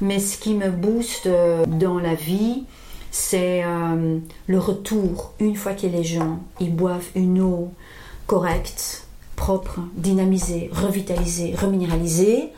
mais 0.00 0.20
ce 0.20 0.38
qui 0.38 0.54
me 0.54 0.70
booste 0.70 1.28
dans 1.66 1.98
la 1.98 2.14
vie, 2.14 2.64
c'est 3.10 3.62
le 4.46 4.58
retour 4.58 5.34
une 5.38 5.54
fois 5.54 5.74
que 5.74 5.86
les 5.86 6.02
gens 6.02 6.38
ils 6.60 6.74
boivent 6.74 7.10
une 7.14 7.42
eau 7.42 7.70
correcte 8.26 9.06
propre, 9.36 9.80
dynamisé, 9.94 10.70
revitalisé, 10.72 11.54
reminéralisé. 11.54 12.52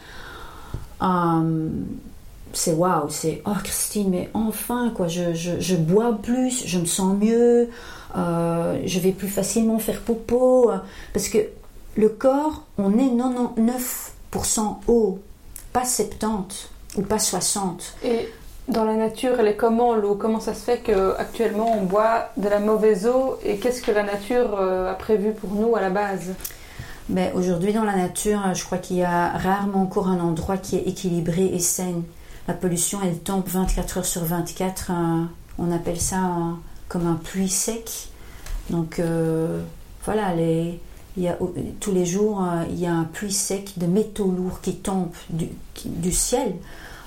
Euh, 2.54 2.56
c'est 2.56 2.72
waouh, 2.72 3.08
c'est 3.08 3.42
oh 3.46 3.50
Christine, 3.62 4.10
mais 4.10 4.30
enfin 4.34 4.92
quoi, 4.94 5.08
je, 5.08 5.76
bois 5.76 6.18
plus, 6.22 6.66
je 6.66 6.78
me 6.78 6.86
sens 6.86 7.16
mieux, 7.16 7.68
euh, 8.16 8.80
je 8.84 9.00
vais 9.00 9.12
plus 9.12 9.28
facilement 9.28 9.78
faire 9.78 10.00
popo 10.00 10.70
parce 11.12 11.28
que 11.28 11.38
le 11.96 12.08
corps, 12.08 12.64
on 12.78 12.98
est 12.98 13.10
99% 14.32 14.76
eau, 14.88 15.18
pas 15.72 15.84
70 15.84 16.68
ou 16.96 17.02
pas 17.02 17.18
60. 17.18 17.96
Et 18.04 18.28
dans 18.68 18.84
la 18.84 18.94
nature, 18.94 19.38
elle 19.38 19.48
est 19.48 19.56
comment 19.56 19.94
l'eau 19.94 20.14
Comment 20.14 20.40
ça 20.40 20.54
se 20.54 20.64
fait 20.64 20.78
qu'actuellement 20.78 21.76
on 21.78 21.84
boit 21.84 22.30
de 22.36 22.48
la 22.48 22.60
mauvaise 22.60 23.06
eau? 23.06 23.38
Et 23.44 23.58
qu'est-ce 23.58 23.82
que 23.82 23.92
la 23.92 24.02
nature 24.02 24.58
euh, 24.58 24.90
a 24.90 24.94
prévu 24.94 25.32
pour 25.32 25.54
nous 25.54 25.76
à 25.76 25.80
la 25.80 25.90
base? 25.90 26.34
Mais 27.08 27.32
aujourd'hui, 27.34 27.74
dans 27.74 27.84
la 27.84 27.94
nature, 27.94 28.40
je 28.54 28.64
crois 28.64 28.78
qu'il 28.78 28.96
y 28.96 29.02
a 29.02 29.28
rarement 29.28 29.82
encore 29.82 30.08
un 30.08 30.20
endroit 30.20 30.56
qui 30.56 30.76
est 30.76 30.88
équilibré 30.88 31.44
et 31.44 31.58
sain. 31.58 32.02
La 32.46 32.54
pollution, 32.54 33.00
elle 33.02 33.18
tombe 33.18 33.46
24 33.46 33.98
heures 33.98 34.04
sur 34.04 34.24
24. 34.24 34.92
on 35.58 35.72
appelle 35.72 36.00
ça 36.00 36.18
comme 36.88 37.06
un 37.06 37.14
pluie 37.14 37.48
sec. 37.48 38.08
Donc 38.70 38.98
euh, 38.98 39.62
voilà, 40.04 40.34
tous 41.80 41.92
les 41.92 42.06
jours, 42.06 42.42
euh, 42.42 42.64
il 42.70 42.78
y 42.78 42.86
a 42.86 42.92
un 42.92 43.04
pluie 43.04 43.32
sec 43.32 43.78
de 43.78 43.86
métaux 43.86 44.30
lourds 44.30 44.60
qui 44.60 44.76
tombent 44.76 45.12
du, 45.30 45.48
du 45.86 46.12
ciel. 46.12 46.54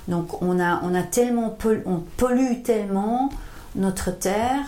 Donc 0.07 0.41
on 0.41 0.59
a, 0.59 0.81
on 0.83 0.95
a 0.95 1.03
tellement 1.03 1.57
on 1.85 1.99
pollue 2.17 2.63
tellement 2.63 3.29
notre 3.75 4.11
terre 4.11 4.63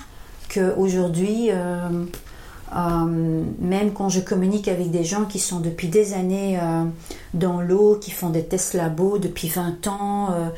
qu'aujourd'hui, 0.50 1.50
euh, 1.52 2.06
Euh, 2.76 3.44
même 3.60 3.94
quand 3.94 4.10
je 4.10 4.20
communique 4.20 4.68
avec 4.68 4.92
des 4.92 5.04
gens 5.04 5.26
qui 5.26 5.40
sont 5.40 5.60
depuis 5.60 5.88
des 5.88 6.14
années 6.14 6.60
euh, 6.62 6.84
dans 7.34 7.62
l'eau, 7.62 7.98
qui 8.00 8.12
font 8.12 8.30
des 8.30 8.44
tests 8.44 8.74
labo 8.74 9.18
depuis 9.18 9.50
20 9.50 9.88
ans, 9.88 10.30
euh, 10.32 10.50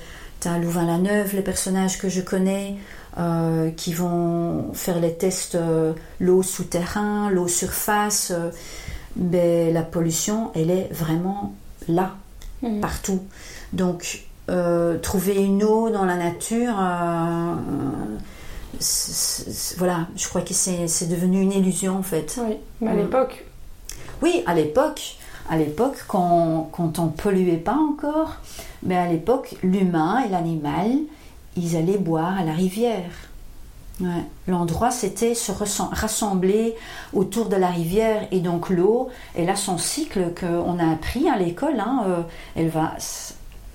tu 0.41 0.47
as 0.47 0.57
Louvain 0.57 0.85
la 0.85 0.97
Neuve, 0.97 1.35
les 1.35 1.41
personnages 1.41 1.97
que 1.97 2.09
je 2.09 2.21
connais, 2.21 2.75
qui 3.75 3.93
vont 3.93 4.73
faire 4.73 4.99
les 4.99 5.13
tests 5.13 5.57
l'eau 6.19 6.41
souterrain, 6.41 7.29
l'eau 7.29 7.47
surface, 7.47 8.33
ben, 9.17 9.71
la 9.71 9.83
pollution, 9.83 10.49
elle 10.55 10.71
est 10.71 10.87
vraiment 10.91 11.53
là, 11.89 12.15
mhm. 12.63 12.79
partout. 12.79 13.19
Donc, 13.73 14.23
trouver 15.03 15.35
une 15.35 15.63
eau 15.63 15.91
dans 15.91 16.05
la 16.05 16.15
nature, 16.15 16.73
voilà, 19.77 20.07
je 20.15 20.27
crois 20.27 20.41
que 20.41 20.53
c'est 20.53 21.07
devenu 21.09 21.41
une 21.41 21.51
illusion 21.51 21.97
en 21.97 22.03
fait. 22.03 22.39
Oui, 22.43 22.57
mais 22.79 22.91
à 22.91 22.95
l'époque. 22.95 23.45
Oui, 24.21 24.43
à 24.45 24.53
l'époque, 24.53 25.17
à 25.49 25.57
l'époque, 25.57 26.05
quand, 26.07 26.69
quand 26.71 26.99
on 26.99 27.07
polluait 27.07 27.57
pas 27.57 27.75
encore, 27.75 28.37
mais 28.83 28.97
à 28.97 29.07
l'époque, 29.07 29.55
l'humain 29.63 30.23
et 30.25 30.29
l'animal, 30.29 30.91
ils 31.57 31.75
allaient 31.75 31.97
boire 31.97 32.37
à 32.37 32.43
la 32.43 32.53
rivière. 32.53 33.11
L'endroit, 34.47 34.89
c'était 34.89 35.35
se 35.35 35.51
rassembler 35.51 36.75
autour 37.13 37.49
de 37.49 37.55
la 37.55 37.67
rivière 37.67 38.27
et 38.31 38.39
donc 38.39 38.69
l'eau, 38.69 39.09
elle 39.35 39.49
a 39.49 39.55
son 39.55 39.77
cycle 39.77 40.33
qu'on 40.39 40.79
a 40.79 40.91
appris 40.91 41.29
à 41.29 41.37
l'école. 41.37 41.79
Hein, 41.79 42.03
euh, 42.07 42.21
elle 42.55 42.69
va 42.69 42.95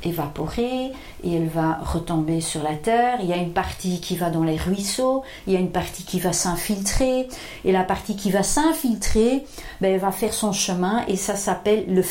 évaporer 0.06 0.92
et 1.24 1.34
elle 1.34 1.48
va 1.48 1.78
retomber 1.82 2.40
sur 2.40 2.62
la 2.62 2.74
terre. 2.74 3.18
Il 3.22 3.28
y 3.28 3.32
a 3.32 3.36
une 3.36 3.52
partie 3.52 4.00
qui 4.00 4.16
va 4.16 4.30
dans 4.30 4.44
les 4.44 4.56
ruisseaux, 4.56 5.22
il 5.46 5.52
y 5.52 5.56
a 5.56 5.60
une 5.60 5.72
partie 5.72 6.04
qui 6.04 6.20
va 6.20 6.32
s'infiltrer 6.32 7.28
et 7.64 7.72
la 7.72 7.84
partie 7.84 8.16
qui 8.16 8.30
va 8.30 8.42
s'infiltrer, 8.42 9.44
ben, 9.80 9.98
va 9.98 10.12
faire 10.12 10.32
son 10.32 10.52
chemin 10.52 11.04
et 11.08 11.16
ça 11.16 11.36
s'appelle 11.36 11.84
le 11.88 12.02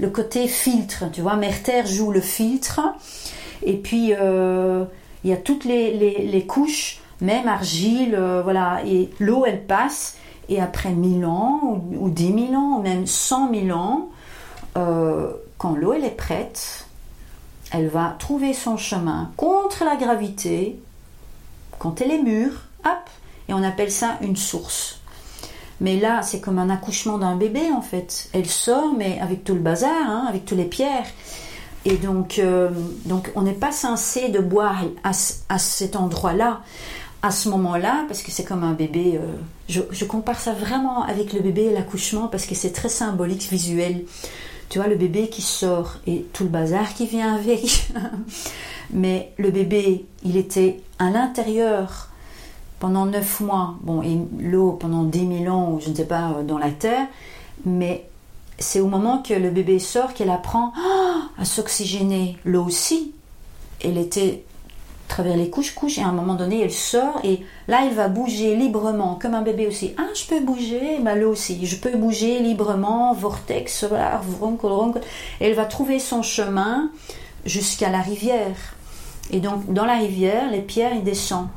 le 0.00 0.10
côté 0.10 0.48
filtre. 0.48 1.04
Tu 1.12 1.20
vois, 1.20 1.36
Mère 1.36 1.62
Terre 1.62 1.86
joue 1.86 2.10
le 2.10 2.20
filtre 2.20 2.80
et 3.62 3.76
puis 3.76 4.12
euh, 4.18 4.84
il 5.24 5.30
y 5.30 5.32
a 5.32 5.36
toutes 5.36 5.64
les, 5.64 6.44
couches, 6.46 7.00
même 7.20 7.48
argile, 7.48 8.14
euh, 8.14 8.42
voilà, 8.42 8.80
et 8.86 9.10
l'eau 9.18 9.44
elle 9.46 9.64
passe 9.64 10.16
et 10.48 10.60
après 10.60 10.90
mille 10.90 11.24
ans 11.24 11.82
ou, 11.98 12.10
dix 12.10 12.32
mille 12.32 12.54
ans 12.54 12.78
ou 12.78 12.82
même 12.82 13.06
cent 13.06 13.48
mille 13.48 13.72
ans, 13.72 14.10
euh, 14.76 15.32
quand 15.58 15.74
l'eau 15.74 15.94
elle 15.94 16.04
est 16.04 16.16
prête, 16.16 16.83
elle 17.74 17.88
va 17.88 18.14
trouver 18.20 18.54
son 18.54 18.76
chemin 18.76 19.32
contre 19.36 19.84
la 19.84 19.96
gravité 19.96 20.78
quand 21.80 22.00
elle 22.00 22.12
est 22.12 22.22
mûre, 22.22 22.52
hop, 22.84 23.10
et 23.48 23.52
on 23.52 23.64
appelle 23.64 23.90
ça 23.90 24.16
une 24.22 24.36
source. 24.36 25.00
Mais 25.80 25.98
là, 25.98 26.22
c'est 26.22 26.40
comme 26.40 26.60
un 26.60 26.70
accouchement 26.70 27.18
d'un 27.18 27.34
bébé 27.34 27.72
en 27.76 27.82
fait. 27.82 28.28
Elle 28.32 28.46
sort, 28.46 28.94
mais 28.96 29.18
avec 29.20 29.42
tout 29.42 29.54
le 29.54 29.60
bazar, 29.60 29.90
hein, 29.90 30.26
avec 30.28 30.44
toutes 30.44 30.58
les 30.58 30.64
pierres. 30.66 31.06
Et 31.84 31.96
donc, 31.96 32.38
euh, 32.38 32.70
donc 33.06 33.32
on 33.34 33.42
n'est 33.42 33.52
pas 33.52 33.72
censé 33.72 34.28
de 34.28 34.38
boire 34.38 34.84
à, 35.02 35.12
cet 35.58 35.96
endroit-là, 35.96 36.60
à 37.22 37.32
ce 37.32 37.48
moment-là, 37.48 38.04
parce 38.06 38.22
que 38.22 38.30
c'est 38.30 38.44
comme 38.44 38.62
un 38.62 38.72
bébé. 38.72 39.18
Euh, 39.20 39.34
je, 39.68 40.04
compare 40.04 40.38
ça 40.38 40.52
vraiment 40.52 41.02
avec 41.02 41.32
le 41.32 41.40
bébé 41.40 41.64
et 41.64 41.72
l'accouchement 41.72 42.28
parce 42.28 42.46
que 42.46 42.54
c'est 42.54 42.72
très 42.72 42.88
symbolique, 42.88 43.48
visuel 43.50 44.04
tu 44.68 44.78
vois, 44.78 44.88
le 44.88 44.96
bébé 44.96 45.28
qui 45.28 45.42
sort 45.42 45.96
et 46.06 46.24
tout 46.32 46.44
le 46.44 46.50
bazar 46.50 46.94
qui 46.94 47.06
vient 47.06 47.34
avec. 47.34 47.88
Mais 48.92 49.32
le 49.38 49.50
bébé, 49.50 50.04
il 50.24 50.36
était 50.36 50.80
à 50.98 51.10
l'intérieur 51.10 52.10
pendant 52.78 53.06
neuf 53.06 53.40
mois, 53.40 53.76
bon, 53.82 54.02
et 54.02 54.18
l'eau 54.38 54.72
pendant 54.72 55.04
dix 55.04 55.24
mille 55.24 55.48
ans, 55.48 55.72
ou 55.72 55.80
je 55.80 55.90
ne 55.90 55.94
sais 55.94 56.06
pas, 56.06 56.32
euh, 56.32 56.42
dans 56.42 56.58
la 56.58 56.70
terre. 56.70 57.06
Mais 57.64 58.08
c'est 58.58 58.80
au 58.80 58.86
moment 58.86 59.22
que 59.22 59.34
le 59.34 59.50
bébé 59.50 59.78
sort 59.78 60.14
qu'elle 60.14 60.30
apprend 60.30 60.72
à 61.38 61.44
s'oxygéner. 61.44 62.36
L'eau 62.44 62.64
aussi, 62.64 63.12
elle 63.82 63.98
était 63.98 64.44
travers 65.14 65.36
les 65.36 65.48
couches, 65.48 65.76
couches, 65.76 65.98
et 65.98 66.02
à 66.02 66.08
un 66.08 66.12
moment 66.12 66.34
donné, 66.34 66.60
elle 66.62 66.72
sort, 66.72 67.20
et 67.22 67.40
là, 67.68 67.82
elle 67.86 67.94
va 67.94 68.08
bouger 68.08 68.56
librement, 68.56 69.16
comme 69.20 69.34
un 69.34 69.42
bébé 69.42 69.68
aussi. 69.68 69.94
Ah, 69.96 70.08
je 70.12 70.26
peux 70.26 70.40
bouger, 70.40 70.98
bah, 71.00 71.14
aussi, 71.24 71.64
je 71.64 71.76
peux 71.76 71.96
bouger 71.96 72.40
librement, 72.40 73.14
vortex, 73.14 73.84
voilà, 73.84 74.20
et 75.40 75.46
elle 75.46 75.54
va 75.54 75.66
trouver 75.66 76.00
son 76.00 76.22
chemin 76.22 76.90
jusqu'à 77.44 77.90
la 77.90 78.00
rivière. 78.00 78.56
Et 79.30 79.38
donc, 79.38 79.72
dans 79.72 79.84
la 79.84 79.98
rivière, 79.98 80.50
les 80.50 80.62
pierres, 80.62 80.94
ils 80.96 81.04
descendent. 81.04 81.48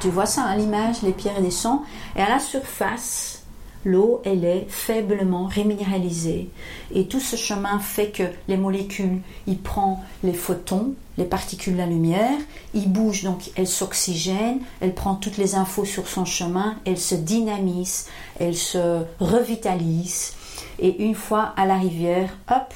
Tu 0.00 0.08
vois 0.08 0.24
ça 0.24 0.44
à 0.44 0.56
l'image, 0.56 1.02
les 1.02 1.12
pierres, 1.12 1.42
descendent, 1.42 1.82
et 2.16 2.22
à 2.22 2.28
la 2.30 2.38
surface, 2.38 3.40
L'eau, 3.86 4.20
elle 4.26 4.44
est 4.44 4.66
faiblement 4.68 5.46
réminéralisée. 5.46 6.50
Et 6.92 7.06
tout 7.06 7.20
ce 7.20 7.36
chemin 7.36 7.78
fait 7.78 8.10
que 8.10 8.24
les 8.46 8.58
molécules, 8.58 9.20
il 9.46 9.58
prend 9.58 10.04
les 10.22 10.34
photons, 10.34 10.92
les 11.20 11.26
particules 11.26 11.74
de 11.74 11.78
la 11.78 11.86
lumière, 11.86 12.38
il 12.72 12.90
bouge, 12.90 13.24
donc 13.24 13.50
elle 13.54 13.66
s'oxygène, 13.66 14.60
elle 14.80 14.94
prend 14.94 15.14
toutes 15.14 15.36
les 15.36 15.54
infos 15.54 15.84
sur 15.84 16.08
son 16.08 16.24
chemin, 16.24 16.76
elle 16.86 16.98
se 16.98 17.14
dynamise, 17.14 18.06
elle 18.38 18.56
se 18.56 19.02
revitalise. 19.20 20.32
Et 20.78 21.04
une 21.04 21.14
fois 21.14 21.52
à 21.58 21.66
la 21.66 21.76
rivière, 21.76 22.30
hop, 22.50 22.72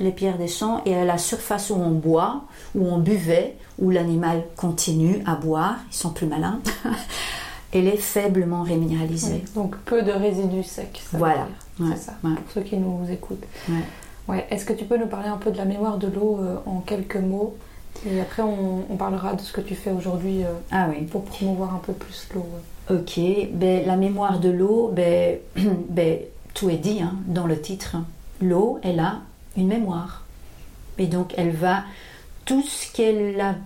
les 0.00 0.10
pierres 0.10 0.38
descendent 0.38 0.80
et 0.86 0.96
à 0.96 1.04
la 1.04 1.18
surface 1.18 1.70
où 1.70 1.74
on 1.74 1.90
boit, 1.90 2.42
où 2.74 2.84
on 2.84 2.98
buvait, 2.98 3.56
où 3.78 3.90
l'animal 3.90 4.42
continue 4.56 5.22
à 5.24 5.36
boire, 5.36 5.76
ils 5.90 5.96
sont 5.96 6.10
plus 6.10 6.26
malins. 6.26 6.58
elle 7.72 7.86
est 7.86 7.96
faiblement 7.96 8.64
réminéralisée. 8.64 9.44
donc 9.54 9.76
peu 9.84 10.02
de 10.02 10.10
résidus 10.10 10.64
secs. 10.64 11.00
voilà, 11.12 11.46
c'est 11.78 11.96
ça, 11.96 12.14
pour 12.22 12.52
ceux 12.52 12.62
qui 12.62 12.76
nous 12.76 13.08
écoutent. 13.08 13.44
Ouais. 13.68 13.84
Est-ce 14.50 14.64
que 14.64 14.72
tu 14.72 14.84
peux 14.84 14.96
nous 14.96 15.06
parler 15.06 15.28
un 15.28 15.36
peu 15.36 15.50
de 15.50 15.56
la 15.56 15.64
mémoire 15.64 15.98
de 15.98 16.06
l'eau 16.06 16.38
euh, 16.40 16.56
en 16.66 16.80
quelques 16.80 17.16
mots 17.16 17.56
Et 18.06 18.20
après, 18.20 18.42
on, 18.42 18.96
parlera 18.96 19.34
de 19.34 19.40
ce 19.40 19.52
que 19.52 19.60
tu 19.60 19.74
fais 19.74 19.90
aujourd'hui 19.90 20.44
euh, 20.44 20.52
ah, 20.70 20.88
oui. 20.90 21.04
pour 21.06 21.24
promouvoir 21.24 21.74
un 21.74 21.78
peu 21.78 21.92
plus 21.92 22.28
l'eau. 22.34 22.46
Ok, 22.90 23.20
ben, 23.52 23.86
la 23.86 23.96
mémoire 23.96 24.38
de 24.40 24.48
l'eau, 24.50 24.90
ben, 24.94 25.38
ben, 25.88 26.18
tout 26.54 26.70
est 26.70 26.76
dit 26.76 27.00
hein, 27.02 27.14
dans 27.26 27.46
le 27.46 27.60
titre. 27.60 27.96
L'eau, 28.40 28.78
elle 28.82 29.00
a 29.00 29.20
une 29.56 29.68
mémoire. 29.68 30.24
Et 30.98 31.06
donc, 31.06 31.34
elle 31.36 31.50
va, 31.50 31.84
tout 32.44 32.62
ce 32.62 32.92
qu'elle 32.92 33.40
a, 33.40 33.56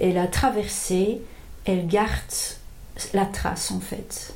elle 0.00 0.18
a 0.18 0.26
traversé, 0.26 1.20
elle 1.64 1.86
garde 1.86 2.12
la 3.14 3.24
trace 3.24 3.70
en 3.70 3.80
fait. 3.80 4.34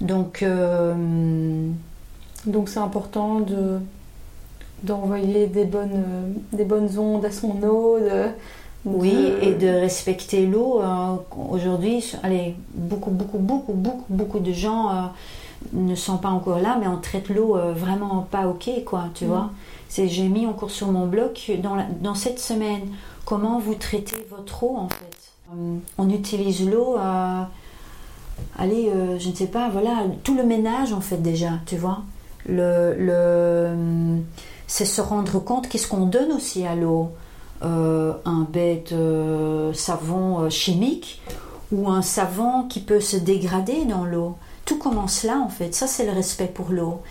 Donc 0.00 0.42
euh, 0.42 1.68
donc 2.46 2.68
c'est 2.68 2.78
important 2.78 3.40
de 3.40 3.78
d'envoyer 4.82 5.46
des 5.46 5.64
bonnes 5.64 6.34
des 6.52 6.64
bonnes 6.64 6.98
ondes 6.98 7.24
à 7.24 7.30
son 7.30 7.62
eau. 7.62 7.98
oui, 8.84 9.14
et 9.42 9.54
de 9.54 9.68
respecter 9.68 10.46
l'eau. 10.46 10.80
Euh, 10.80 11.16
aujourd'hui, 11.50 12.12
allez, 12.22 12.54
beaucoup, 12.74 13.10
beaucoup, 13.10 13.38
beaucoup, 13.38 13.72
beaucoup, 13.72 14.06
beaucoup 14.08 14.40
de 14.40 14.52
gens 14.52 14.90
euh, 14.90 15.02
ne 15.72 15.94
sont 15.94 16.16
pas 16.16 16.30
encore 16.30 16.60
là, 16.60 16.78
mais 16.80 16.86
on 16.86 16.98
traite 16.98 17.28
l'eau 17.28 17.56
vraiment 17.74 18.26
pas 18.30 18.48
ok, 18.48 18.84
quoi, 18.84 19.04
tu 19.14 19.24
mm. 19.24 19.28
vois. 19.28 19.50
J'ai 19.90 20.28
mis 20.28 20.46
encore 20.46 20.70
sur 20.70 20.92
mon 20.92 21.06
blog 21.06 21.32
dans, 21.62 21.76
dans 22.00 22.14
cette 22.14 22.38
semaine 22.38 22.82
comment 23.24 23.58
vous 23.58 23.74
traitez 23.74 24.24
votre 24.30 24.64
eau 24.64 24.76
en 24.76 24.88
fait. 24.88 25.32
on 25.98 26.08
utilise 26.10 26.68
l'eau 26.68 26.96
allez, 28.58 28.88
euh, 28.88 29.18
je 29.18 29.28
ne 29.28 29.34
sais 29.34 29.46
pas, 29.46 29.68
voilà, 29.68 30.04
tout 30.24 30.34
le 30.34 30.44
ménage 30.44 30.92
en 30.92 31.00
fait 31.00 31.18
déjà, 31.18 31.52
tu 31.66 31.76
vois. 31.76 32.02
Le, 32.46 32.94
le, 32.98 34.20
c'est 34.70 34.84
se 34.84 35.00
rendre 35.00 35.40
compte 35.40 35.68
qu'est-ce 35.68 35.88
qu'on 35.88 36.06
donne 36.06 36.30
aussi 36.30 36.64
à 36.64 36.76
l'eau. 36.76 37.10
Euh, 37.62 38.14
un 38.24 38.46
bête 38.50 38.92
euh, 38.92 39.74
savon 39.74 40.48
chimique 40.48 41.20
ou 41.72 41.90
un 41.90 42.02
savon 42.02 42.62
qui 42.68 42.80
peut 42.80 43.00
se 43.00 43.16
dégrader 43.16 43.84
dans 43.84 44.04
l'eau. 44.04 44.36
Tout 44.64 44.78
commence 44.78 45.24
là 45.24 45.38
en 45.44 45.48
fait. 45.48 45.74
Ça 45.74 45.88
c'est 45.88 46.06
le 46.06 46.12
respect 46.12 46.46
pour 46.46 46.70
l'eau. 46.70 47.02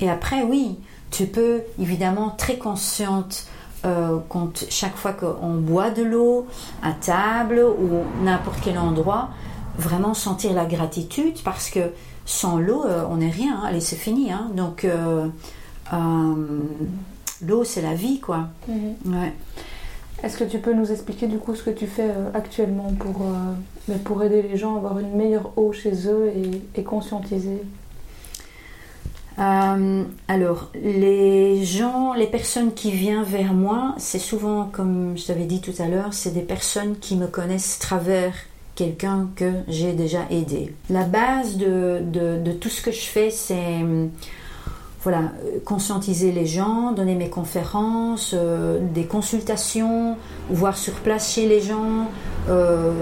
et 0.00 0.08
après 0.08 0.42
oui, 0.44 0.78
tu 1.10 1.26
peux 1.26 1.62
évidemment 1.80 2.30
très 2.30 2.56
consciente 2.56 3.46
euh, 3.84 4.18
quand 4.28 4.64
chaque 4.70 4.96
fois 4.96 5.12
qu'on 5.12 5.54
boit 5.54 5.90
de 5.90 6.02
l'eau 6.02 6.46
à 6.82 6.92
table 6.92 7.60
ou 7.60 8.24
n'importe 8.24 8.58
quel 8.62 8.78
endroit, 8.78 9.28
vraiment 9.78 10.14
sentir 10.14 10.52
la 10.52 10.66
gratitude 10.66 11.42
parce 11.44 11.70
que 11.70 11.92
sans 12.26 12.58
l'eau, 12.58 12.84
euh, 12.84 13.04
on 13.10 13.16
n'est 13.16 13.30
rien. 13.30 13.56
Hein. 13.56 13.66
Allez, 13.66 13.80
c'est 13.80 13.96
fini. 13.96 14.30
Hein. 14.30 14.50
Donc, 14.54 14.84
euh, 14.84 15.28
l'eau, 17.46 17.64
c'est 17.64 17.82
la 17.82 17.94
vie, 17.94 18.20
quoi. 18.20 18.48
Mhm. 18.68 19.14
Ouais. 19.14 19.32
Est-ce 20.22 20.36
que 20.36 20.44
tu 20.44 20.58
peux 20.58 20.74
nous 20.74 20.90
expliquer 20.90 21.28
du 21.28 21.38
coup 21.38 21.54
ce 21.54 21.62
que 21.62 21.70
tu 21.70 21.86
fais 21.86 22.10
actuellement 22.34 22.92
pour, 22.98 23.24
pour 24.02 24.22
aider 24.24 24.42
les 24.42 24.56
gens 24.56 24.74
à 24.74 24.78
avoir 24.78 24.98
une 24.98 25.14
meilleure 25.14 25.56
eau 25.56 25.72
chez 25.72 26.08
eux 26.08 26.32
et, 26.34 26.80
et 26.80 26.82
conscientiser? 26.82 27.62
Euh, 29.38 30.02
alors, 30.26 30.70
les 30.74 31.64
gens, 31.64 32.12
les 32.14 32.26
personnes 32.26 32.74
qui 32.74 32.90
viennent 32.90 33.22
vers 33.22 33.54
moi, 33.54 33.94
c'est 33.98 34.18
souvent, 34.18 34.64
comme 34.64 35.16
je 35.16 35.26
t'avais 35.26 35.44
dit 35.44 35.60
tout 35.60 35.74
à 35.78 35.86
l'heure, 35.86 36.12
c'est 36.12 36.32
des 36.32 36.42
personnes 36.42 36.98
qui 36.98 37.16
me 37.16 37.28
connaissent 37.28 37.78
travers 37.78 38.34
quelqu'un 38.78 39.28
que 39.34 39.50
j'ai 39.66 39.92
déjà 39.92 40.20
aidé. 40.30 40.72
La 40.88 41.02
base 41.02 41.56
de, 41.56 42.00
de, 42.00 42.52
tout 42.52 42.68
ce 42.68 42.80
que 42.80 42.92
je 42.92 43.00
fais, 43.00 43.28
c'est 43.28 43.80
voilà, 45.00 45.22
conscientiser 45.64 46.32
les 46.32 46.46
gens, 46.46 46.90
donner 46.92 47.14
mes 47.14 47.30
conférences, 47.30 48.34
euh, 48.34 48.80
des 48.94 49.04
consultations, 49.04 50.16
voir 50.50 50.76
sur 50.76 50.94
place 50.94 51.32
chez 51.34 51.46
les 51.46 51.60
gens. 51.60 52.08
Euh, 52.48 52.92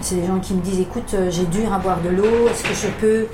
c'est 0.00 0.16
des 0.16 0.26
gens 0.26 0.40
qui 0.40 0.54
me 0.54 0.60
disent 0.62 0.80
écoute, 0.80 1.14
euh, 1.14 1.30
j'ai 1.30 1.44
dur 1.44 1.72
à 1.72 1.78
boire 1.78 2.00
de 2.02 2.08
l'eau, 2.08 2.48
est-ce 2.48 2.64
que 2.64 2.74
je 2.74 2.88
peux 3.00 3.26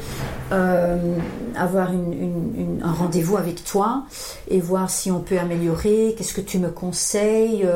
avoir 1.54 1.90
un 1.90 2.92
rendez-vous 2.92 3.36
avec 3.36 3.64
toi 3.64 4.04
et 4.48 4.60
voir 4.60 4.88
si 4.88 5.10
on 5.10 5.20
peut 5.20 5.38
améliorer 5.38 6.14
Qu'est-ce 6.16 6.32
que 6.32 6.40
tu 6.40 6.58
me 6.58 6.68
conseilles 6.68 7.68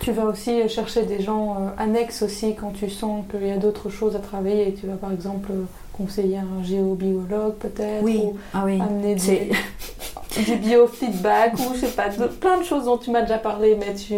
Tu 0.00 0.12
vas 0.12 0.26
aussi 0.26 0.68
chercher 0.68 1.06
des 1.06 1.22
gens 1.22 1.72
annexes 1.76 2.22
aussi 2.22 2.54
quand 2.54 2.70
tu 2.70 2.88
sens 2.88 3.24
qu'il 3.30 3.48
y 3.48 3.50
a 3.50 3.56
d'autres 3.56 3.88
choses 3.88 4.14
à 4.14 4.20
travailler. 4.20 4.74
Tu 4.78 4.86
vas 4.86 4.94
par 4.94 5.10
exemple 5.10 5.50
conseiller 5.96 6.38
un 6.38 6.62
géobiologue 6.62 7.54
peut-être 7.54 8.02
oui. 8.02 8.20
ah 8.52 8.62
oui. 8.64 8.80
amener 8.80 9.14
du, 10.46 10.56
biofeedback 10.56 11.54
ou 11.54 11.74
je 11.74 11.80
sais 11.80 11.92
pas 11.92 12.08
plein 12.40 12.58
de 12.58 12.64
choses 12.64 12.86
dont 12.86 12.98
tu 12.98 13.10
m'as 13.10 13.22
déjà 13.22 13.38
parlé 13.38 13.76
mais 13.78 13.94
tu 13.94 14.14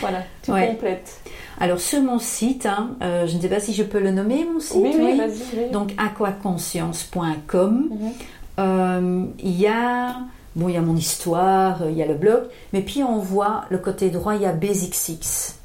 voilà 0.00 0.22
tu 0.42 0.52
complètes 0.52 1.20
alors 1.58 1.80
sur 1.80 2.00
mon 2.02 2.18
site 2.18 2.66
hein, 2.66 2.90
euh, 3.02 3.26
je 3.26 3.36
ne 3.36 3.42
sais 3.42 3.48
pas 3.48 3.60
si 3.60 3.72
je 3.72 3.82
peux 3.82 3.98
le 3.98 4.12
nommer 4.12 4.44
mon 4.44 4.60
site 4.60 4.76
oui, 4.76 4.94
oui, 4.96 5.20
oui. 5.54 5.70
donc 5.72 5.92
aquaconscience.com 5.98 7.88
mhm. 7.90 8.12
euh, 8.60 9.24
il 9.40 9.60
y 9.60 9.66
a 9.66 10.16
bon 10.54 10.68
il 10.68 10.74
y 10.74 10.78
a 10.78 10.82
mon 10.82 10.96
histoire 10.96 11.80
il 11.88 11.96
y 11.96 12.02
a 12.02 12.06
le 12.06 12.14
blog 12.14 12.44
mais 12.72 12.82
puis 12.82 13.02
on 13.02 13.18
voit 13.18 13.64
le 13.70 13.78
côté 13.78 14.10
droit 14.10 14.36
il 14.36 14.42
y 14.42 14.46
a 14.46 14.52
Basic 14.52 14.94
Six 14.94 15.58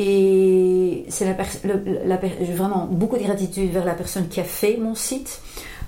et 0.00 1.04
c'est 1.08 1.24
la, 1.24 1.36
la, 2.04 2.20
j'ai 2.40 2.52
vraiment 2.52 2.86
beaucoup 2.88 3.16
de 3.16 3.24
gratitude 3.24 3.72
vers 3.72 3.84
la 3.84 3.94
personne 3.94 4.28
qui 4.28 4.38
a 4.38 4.44
fait 4.44 4.76
mon 4.76 4.94
site, 4.94 5.40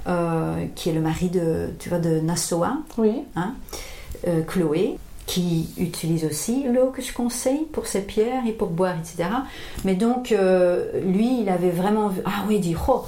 euh, 0.08 0.66
qui 0.74 0.88
est 0.88 0.92
le 0.92 1.00
mari 1.00 1.28
de, 1.28 1.68
tu 1.78 1.88
vois, 1.90 2.00
de 2.00 2.18
Nassau, 2.18 2.64
oui. 2.98 3.22
Hein, 3.36 3.54
euh, 4.26 4.42
Chloé, 4.42 4.96
qui 5.26 5.68
utilise 5.78 6.24
aussi 6.24 6.64
l'eau 6.64 6.86
que 6.86 7.02
je 7.02 7.12
conseille 7.12 7.66
pour 7.72 7.86
ses 7.86 8.00
pierres 8.00 8.42
et 8.48 8.52
pour 8.52 8.70
boire, 8.70 8.96
etc. 8.98 9.28
Mais 9.84 9.94
donc, 9.94 10.32
euh, 10.32 10.90
lui, 11.02 11.42
il 11.42 11.48
avait 11.48 11.70
vraiment 11.70 12.08
vu, 12.08 12.20
ah 12.24 12.42
oui, 12.48 12.56
il 12.56 12.62
dit, 12.62 12.74
oh, 12.88 13.04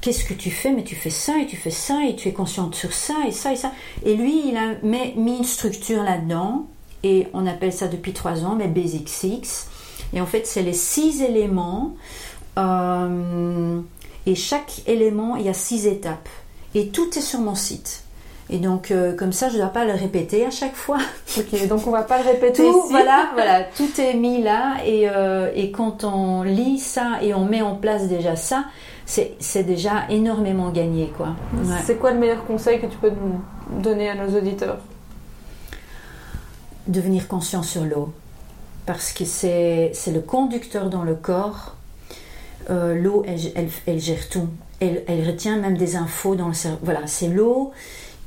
qu'est-ce 0.00 0.24
que 0.24 0.32
tu 0.32 0.50
fais 0.50 0.72
Mais 0.72 0.84
tu 0.84 0.94
fais 0.94 1.10
ça 1.10 1.34
et 1.38 1.44
tu 1.44 1.56
fais 1.56 1.70
ça 1.70 2.02
et 2.08 2.16
tu 2.16 2.28
es 2.28 2.32
consciente 2.32 2.74
sur 2.74 2.94
ça 2.94 3.12
et 3.28 3.30
ça 3.30 3.52
et 3.52 3.56
ça. 3.56 3.72
Et 4.06 4.16
lui, 4.16 4.48
il 4.48 4.56
a 4.56 4.76
mis 4.82 5.36
une 5.36 5.44
structure 5.44 6.02
là-dedans 6.02 6.66
et 7.02 7.26
on 7.34 7.46
appelle 7.46 7.74
ça 7.74 7.88
depuis 7.88 8.14
trois 8.14 8.42
ans, 8.42 8.54
mais 8.56 8.68
Basic 8.68 9.06
Six. 9.06 9.68
Et 10.12 10.20
en 10.20 10.26
fait, 10.26 10.46
c'est 10.46 10.62
les 10.62 10.72
six 10.72 11.22
éléments. 11.22 11.96
Euh, 12.58 13.80
et 14.26 14.34
chaque 14.34 14.82
élément, 14.86 15.36
il 15.36 15.46
y 15.46 15.48
a 15.48 15.54
six 15.54 15.86
étapes. 15.86 16.28
Et 16.74 16.88
tout 16.88 17.16
est 17.16 17.22
sur 17.22 17.40
mon 17.40 17.54
site. 17.54 18.02
Et 18.48 18.58
donc, 18.58 18.90
euh, 18.90 19.14
comme 19.14 19.32
ça, 19.32 19.48
je 19.48 19.54
ne 19.54 19.58
dois 19.58 19.70
pas 19.70 19.84
le 19.84 19.92
répéter 19.92 20.46
à 20.46 20.50
chaque 20.50 20.74
fois. 20.74 20.98
Ok, 21.38 21.68
donc 21.68 21.86
on 21.86 21.90
va 21.90 22.02
pas 22.02 22.16
le 22.22 22.24
répéter 22.24 22.62
tout, 22.62 22.78
ici. 22.84 22.90
Voilà, 22.90 23.28
voilà, 23.34 23.64
tout 23.64 24.00
est 24.00 24.14
mis 24.14 24.42
là. 24.42 24.76
Et, 24.86 25.06
euh, 25.06 25.50
et, 25.54 25.70
quand 25.70 26.02
on 26.02 26.42
lit 26.44 26.78
ça 26.78 27.18
et 27.20 27.34
on 27.34 27.44
met 27.44 27.60
en 27.60 27.74
place 27.74 28.08
déjà 28.08 28.36
ça, 28.36 28.64
c'est 29.04 29.62
déjà 29.64 30.04
énormément 30.08 30.70
gagné. 30.70 31.12
quoi. 31.14 31.36
C'est 31.84 31.96
quoi 31.96 32.12
le 32.12 32.18
meilleur 32.18 32.44
conseil 32.46 32.80
que 32.80 32.86
tu 32.86 32.96
peux 32.96 33.10
nous 33.10 33.82
donner 33.82 34.08
à 34.08 34.14
nos 34.14 34.34
auditeurs? 34.34 34.78
Devenir 36.86 37.28
conscient 37.28 37.62
sur 37.62 37.84
l'eau 37.84 38.12
parce 38.86 39.12
que 39.12 39.24
c'est 39.24 39.92
le 40.06 40.20
conducteur 40.20 40.88
dans 40.88 41.02
le 41.02 41.14
corps. 41.14 41.74
Euh, 42.70 42.94
l'eau, 42.94 43.24
elle, 43.26 43.68
elle, 43.86 44.00
gère 44.00 44.28
tout. 44.28 44.48
Elle, 44.80 45.04
elle, 45.06 45.26
retient 45.26 45.58
même 45.58 45.76
des 45.76 45.96
infos 45.96 46.36
dans 46.36 46.48
le 46.48 46.54
cerveau. 46.54 46.78
Voilà, 46.82 47.06
c'est 47.06 47.28
l'eau 47.28 47.72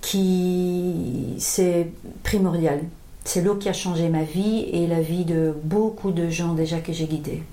qui. 0.01 1.35
C'est 1.39 1.87
primordial. 2.23 2.81
C'est 3.23 3.41
l'eau 3.41 3.55
qui 3.55 3.69
a 3.69 3.73
changé 3.73 4.09
ma 4.09 4.23
vie 4.23 4.67
et 4.71 4.87
la 4.87 5.01
vie 5.01 5.25
de 5.25 5.53
beaucoup 5.63 6.11
de 6.11 6.29
gens 6.29 6.53
déjà 6.53 6.79
que 6.79 6.93
j'ai 6.93 7.05
guidés. 7.05 7.43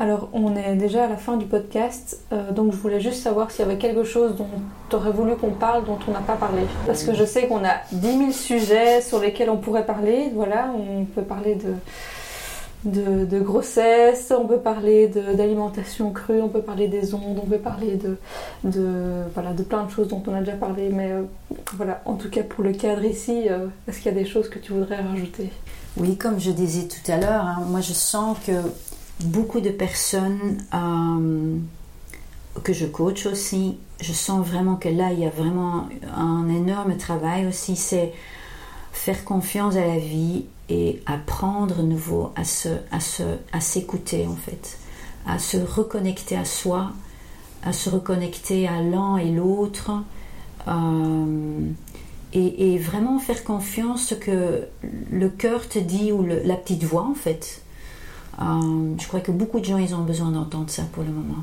Alors, 0.00 0.30
on 0.32 0.56
est 0.56 0.76
déjà 0.76 1.04
à 1.04 1.08
la 1.08 1.18
fin 1.18 1.36
du 1.36 1.44
podcast, 1.44 2.22
euh, 2.32 2.52
donc 2.52 2.72
je 2.72 2.78
voulais 2.78 3.00
juste 3.00 3.22
savoir 3.22 3.50
s'il 3.50 3.66
y 3.66 3.68
avait 3.68 3.76
quelque 3.76 4.02
chose 4.02 4.34
dont 4.34 4.48
tu 4.88 4.96
aurais 4.96 5.10
voulu 5.10 5.36
qu'on 5.36 5.50
parle, 5.50 5.84
dont 5.84 5.98
on 6.08 6.12
n'a 6.12 6.20
pas 6.20 6.36
parlé. 6.36 6.62
Parce 6.86 7.02
que 7.02 7.12
je 7.12 7.22
sais 7.26 7.48
qu'on 7.48 7.62
a 7.66 7.82
10 7.92 8.18
000 8.18 8.32
sujets 8.32 9.02
sur 9.02 9.20
lesquels 9.20 9.50
on 9.50 9.58
pourrait 9.58 9.84
parler. 9.84 10.32
Voilà, 10.34 10.72
on 10.74 11.04
peut 11.04 11.20
parler 11.20 11.58
de, 12.86 13.40
grossesse, 13.40 14.32
on 14.34 14.46
peut 14.46 14.60
parler 14.60 15.08
d'alimentation 15.08 16.12
crue, 16.12 16.40
on 16.40 16.48
peut 16.48 16.62
parler 16.62 16.88
des 16.88 17.12
ondes, 17.12 17.38
on 17.42 17.46
peut 17.46 17.58
parler 17.58 17.96
de, 17.96 18.16
de, 18.64 18.88
voilà, 19.34 19.52
de 19.52 19.62
plein 19.62 19.84
de 19.84 19.90
choses 19.90 20.08
dont 20.08 20.22
on 20.26 20.32
a 20.32 20.38
déjà 20.40 20.56
parlé. 20.56 20.88
Mais 20.88 21.12
euh, 21.12 21.24
voilà, 21.74 22.00
en 22.06 22.14
tout 22.14 22.30
cas 22.30 22.42
pour 22.42 22.64
le 22.64 22.72
cadre 22.72 23.04
ici, 23.04 23.48
euh, 23.50 23.66
est-ce 23.86 23.98
qu'il 23.98 24.06
y 24.06 24.16
a 24.16 24.18
des 24.18 24.26
choses 24.26 24.48
que 24.48 24.58
tu 24.58 24.72
voudrais 24.72 25.02
rajouter? 25.02 25.50
Oui, 25.98 26.16
comme 26.16 26.40
je 26.40 26.52
disais 26.52 26.88
tout 26.88 27.12
à 27.12 27.18
l'heure, 27.18 27.44
hein, 27.44 27.64
moi 27.66 27.82
je 27.82 27.92
sens 27.92 28.38
que 28.46 28.52
beaucoup 29.24 29.60
de 29.60 29.70
personnes 29.70 30.64
euh, 30.74 31.56
que 32.62 32.72
je 32.72 32.86
coach 32.86 33.26
aussi, 33.26 33.78
je 34.00 34.12
sens 34.12 34.46
vraiment 34.46 34.76
que 34.76 34.88
là, 34.88 35.12
il 35.12 35.20
y 35.20 35.26
a 35.26 35.30
vraiment 35.30 35.88
un 36.16 36.48
énorme 36.48 36.96
travail 36.96 37.46
aussi, 37.46 37.76
c'est 37.76 38.12
faire 38.92 39.24
confiance 39.24 39.76
à 39.76 39.86
la 39.86 39.98
vie 39.98 40.44
et 40.68 41.02
apprendre 41.06 41.82
nouveau 41.82 42.32
à 42.36 42.44
se, 42.44 42.68
à 42.90 43.00
se, 43.00 43.22
à 43.52 43.60
s'écouter 43.60 44.26
en 44.26 44.36
fait, 44.36 44.78
à 45.26 45.38
se 45.38 45.56
reconnecter 45.56 46.36
à 46.36 46.44
soi, 46.44 46.92
à 47.62 47.72
se 47.72 47.90
reconnecter 47.90 48.68
à 48.68 48.82
l'un 48.82 49.16
et 49.16 49.30
l'autre, 49.30 49.90
euh, 50.68 51.60
et, 52.32 52.78
vraiment 52.78 53.18
faire 53.18 53.42
confiance 53.42 54.06
ce 54.06 54.14
que 54.14 54.66
le 55.10 55.28
cœur 55.28 55.68
te 55.68 55.78
dit 55.78 56.12
ou 56.12 56.24
la 56.24 56.54
petite 56.54 56.84
voix 56.84 57.04
en 57.04 57.14
fait. 57.14 57.62
Euh, 58.40 58.94
je 58.98 59.06
crois 59.06 59.20
que 59.20 59.30
beaucoup 59.30 59.60
de 59.60 59.64
gens, 59.64 59.78
ils 59.78 59.94
ont 59.94 60.02
besoin 60.02 60.30
d'entendre 60.30 60.70
ça 60.70 60.82
pour 60.92 61.02
le 61.02 61.10
moment. 61.10 61.42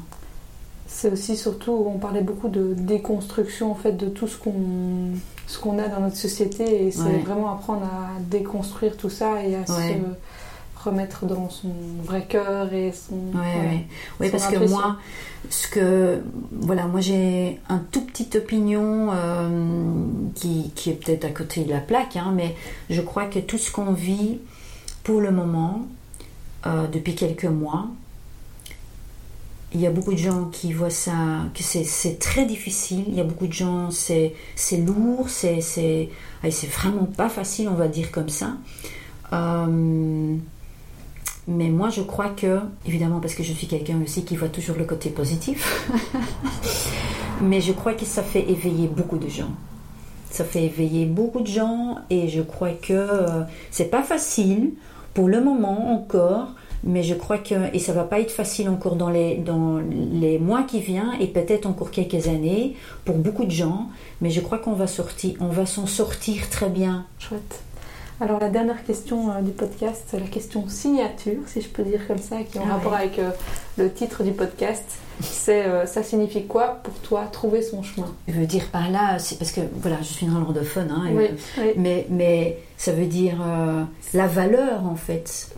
C'est 0.87 1.11
aussi 1.11 1.35
surtout, 1.35 1.71
on 1.71 1.97
parlait 1.97 2.21
beaucoup 2.21 2.47
de 2.47 2.73
déconstruction 2.73 3.71
en 3.71 3.75
fait 3.75 3.91
de 3.91 4.07
tout 4.07 4.27
ce 4.27 4.37
qu'on 4.37 4.53
ce 5.45 5.59
qu'on 5.59 5.79
a 5.79 5.87
dans 5.87 6.01
notre 6.01 6.15
société 6.15 6.87
et 6.87 6.91
c'est 6.91 7.19
vraiment 7.19 7.53
apprendre 7.53 7.83
à 7.85 8.19
déconstruire 8.19 8.97
tout 8.97 9.09
ça 9.09 9.43
et 9.43 9.55
à 9.55 9.65
se 9.65 9.73
remettre 10.83 11.25
dans 11.25 11.49
son 11.49 11.71
vrai 12.03 12.25
cœur 12.27 12.71
et 12.73 12.91
son. 12.91 13.15
Oui, 14.19 14.29
parce 14.29 14.47
que 14.47 14.67
moi, 14.69 14.97
ce 15.49 15.67
que 15.67 16.21
voilà, 16.51 16.85
moi 16.85 16.99
j'ai 16.99 17.59
un 17.69 17.79
tout 17.91 18.01
petite 18.01 18.35
opinion 18.35 19.09
euh, 19.11 19.49
qui, 20.35 20.71
qui, 20.75 20.89
est 20.89 20.93
peut-être 20.93 21.25
à 21.25 21.29
côté 21.29 21.63
de 21.63 21.69
la 21.69 21.79
plaque, 21.79 22.17
hein, 22.17 22.33
mais 22.35 22.55
je 22.89 23.01
crois 23.01 23.25
que 23.25 23.39
tout 23.39 23.57
ce 23.57 23.71
qu'on 23.71 23.93
vit 23.93 24.39
pour 25.03 25.21
le 25.21 25.31
moment, 25.31 25.85
euh, 26.67 26.87
depuis 26.87 27.15
quelques 27.15 27.45
mois. 27.45 27.87
Il 29.73 29.79
y 29.79 29.87
a 29.87 29.89
beaucoup 29.89 30.13
de 30.13 30.17
gens 30.17 30.45
qui 30.45 30.73
voient 30.73 30.89
ça, 30.89 31.11
que 31.53 31.63
c'est 31.63 32.19
très 32.19 32.45
difficile. 32.45 33.05
Il 33.07 33.15
y 33.15 33.21
a 33.21 33.23
beaucoup 33.23 33.47
de 33.47 33.53
gens, 33.53 33.89
c'est 33.91 34.33
lourd, 34.77 35.29
c'est 35.29 36.09
vraiment 36.73 37.05
pas 37.05 37.29
facile, 37.29 37.69
on 37.69 37.75
va 37.75 37.87
dire 37.87 38.11
comme 38.11 38.29
ça. 38.29 38.53
Euh, 39.33 40.35
mais 41.47 41.69
moi, 41.69 41.89
je 41.89 42.01
crois 42.01 42.29
que, 42.29 42.59
évidemment, 42.85 43.21
parce 43.21 43.33
que 43.33 43.43
je 43.43 43.53
suis 43.53 43.67
quelqu'un 43.67 44.01
aussi 44.03 44.25
qui 44.25 44.35
voit 44.35 44.49
toujours 44.49 44.75
le 44.77 44.83
côté 44.83 45.09
positif, 45.09 45.89
mais 47.41 47.61
je 47.61 47.71
crois 47.71 47.93
que 47.93 48.05
ça 48.05 48.23
fait 48.23 48.49
éveiller 48.49 48.87
beaucoup 48.87 49.17
de 49.17 49.29
gens. 49.29 49.51
Ça 50.29 50.43
fait 50.43 50.65
éveiller 50.65 51.05
beaucoup 51.05 51.39
de 51.39 51.47
gens 51.47 51.99
et 52.09 52.27
je 52.27 52.41
crois 52.41 52.71
que 52.71 52.93
euh, 52.93 53.43
c'est 53.71 53.89
pas 53.89 54.03
facile 54.03 54.73
pour 55.17 55.29
le 55.29 55.41
moment 55.41 55.95
encore, 55.95 56.49
mais 56.83 57.01
je 57.01 57.15
crois 57.15 57.39
que, 57.39 57.73
et 57.73 57.79
ça 57.79 57.91
va 57.91 58.03
pas 58.03 58.19
être 58.19 58.29
facile 58.29 58.69
encore 58.69 58.95
dans 58.95 59.09
les, 59.09 59.37
dans 59.37 59.79
les 59.79 60.37
mois 60.37 60.61
qui 60.61 60.79
viennent 60.79 61.13
et 61.19 61.25
peut-être 61.25 61.65
encore 61.65 61.89
quelques 61.89 62.27
années 62.27 62.75
pour 63.03 63.15
beaucoup 63.15 63.45
de 63.45 63.49
gens, 63.49 63.87
mais 64.21 64.29
je 64.29 64.41
crois 64.41 64.59
qu'on 64.59 64.73
va 64.73 64.85
sortir, 64.85 65.33
on 65.39 65.47
va 65.47 65.65
s'en 65.65 65.87
sortir 65.87 66.47
très 66.51 66.69
bien. 66.69 67.07
Chouette. 67.17 67.63
Alors 68.21 68.39
la 68.39 68.49
dernière 68.49 68.85
question 68.85 69.31
euh, 69.31 69.41
du 69.41 69.49
podcast, 69.49 70.03
c'est 70.05 70.19
la 70.19 70.27
question 70.27 70.69
signature, 70.69 71.39
si 71.47 71.61
je 71.61 71.67
peux 71.67 71.81
dire 71.81 72.05
comme 72.07 72.19
ça, 72.19 72.43
qui 72.43 72.59
est 72.59 72.61
en 72.61 72.65
ah 72.69 72.73
rapport 72.73 72.93
avec 72.93 73.17
euh, 73.17 73.31
le 73.79 73.91
titre 73.91 74.21
du 74.21 74.33
podcast. 74.33 74.85
C'est 75.19 75.65
euh, 75.65 75.87
ça 75.87 76.03
signifie 76.03 76.45
quoi 76.45 76.79
pour 76.83 76.93
toi 76.99 77.23
trouver 77.31 77.63
son 77.63 77.81
chemin? 77.81 78.13
Je 78.27 78.33
veux 78.33 78.45
dire 78.45 78.67
par 78.71 78.91
là, 78.91 79.17
c'est 79.17 79.39
parce 79.39 79.51
que 79.51 79.61
voilà, 79.81 79.97
je 80.01 80.13
suis 80.13 80.27
une 80.27 80.33
néerlandophone, 80.33 80.91
hein, 80.91 81.09
oui, 81.11 81.29
mais 81.75 82.05
mais 82.11 82.59
ça 82.77 82.91
veut 82.91 83.05
dire 83.05 83.37
la 84.13 84.27
valeur 84.27 84.85
en 84.85 84.95
fait. 84.95 85.49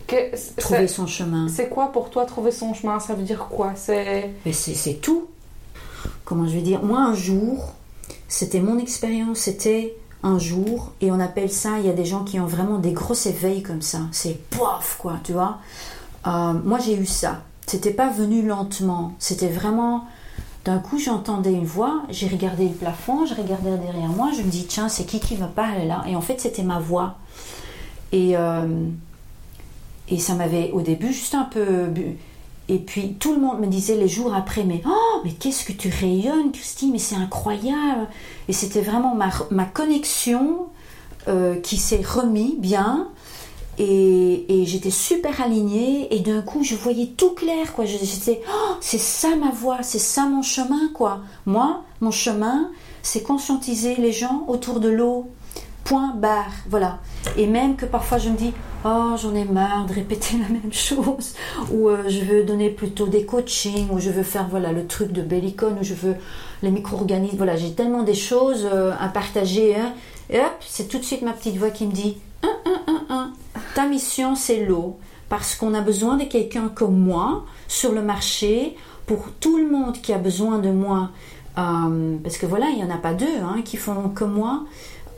trouver 0.56 0.88
son 0.88 1.06
chemin. 1.06 1.48
C'est 1.48 1.68
quoi 1.68 1.92
pour 1.92 2.10
toi 2.10 2.24
trouver 2.24 2.50
son 2.50 2.74
chemin? 2.74 2.98
Ça 2.98 3.14
veut 3.14 3.22
dire 3.22 3.46
quoi? 3.50 3.72
C'est 3.76 4.30
c'est 4.52 5.00
tout. 5.00 5.28
Comment 6.24 6.46
je 6.46 6.54
vais 6.54 6.62
dire? 6.62 6.82
Moi 6.82 6.98
un 7.00 7.14
jour, 7.14 7.74
c'était 8.28 8.60
mon 8.60 8.78
expérience, 8.78 9.38
c'était 9.40 9.96
un 10.22 10.38
jour, 10.38 10.92
et 11.00 11.10
on 11.10 11.18
appelle 11.18 11.50
ça, 11.50 11.78
il 11.78 11.86
y 11.86 11.88
a 11.88 11.94
des 11.94 12.04
gens 12.04 12.24
qui 12.24 12.38
ont 12.40 12.46
vraiment 12.46 12.78
des 12.78 12.92
grosses 12.92 13.26
éveils 13.26 13.62
comme 13.62 13.82
ça, 13.82 14.00
c'est 14.12 14.38
poif 14.50 14.96
quoi, 14.98 15.14
tu 15.24 15.32
vois? 15.32 15.58
Euh, 16.26 16.52
moi 16.64 16.78
j'ai 16.78 16.96
eu 16.96 17.06
ça, 17.06 17.42
c'était 17.66 17.92
pas 17.92 18.10
venu 18.10 18.46
lentement. 18.46 19.14
C'était 19.18 19.48
vraiment. 19.48 20.04
D'un 20.64 20.78
coup, 20.78 20.98
j'entendais 20.98 21.52
une 21.52 21.64
voix, 21.64 22.02
j'ai 22.10 22.28
regardé 22.28 22.68
le 22.68 22.74
plafond, 22.74 23.24
je 23.24 23.34
regardais 23.34 23.76
derrière 23.78 24.08
moi, 24.08 24.30
je 24.36 24.42
me 24.42 24.50
dis, 24.50 24.66
tiens, 24.66 24.88
c'est 24.90 25.04
qui 25.04 25.18
qui 25.18 25.36
me 25.36 25.46
parle 25.46 25.86
là? 25.86 26.04
Et 26.06 26.14
en 26.16 26.20
fait, 26.20 26.40
c'était 26.40 26.62
ma 26.62 26.78
voix. 26.78 27.16
Et, 28.12 28.36
euh, 28.36 28.86
et 30.08 30.18
ça 30.18 30.34
m'avait 30.34 30.70
au 30.72 30.82
début 30.82 31.12
juste 31.12 31.34
un 31.34 31.44
peu. 31.44 31.88
Et 32.68 32.78
puis 32.78 33.14
tout 33.14 33.34
le 33.34 33.40
monde 33.40 33.60
me 33.60 33.66
disait 33.66 33.96
les 33.96 34.06
jours 34.06 34.34
après, 34.34 34.64
mais 34.64 34.82
oh, 34.86 35.20
mais 35.24 35.32
qu'est-ce 35.32 35.64
que 35.64 35.72
tu 35.72 35.88
rayonnes, 35.88 36.52
Christine, 36.52 36.92
mais 36.92 36.98
c'est 36.98 37.16
incroyable. 37.16 38.06
Et 38.48 38.52
c'était 38.52 38.82
vraiment 38.82 39.14
ma, 39.14 39.30
ma 39.50 39.64
connexion 39.64 40.66
euh, 41.26 41.58
qui 41.60 41.78
s'est 41.78 42.02
remis 42.04 42.56
bien. 42.58 43.08
Et, 43.78 44.64
j'étais 44.66 44.90
super 44.90 45.40
alignée 45.40 46.14
et 46.14 46.20
d'un 46.20 46.42
coup 46.42 46.62
je 46.62 46.74
voyais 46.74 47.06
tout 47.16 47.30
clair 47.30 47.72
quoi. 47.72 47.84
J'étais 47.86 48.42
oh, 48.48 48.74
c'est 48.80 48.98
ça 48.98 49.34
ma 49.36 49.50
voie, 49.50 49.82
c'est 49.82 49.98
ça 49.98 50.26
mon 50.26 50.42
chemin 50.42 50.90
quoi. 50.92 51.20
Moi, 51.46 51.82
mon 52.00 52.10
chemin, 52.10 52.70
c'est 53.02 53.22
conscientiser 53.22 53.96
les 53.96 54.12
gens 54.12 54.44
autour 54.48 54.80
de 54.80 54.88
l'eau. 54.88 55.30
Point 55.84 56.14
barre, 56.14 56.52
voilà. 56.68 56.98
Et 57.36 57.46
même 57.46 57.76
que 57.76 57.86
parfois 57.86 58.18
je 58.18 58.28
me 58.28 58.36
dis 58.36 58.52
oh 58.84 59.14
j'en 59.20 59.34
ai 59.34 59.44
marre 59.44 59.86
de 59.86 59.94
répéter 59.94 60.36
la 60.40 60.48
même 60.48 60.72
chose 60.72 61.34
ou 61.72 61.88
euh, 61.88 62.04
je 62.08 62.20
veux 62.20 62.44
donner 62.44 62.70
plutôt 62.70 63.06
des 63.06 63.24
coachings 63.24 63.88
ou 63.90 63.98
je 63.98 64.10
veux 64.10 64.22
faire 64.22 64.46
voilà 64.48 64.72
le 64.72 64.86
truc 64.86 65.12
de 65.12 65.22
Bellicone 65.22 65.78
ou 65.80 65.84
je 65.84 65.94
veux 65.94 66.16
les 66.62 66.70
micro-organismes. 66.70 67.36
Voilà, 67.36 67.56
j'ai 67.56 67.72
tellement 67.72 68.02
des 68.02 68.14
choses 68.14 68.68
euh, 68.70 68.92
à 69.00 69.08
partager. 69.08 69.76
Hein. 69.76 69.94
Et 70.30 70.38
hop, 70.38 70.56
c'est 70.60 70.88
tout 70.88 70.98
de 70.98 71.04
suite 71.04 71.22
ma 71.22 71.32
petite 71.32 71.56
voix 71.56 71.70
qui 71.70 71.86
me 71.86 71.92
dit 71.92 72.16
ta 73.74 73.86
mission, 73.86 74.34
c'est 74.34 74.64
l'eau. 74.64 74.98
Parce 75.28 75.54
qu'on 75.54 75.74
a 75.74 75.80
besoin 75.80 76.16
de 76.16 76.24
quelqu'un 76.24 76.68
comme 76.68 76.98
moi 76.98 77.44
sur 77.68 77.92
le 77.92 78.02
marché 78.02 78.76
pour 79.06 79.30
tout 79.38 79.58
le 79.58 79.70
monde 79.70 80.00
qui 80.00 80.12
a 80.12 80.18
besoin 80.18 80.58
de 80.58 80.70
moi. 80.70 81.10
Euh, 81.58 82.16
parce 82.22 82.36
que 82.36 82.46
voilà, 82.46 82.66
il 82.70 82.76
n'y 82.76 82.84
en 82.84 82.90
a 82.90 82.98
pas 82.98 83.14
deux 83.14 83.38
hein, 83.42 83.62
qui 83.64 83.76
font 83.76 84.08
comme 84.08 84.32
moi. 84.32 84.64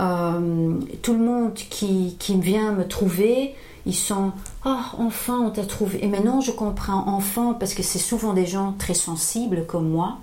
Euh, 0.00 0.74
tout 1.02 1.12
le 1.12 1.18
monde 1.18 1.54
qui, 1.54 2.16
qui 2.18 2.38
vient 2.38 2.72
me 2.72 2.86
trouver, 2.86 3.54
ils 3.86 3.94
sont 3.94 4.32
Oh, 4.66 4.76
enfin, 4.98 5.40
on 5.40 5.50
t'a 5.50 5.64
trouvé. 5.64 6.04
Et 6.04 6.08
maintenant, 6.08 6.40
je 6.40 6.52
comprends 6.52 7.04
enfin 7.06 7.56
parce 7.58 7.72
que 7.72 7.82
c'est 7.82 7.98
souvent 7.98 8.34
des 8.34 8.46
gens 8.46 8.74
très 8.78 8.94
sensibles 8.94 9.64
comme 9.66 9.88
moi. 9.88 10.18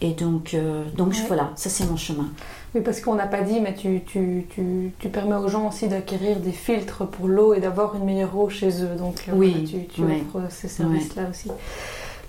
Et 0.00 0.10
donc, 0.12 0.54
euh, 0.54 0.84
donc 0.96 1.14
voilà, 1.28 1.52
ça 1.54 1.70
c'est 1.70 1.86
mon 1.86 1.96
chemin. 1.96 2.28
Oui, 2.74 2.80
parce 2.80 3.00
qu'on 3.00 3.14
n'a 3.14 3.26
pas 3.26 3.42
dit, 3.42 3.60
mais 3.60 3.74
tu, 3.74 4.02
tu, 4.04 4.46
tu, 4.50 4.92
tu, 4.98 5.08
permets 5.08 5.36
aux 5.36 5.48
gens 5.48 5.68
aussi 5.68 5.86
d'acquérir 5.86 6.40
des 6.40 6.52
filtres 6.52 7.06
pour 7.06 7.28
l'eau 7.28 7.54
et 7.54 7.60
d'avoir 7.60 7.94
une 7.94 8.04
meilleure 8.04 8.36
eau 8.36 8.48
chez 8.48 8.82
eux. 8.82 8.96
Donc 8.98 9.26
euh, 9.28 9.32
oui, 9.34 9.64
tu, 9.64 9.86
tu 9.86 10.02
offres 10.02 10.50
ces 10.50 10.68
services-là 10.68 11.22
aussi. 11.30 11.50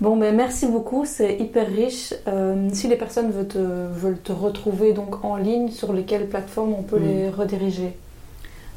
Bon, 0.00 0.14
mais 0.14 0.30
merci 0.32 0.66
beaucoup, 0.66 1.04
c'est 1.04 1.36
hyper 1.38 1.66
riche. 1.66 2.14
Euh, 2.28 2.68
si 2.72 2.86
les 2.86 2.96
personnes 2.96 3.30
veulent 3.30 3.48
te, 3.48 3.58
veulent 3.58 4.20
te 4.20 4.32
retrouver 4.32 4.92
donc 4.92 5.24
en 5.24 5.36
ligne, 5.36 5.70
sur 5.70 5.92
lesquelles 5.92 6.28
plateformes 6.28 6.74
on 6.78 6.82
peut 6.82 6.98
les 6.98 7.28
rediriger? 7.28 7.96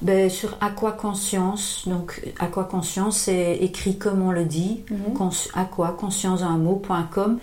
Ben, 0.01 0.29
sur 0.29 0.57
Aqua 0.61 0.93
Conscience, 0.93 1.83
donc 1.85 2.21
Aqua 2.39 2.63
Conscience, 2.63 3.17
c'est 3.17 3.57
écrit 3.57 3.97
comme 3.97 4.21
on 4.21 4.31
le 4.31 4.45
dit, 4.45 4.85
mm 4.89 5.29
Aqua 5.55 5.89
Conscience 5.99 6.41
un 6.41 6.57
mot.com. 6.57 7.37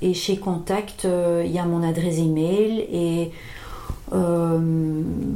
Et 0.00 0.14
chez 0.14 0.38
Contact, 0.38 1.04
euh, 1.04 1.42
il 1.44 1.52
y 1.52 1.58
a 1.58 1.64
mon 1.64 1.82
adresse 1.82 2.18
email 2.18 2.86
et 2.90 3.32
euh, 4.12 4.58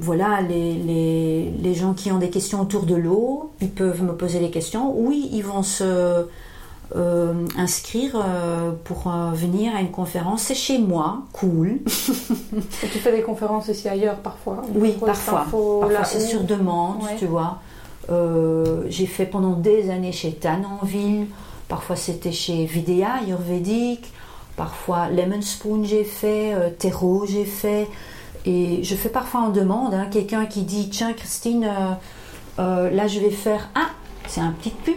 voilà, 0.00 0.40
les, 0.40 1.50
les, 1.50 1.74
gens 1.74 1.92
qui 1.92 2.10
ont 2.12 2.18
des 2.18 2.30
questions 2.30 2.60
autour 2.60 2.84
de 2.84 2.94
l'eau, 2.94 3.52
ils 3.60 3.70
peuvent 3.70 4.02
me 4.02 4.12
poser 4.12 4.38
des 4.40 4.50
questions. 4.50 4.94
Oui, 4.96 5.28
ils 5.32 5.44
vont 5.44 5.62
se 5.62 6.26
euh, 6.94 7.34
inscrire 7.58 8.24
pour 8.84 9.10
venir 9.34 9.74
à 9.76 9.80
une 9.80 9.90
conférence. 9.90 10.42
C'est 10.42 10.54
chez 10.54 10.78
moi, 10.78 11.22
cool. 11.32 11.80
Et 12.82 12.88
tu 12.92 12.98
fais 12.98 13.12
des 13.12 13.22
conférences 13.22 13.68
aussi 13.68 13.88
ailleurs 13.88 14.16
parfois 14.16 14.62
Oui, 14.74 14.96
parfois. 15.04 15.46
Parfois 15.50 16.04
c'est 16.04 16.20
sur 16.20 16.42
demande, 16.42 17.02
tu 17.18 17.26
vois. 17.26 17.58
J'ai 18.88 19.06
fait 19.06 19.26
pendant 19.26 19.52
des 19.52 19.90
années 19.90 20.12
chez 20.12 20.32
Tananville. 20.32 21.26
Parfois 21.68 21.96
c'était 21.96 22.32
chez 22.32 22.66
Videa, 22.66 23.14
Ayurvédique. 23.22 24.12
Parfois, 24.56 25.08
Lemon 25.08 25.40
Spoon, 25.40 25.84
j'ai 25.84 26.04
fait, 26.04 26.54
euh, 26.54 26.68
Terreau, 26.70 27.24
j'ai 27.26 27.44
fait. 27.44 27.88
Et 28.45 28.82
je 28.82 28.95
fais 28.95 29.09
parfois 29.09 29.43
en 29.43 29.51
demande, 29.51 29.95
hein, 29.95 30.07
quelqu'un 30.11 30.47
qui 30.47 30.62
dit 30.62 30.88
Tiens, 30.88 31.12
Christine, 31.12 31.64
euh, 31.64 31.95
euh, 32.59 32.90
là 32.90 33.07
je 33.07 33.20
vais 33.20 33.30
faire. 33.30 33.68
Ah, 33.74 33.90
c'est 34.26 34.40
un 34.40 34.53
petit 34.53 34.70
pub. 34.70 34.95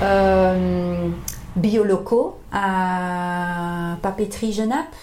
Bioloco 1.56 2.38
à 2.52 3.96
Papeterie 4.02 4.52
Genappe. 4.52 4.94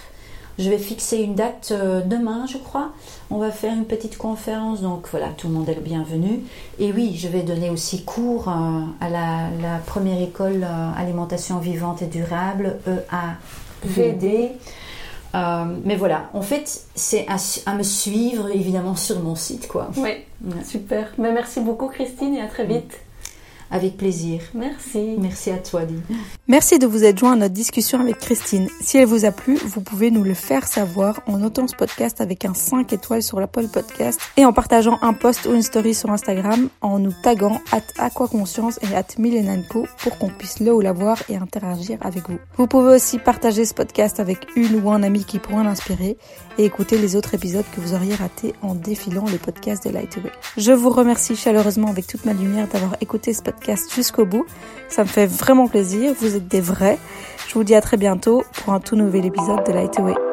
Je 0.59 0.69
vais 0.69 0.77
fixer 0.77 1.17
une 1.17 1.33
date 1.33 1.69
euh, 1.71 2.01
demain, 2.01 2.45
je 2.45 2.57
crois. 2.57 2.91
On 3.29 3.37
va 3.37 3.51
faire 3.51 3.73
une 3.73 3.85
petite 3.85 4.17
conférence, 4.17 4.81
donc 4.81 5.07
voilà, 5.09 5.29
tout 5.29 5.47
le 5.47 5.53
monde 5.53 5.67
est 5.69 5.75
le 5.75 5.81
bienvenu. 5.81 6.41
Et 6.77 6.91
oui, 6.91 7.15
je 7.17 7.27
vais 7.29 7.41
donner 7.41 7.69
aussi 7.69 8.03
cours 8.03 8.47
euh, 8.49 8.81
à 8.99 9.09
la, 9.09 9.77
première 9.87 10.21
école 10.21 10.63
euh, 10.63 10.91
alimentation 10.95 11.57
vivante 11.57 12.01
et 12.01 12.07
durable, 12.07 12.77
EAVD. 13.87 14.51
Mais 15.33 15.95
voilà, 15.95 16.29
en 16.33 16.41
fait, 16.41 16.85
c'est 16.95 17.25
à, 17.27 17.75
me 17.75 17.83
suivre 17.83 18.49
évidemment 18.49 18.95
sur 18.95 19.19
mon 19.21 19.35
site, 19.35 19.67
quoi. 19.67 19.89
Oui, 19.97 20.11
super. 20.63 21.13
Mais 21.17 21.31
merci 21.31 21.59
beaucoup, 21.59 21.87
Christine, 21.87 22.35
et 22.35 22.41
à 22.41 22.47
très 22.47 22.65
vite. 22.65 22.99
Avec 23.71 23.97
plaisir. 23.97 24.41
Merci. 24.53 25.15
Merci 25.17 25.49
à 25.49 25.57
toi, 25.57 25.85
Lee. 25.85 26.01
Merci 26.47 26.77
de 26.77 26.85
vous 26.85 27.05
être 27.05 27.17
joint 27.17 27.33
à 27.33 27.35
notre 27.37 27.53
discussion 27.53 28.01
avec 28.01 28.19
Christine. 28.19 28.67
Si 28.81 28.97
elle 28.97 29.05
vous 29.05 29.23
a 29.23 29.31
plu, 29.31 29.55
vous 29.55 29.79
pouvez 29.81 30.11
nous 30.11 30.23
le 30.23 30.33
faire 30.33 30.67
savoir 30.67 31.21
en 31.25 31.37
notant 31.37 31.67
ce 31.67 31.75
podcast 31.75 32.19
avec 32.19 32.43
un 32.43 32.53
5 32.53 32.91
étoiles 32.91 33.23
sur 33.23 33.39
l'Apple 33.39 33.67
Podcast 33.67 34.19
et 34.35 34.45
en 34.45 34.51
partageant 34.51 34.97
un 35.01 35.13
post 35.13 35.45
ou 35.45 35.53
une 35.53 35.61
story 35.61 35.93
sur 35.93 36.11
Instagram 36.11 36.67
en 36.81 36.99
nous 36.99 37.13
taguant 37.23 37.61
at 37.71 37.81
aquaconscience 37.97 38.79
et 38.81 38.95
at 38.95 39.05
millenanco 39.17 39.87
pour 39.99 40.17
qu'on 40.17 40.29
puisse 40.29 40.59
le 40.59 40.73
ou 40.73 40.81
la 40.81 40.91
voir 40.91 41.17
et 41.29 41.37
interagir 41.37 41.97
avec 42.01 42.29
vous. 42.29 42.39
Vous 42.57 42.67
pouvez 42.67 42.95
aussi 42.95 43.19
partager 43.19 43.63
ce 43.63 43.73
podcast 43.73 44.19
avec 44.19 44.47
une 44.55 44.81
ou 44.83 44.91
un 44.91 45.03
ami 45.03 45.23
qui 45.23 45.39
pourrait 45.39 45.63
l'inspirer 45.63 46.17
et 46.57 46.65
écouter 46.65 46.97
les 46.97 47.15
autres 47.15 47.33
épisodes 47.33 47.65
que 47.73 47.79
vous 47.79 47.93
auriez 47.93 48.15
ratés 48.15 48.53
en 48.61 48.75
défilant 48.75 49.25
le 49.31 49.37
podcast 49.37 49.87
de 49.87 49.93
Lightway. 49.93 50.31
Je 50.57 50.71
vous 50.71 50.89
remercie 50.89 51.35
chaleureusement 51.35 51.87
avec 51.87 52.07
toute 52.07 52.25
ma 52.25 52.33
lumière 52.33 52.67
d'avoir 52.67 52.97
écouté 52.99 53.33
ce 53.33 53.41
podcast 53.61 53.93
jusqu'au 53.93 54.25
bout. 54.25 54.45
Ça 54.89 55.03
me 55.03 55.07
fait 55.07 55.27
vraiment 55.27 55.67
plaisir. 55.67 56.13
Vous 56.19 56.35
êtes 56.35 56.47
des 56.47 56.61
vrais. 56.61 56.97
Je 57.47 57.53
vous 57.53 57.63
dis 57.63 57.75
à 57.75 57.81
très 57.81 57.97
bientôt 57.97 58.43
pour 58.53 58.73
un 58.73 58.79
tout 58.79 58.95
nouvel 58.95 59.25
épisode 59.25 59.63
de 59.65 59.71
Lightway. 59.71 60.30